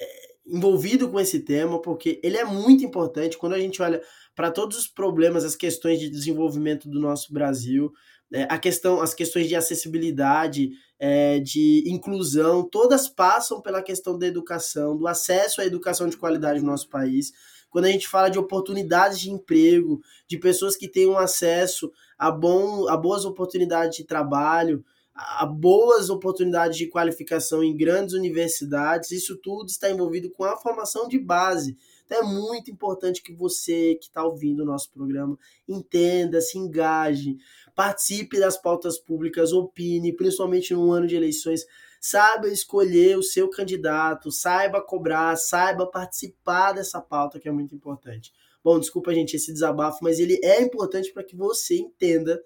É, 0.00 0.36
envolvido 0.46 1.08
com 1.10 1.18
esse 1.18 1.40
tema, 1.40 1.82
porque 1.82 2.20
ele 2.22 2.36
é 2.36 2.44
muito 2.44 2.84
importante 2.84 3.36
quando 3.36 3.54
a 3.54 3.58
gente 3.58 3.82
olha 3.82 4.00
para 4.34 4.50
todos 4.50 4.78
os 4.78 4.86
problemas, 4.86 5.44
as 5.44 5.56
questões 5.56 5.98
de 5.98 6.08
desenvolvimento 6.08 6.88
do 6.88 7.00
nosso 7.00 7.32
Brasil, 7.32 7.90
é, 8.32 8.42
a 8.44 8.58
questão, 8.58 9.00
as 9.00 9.14
questões 9.14 9.48
de 9.48 9.56
acessibilidade, 9.56 10.70
é, 10.98 11.38
de 11.40 11.84
inclusão, 11.86 12.68
todas 12.68 13.08
passam 13.08 13.60
pela 13.60 13.82
questão 13.82 14.18
da 14.18 14.26
educação, 14.26 14.96
do 14.96 15.06
acesso 15.06 15.60
à 15.60 15.66
educação 15.66 16.08
de 16.08 16.16
qualidade 16.16 16.60
no 16.60 16.66
nosso 16.66 16.88
país. 16.88 17.32
Quando 17.76 17.84
a 17.84 17.90
gente 17.90 18.08
fala 18.08 18.30
de 18.30 18.38
oportunidades 18.38 19.20
de 19.20 19.30
emprego, 19.30 20.00
de 20.26 20.38
pessoas 20.38 20.74
que 20.74 20.88
tenham 20.88 21.18
acesso 21.18 21.92
a, 22.18 22.30
bom, 22.30 22.88
a 22.88 22.96
boas 22.96 23.26
oportunidades 23.26 23.98
de 23.98 24.04
trabalho, 24.04 24.82
a 25.14 25.44
boas 25.44 26.08
oportunidades 26.08 26.78
de 26.78 26.86
qualificação 26.86 27.62
em 27.62 27.76
grandes 27.76 28.14
universidades, 28.14 29.10
isso 29.10 29.36
tudo 29.36 29.66
está 29.66 29.90
envolvido 29.90 30.30
com 30.30 30.44
a 30.44 30.56
formação 30.56 31.06
de 31.06 31.18
base. 31.18 31.76
Então 32.06 32.20
é 32.20 32.22
muito 32.22 32.70
importante 32.70 33.22
que 33.22 33.34
você 33.34 33.96
que 33.96 34.06
está 34.06 34.24
ouvindo 34.24 34.62
o 34.62 34.66
nosso 34.66 34.90
programa 34.90 35.38
entenda, 35.68 36.40
se 36.40 36.56
engaje, 36.56 37.36
participe 37.74 38.40
das 38.40 38.56
pautas 38.56 38.98
públicas, 38.98 39.52
opine, 39.52 40.14
principalmente 40.14 40.72
no 40.72 40.90
ano 40.90 41.06
de 41.06 41.14
eleições. 41.14 41.66
Saiba 42.00 42.48
escolher 42.48 43.18
o 43.18 43.22
seu 43.22 43.48
candidato, 43.48 44.30
saiba 44.30 44.80
cobrar, 44.80 45.36
saiba 45.36 45.86
participar 45.86 46.72
dessa 46.72 47.00
pauta 47.00 47.40
que 47.40 47.48
é 47.48 47.52
muito 47.52 47.74
importante. 47.74 48.32
Bom, 48.62 48.80
desculpa, 48.80 49.14
gente, 49.14 49.36
esse 49.36 49.52
desabafo, 49.52 49.98
mas 50.02 50.18
ele 50.18 50.40
é 50.42 50.60
importante 50.60 51.12
para 51.12 51.22
que 51.22 51.36
você 51.36 51.76
entenda 51.76 52.42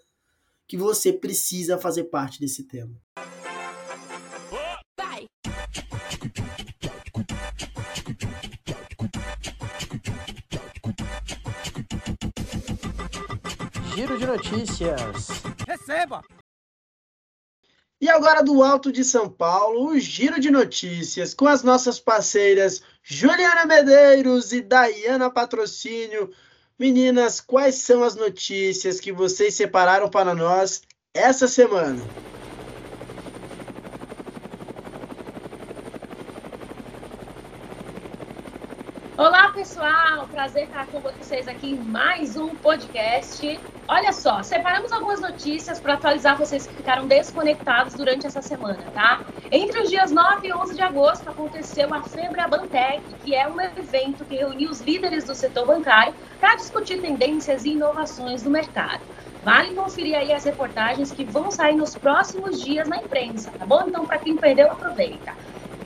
que 0.69 0.77
você 0.77 1.13
precisa 1.13 1.79
fazer 1.79 2.05
parte 2.05 2.39
desse 2.39 2.65
tema. 2.65 2.95
Vai. 4.97 5.27
Giro 13.95 14.19
de 14.19 14.27
notícias. 14.27 15.29
Receba! 15.67 16.23
E 18.01 18.09
agora 18.09 18.43
do 18.43 18.63
Alto 18.63 18.91
de 18.91 19.05
São 19.05 19.29
Paulo, 19.29 19.89
o 19.89 19.99
giro 20.01 20.41
de 20.41 20.51
notícias 20.51 21.35
com 21.35 21.47
as 21.47 21.63
nossas 21.63 22.01
parceiras 22.01 22.81
Juliana 23.03 23.67
Medeiros 23.67 24.53
e 24.53 24.63
Dayana 24.63 25.29
Patrocínio. 25.29 26.31
Meninas, 26.79 27.43
quais 27.43 27.75
são 27.75 28.03
as 28.03 28.15
notícias 28.15 28.99
que 28.99 29.13
vocês 29.13 29.53
separaram 29.53 30.09
para 30.09 30.35
nós 30.35 30.81
essa 31.13 31.47
semana? 31.47 32.03
Olá, 39.21 39.51
pessoal! 39.53 40.27
Prazer 40.29 40.65
estar 40.65 40.87
com 40.87 40.99
vocês 40.99 41.47
aqui 41.47 41.73
em 41.73 41.77
mais 41.79 42.39
um 42.39 42.57
podcast. 42.57 43.61
Olha 43.87 44.15
só, 44.15 44.43
separamos 44.43 44.91
algumas 44.93 45.21
notícias 45.21 45.79
para 45.79 45.93
atualizar 45.93 46.39
vocês 46.39 46.67
que 46.67 46.75
ficaram 46.75 47.07
desconectados 47.07 47.95
durante 47.95 48.27
essa 48.27 48.41
semana, 48.41 48.91
tá? 48.95 49.21
Entre 49.53 49.79
os 49.83 49.91
dias 49.91 50.11
9 50.11 50.49
e 50.49 50.55
11 50.55 50.75
de 50.75 50.81
agosto 50.81 51.29
aconteceu 51.29 51.93
a 51.93 52.03
Febra 52.03 52.49
Bantec, 52.49 53.15
que 53.23 53.35
é 53.35 53.47
um 53.47 53.61
evento 53.61 54.25
que 54.25 54.37
reuniu 54.37 54.71
os 54.71 54.81
líderes 54.81 55.27
do 55.27 55.35
setor 55.35 55.67
bancário 55.67 56.15
para 56.41 56.57
discutir 56.57 57.03
tendências 57.03 57.67
e 57.67 57.73
inovações 57.73 58.43
do 58.43 58.51
mercado. 58.51 59.03
Vale 59.43 59.75
conferir 59.75 60.17
aí 60.17 60.33
as 60.33 60.45
reportagens 60.45 61.13
que 61.13 61.27
vão 61.27 61.51
sair 61.51 61.77
nos 61.77 61.95
próximos 61.95 62.59
dias 62.59 62.89
na 62.89 62.97
imprensa, 62.97 63.53
tá 63.59 63.67
bom? 63.67 63.85
Então, 63.87 64.07
para 64.07 64.19
quem 64.19 64.39
perdeu, 64.39 64.71
aproveita. 64.71 65.37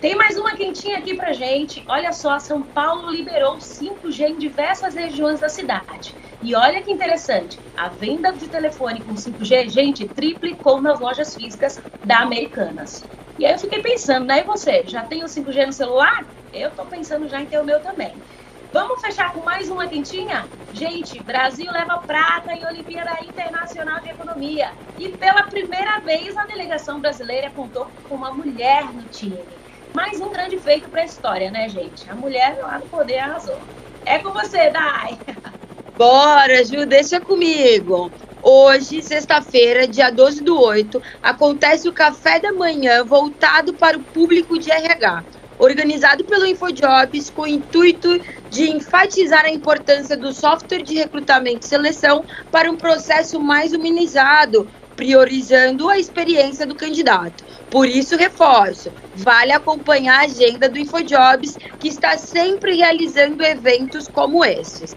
Tem 0.05 0.15
mais 0.15 0.37
uma 0.37 0.55
quentinha 0.55 0.99
aqui 0.99 1.15
pra 1.17 1.33
gente. 1.33 1.83
Olha 1.89 2.13
só, 2.13 2.39
São 2.39 2.63
Paulo 2.63 3.11
liberou 3.11 3.57
5G 3.57 4.33
em 4.33 4.37
diversas 4.37 4.95
regiões 4.95 5.41
da 5.41 5.49
cidade. 5.49 6.15
E 6.43 6.55
olha 6.55 6.83
que 6.83 6.93
interessante, 6.93 7.59
a 7.75 7.89
venda 7.89 8.31
de 8.31 8.47
telefone 8.49 9.03
com 9.03 9.15
5G, 9.15 9.67
gente, 9.71 10.07
triplicou 10.07 10.83
nas 10.83 11.01
lojas 11.01 11.35
físicas 11.35 11.81
da 12.03 12.19
Americanas. 12.19 13.09
E 13.39 13.47
aí 13.47 13.55
eu 13.55 13.59
fiquei 13.59 13.81
pensando, 13.81 14.27
né? 14.27 14.43
E 14.43 14.45
você, 14.45 14.87
já 14.87 15.03
tem 15.07 15.25
o 15.25 15.27
5G 15.27 15.65
no 15.65 15.73
celular? 15.73 16.31
Eu 16.53 16.71
tô 16.75 16.85
pensando 16.85 17.27
já 17.27 17.41
em 17.41 17.47
ter 17.47 17.59
o 17.59 17.65
meu 17.65 17.81
também. 17.81 18.23
Vamos 18.71 19.01
fechar 19.01 19.33
com 19.33 19.43
mais 19.43 19.71
uma 19.71 19.89
quentinha? 19.89 20.51
Gente, 20.71 21.19
Brasil 21.25 21.73
leva 21.73 21.97
prata 22.01 22.53
em 22.53 22.67
Olimpíada 22.67 23.25
Internacional 23.25 24.03
de 24.03 24.11
Economia. 24.11 24.71
E 24.99 25.13
pela 25.17 25.45
primeira 25.45 26.01
vez 26.01 26.37
a 26.37 26.45
delegação 26.45 27.01
brasileira 27.01 27.51
contou 27.51 27.91
com 28.07 28.17
uma 28.17 28.35
mulher 28.35 28.93
no 28.93 29.09
time. 29.09 29.64
Mais 29.95 30.21
um 30.21 30.33
grande 30.33 30.59
feito 30.59 30.91
para 30.91 31.03
a 31.03 31.05
história, 31.05 31.53
né, 31.53 31.69
gente? 31.69 32.11
A 32.11 32.17
mulher 32.17 32.59
lá 32.61 32.81
no 32.81 32.87
poder 32.87 33.19
arrasou. 33.19 33.57
É 34.05 34.19
com 34.19 34.33
você, 34.33 34.69
Dai! 34.71 35.17
Bora, 35.97 36.65
Ju, 36.65 36.85
deixa 36.85 37.21
comigo. 37.21 38.11
Hoje, 38.43 39.01
sexta-feira, 39.01 39.87
dia 39.87 40.11
12 40.11 40.43
do 40.43 40.61
8, 40.61 41.01
acontece 41.23 41.89
o 41.89 41.93
café 41.93 42.41
da 42.41 42.53
manhã 42.53 43.05
voltado 43.05 43.73
para 43.75 43.97
o 43.97 44.03
público 44.03 44.59
de 44.59 44.71
RH, 44.71 45.25
organizado 45.61 46.25
pelo 46.25 46.45
InfoJobs 46.45 47.31
com 47.31 47.43
o 47.43 47.47
intuito 47.47 48.21
de 48.51 48.69
enfatizar 48.71 49.45
a 49.45 49.51
importância 49.51 50.17
do 50.17 50.33
software 50.33 50.83
de 50.83 50.97
recrutamento 50.97 51.65
e 51.65 51.69
seleção 51.69 52.25
para 52.51 52.71
um 52.71 52.77
processo 52.77 53.41
mais 53.41 53.73
humanizado, 53.73 54.69
priorizando 54.97 55.89
a 55.89 55.99
experiência 55.99 56.67
do 56.67 56.75
candidato. 56.75 57.45
Por 57.75 57.89
isso, 57.89 58.17
reforço: 58.17 58.93
vale 59.13 59.51
acompanhar 59.51 60.21
a 60.21 60.27
agenda 60.27 60.69
do 60.69 60.79
InfoJobs, 60.79 61.57
que 61.81 61.89
está 61.89 62.17
sempre 62.17 62.77
realizando 62.77 63.43
eventos 63.43 64.07
como 64.07 64.45
esses. 64.45 64.97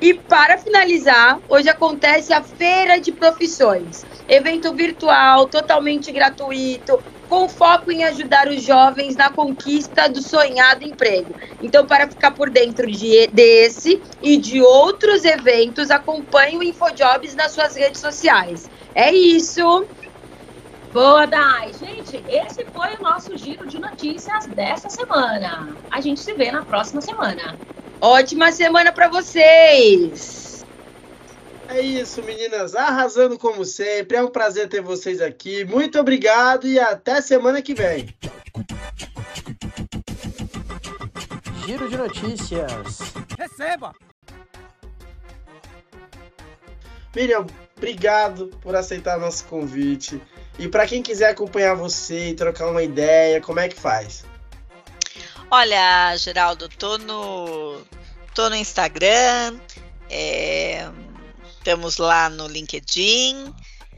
E 0.00 0.14
para 0.14 0.56
finalizar, 0.56 1.38
hoje 1.46 1.68
acontece 1.68 2.32
a 2.32 2.42
Feira 2.42 2.98
de 2.98 3.12
Profissões, 3.12 4.06
evento 4.26 4.74
virtual 4.74 5.46
totalmente 5.50 6.10
gratuito, 6.10 7.02
com 7.26 7.50
foco 7.50 7.92
em 7.92 8.04
ajudar 8.04 8.48
os 8.48 8.62
jovens 8.62 9.14
na 9.14 9.30
conquista 9.30 10.08
do 10.08 10.22
sonhado 10.22 10.84
emprego. 10.84 11.36
Então, 11.60 11.86
para 11.86 12.10
ficar 12.10 12.32
por 12.32 12.50
dentro 12.50 12.86
de, 12.90 13.28
desse 13.30 14.02
e 14.22 14.38
de 14.38 14.62
outros 14.62 15.22
eventos, 15.22 15.90
acompanhe 15.90 16.56
o 16.56 16.62
InfoJobs 16.62 17.34
nas 17.34 17.52
suas 17.52 17.76
redes 17.76 18.00
sociais. 18.00 18.70
É 18.94 19.12
isso. 19.12 19.62
Boa, 20.94 21.26
Dai. 21.26 21.72
Gente, 21.72 22.22
esse 22.28 22.64
foi 22.66 22.94
o 22.94 23.02
nosso 23.02 23.36
giro 23.36 23.66
de 23.66 23.80
notícias 23.80 24.46
dessa 24.46 24.88
semana. 24.88 25.76
A 25.90 26.00
gente 26.00 26.20
se 26.20 26.32
vê 26.34 26.52
na 26.52 26.64
próxima 26.64 27.00
semana. 27.00 27.58
Ótima 28.00 28.52
semana 28.52 28.92
para 28.92 29.08
vocês. 29.08 30.64
É 31.68 31.80
isso, 31.80 32.22
meninas. 32.22 32.76
Arrasando 32.76 33.36
como 33.36 33.64
sempre. 33.64 34.18
É 34.18 34.22
um 34.22 34.28
prazer 34.28 34.68
ter 34.68 34.82
vocês 34.82 35.20
aqui. 35.20 35.64
Muito 35.64 35.98
obrigado 35.98 36.64
e 36.64 36.78
até 36.78 37.20
semana 37.20 37.60
que 37.60 37.74
vem. 37.74 38.14
Giro 41.66 41.88
de 41.88 41.96
notícias. 41.96 43.00
Receba! 43.36 43.92
Miriam, 47.16 47.46
obrigado 47.76 48.46
por 48.62 48.76
aceitar 48.76 49.18
nosso 49.18 49.44
convite. 49.46 50.22
E 50.58 50.68
para 50.68 50.86
quem 50.86 51.02
quiser 51.02 51.30
acompanhar 51.30 51.74
você 51.74 52.28
e 52.28 52.34
trocar 52.34 52.70
uma 52.70 52.82
ideia, 52.82 53.40
como 53.40 53.60
é 53.60 53.68
que 53.68 53.78
faz? 53.78 54.24
Olha, 55.50 56.16
Geraldo, 56.16 56.68
tô 56.68 56.96
no, 56.98 57.80
tô 58.34 58.48
no 58.48 58.56
Instagram, 58.56 59.58
é, 60.08 60.88
estamos 61.58 61.96
lá 61.96 62.28
no 62.28 62.46
LinkedIn 62.46 63.52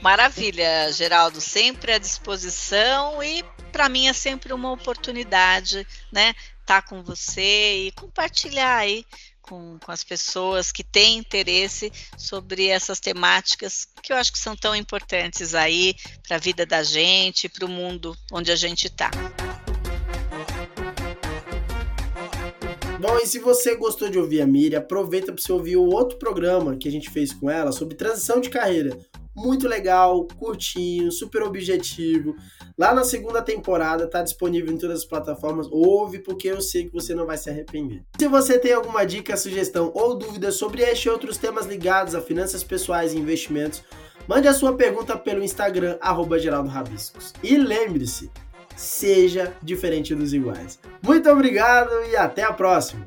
Maravilha, 0.00 0.90
Geraldo, 0.92 1.40
sempre 1.40 1.92
à 1.92 1.98
disposição 1.98 3.22
e 3.22 3.44
para 3.70 3.88
mim 3.88 4.08
é 4.08 4.12
sempre 4.12 4.52
uma 4.52 4.72
oportunidade, 4.72 5.86
né, 6.12 6.34
estar 6.60 6.82
tá 6.82 6.82
com 6.82 7.02
você 7.02 7.86
e 7.86 7.92
compartilhar 7.92 8.76
aí 8.76 9.04
com, 9.42 9.78
com 9.78 9.92
as 9.92 10.02
pessoas 10.04 10.72
que 10.72 10.84
têm 10.84 11.18
interesse 11.18 11.92
sobre 12.16 12.68
essas 12.68 13.00
temáticas 13.00 13.86
que 14.02 14.12
eu 14.12 14.16
acho 14.16 14.32
que 14.32 14.38
são 14.38 14.56
tão 14.56 14.74
importantes 14.74 15.54
aí 15.54 15.94
para 16.26 16.36
a 16.36 16.40
vida 16.40 16.64
da 16.64 16.82
gente, 16.82 17.48
para 17.48 17.66
o 17.66 17.68
mundo 17.68 18.16
onde 18.32 18.50
a 18.50 18.56
gente 18.56 18.86
está. 18.86 19.10
Bom, 22.98 23.18
e 23.18 23.26
se 23.26 23.40
você 23.40 23.74
gostou 23.74 24.08
de 24.08 24.16
ouvir 24.16 24.40
a 24.40 24.46
Miriam, 24.46 24.78
aproveita 24.78 25.32
para 25.32 25.42
você 25.42 25.52
ouvir 25.52 25.76
o 25.76 25.84
outro 25.86 26.18
programa 26.18 26.76
que 26.76 26.88
a 26.88 26.92
gente 26.92 27.10
fez 27.10 27.32
com 27.32 27.50
ela 27.50 27.72
sobre 27.72 27.96
transição 27.96 28.40
de 28.40 28.48
carreira 28.48 28.96
muito 29.34 29.66
legal, 29.66 30.26
curtinho, 30.38 31.10
super 31.10 31.42
objetivo. 31.42 32.36
Lá 32.78 32.94
na 32.94 33.04
segunda 33.04 33.42
temporada 33.42 34.08
tá 34.08 34.22
disponível 34.22 34.72
em 34.72 34.78
todas 34.78 35.00
as 35.00 35.04
plataformas. 35.04 35.68
Ouve 35.70 36.18
porque 36.18 36.48
eu 36.48 36.60
sei 36.60 36.86
que 36.86 36.92
você 36.92 37.14
não 37.14 37.26
vai 37.26 37.36
se 37.36 37.50
arrepender. 37.50 38.02
Se 38.18 38.28
você 38.28 38.58
tem 38.58 38.72
alguma 38.72 39.04
dica, 39.04 39.36
sugestão 39.36 39.90
ou 39.94 40.16
dúvida 40.16 40.50
sobre 40.50 40.82
este 40.82 41.06
e 41.06 41.10
outros 41.10 41.36
temas 41.36 41.66
ligados 41.66 42.14
a 42.14 42.20
finanças 42.20 42.62
pessoais 42.62 43.12
e 43.12 43.18
investimentos, 43.18 43.82
mande 44.26 44.48
a 44.48 44.54
sua 44.54 44.74
pergunta 44.76 45.16
pelo 45.16 45.42
Instagram 45.42 45.98
@geraldo_rabiscos. 46.40 47.32
E 47.42 47.56
lembre-se, 47.56 48.30
seja 48.76 49.54
diferente 49.62 50.14
dos 50.14 50.32
iguais. 50.32 50.78
Muito 51.02 51.28
obrigado 51.30 51.90
e 52.10 52.16
até 52.16 52.42
a 52.42 52.52
próxima. 52.52 53.06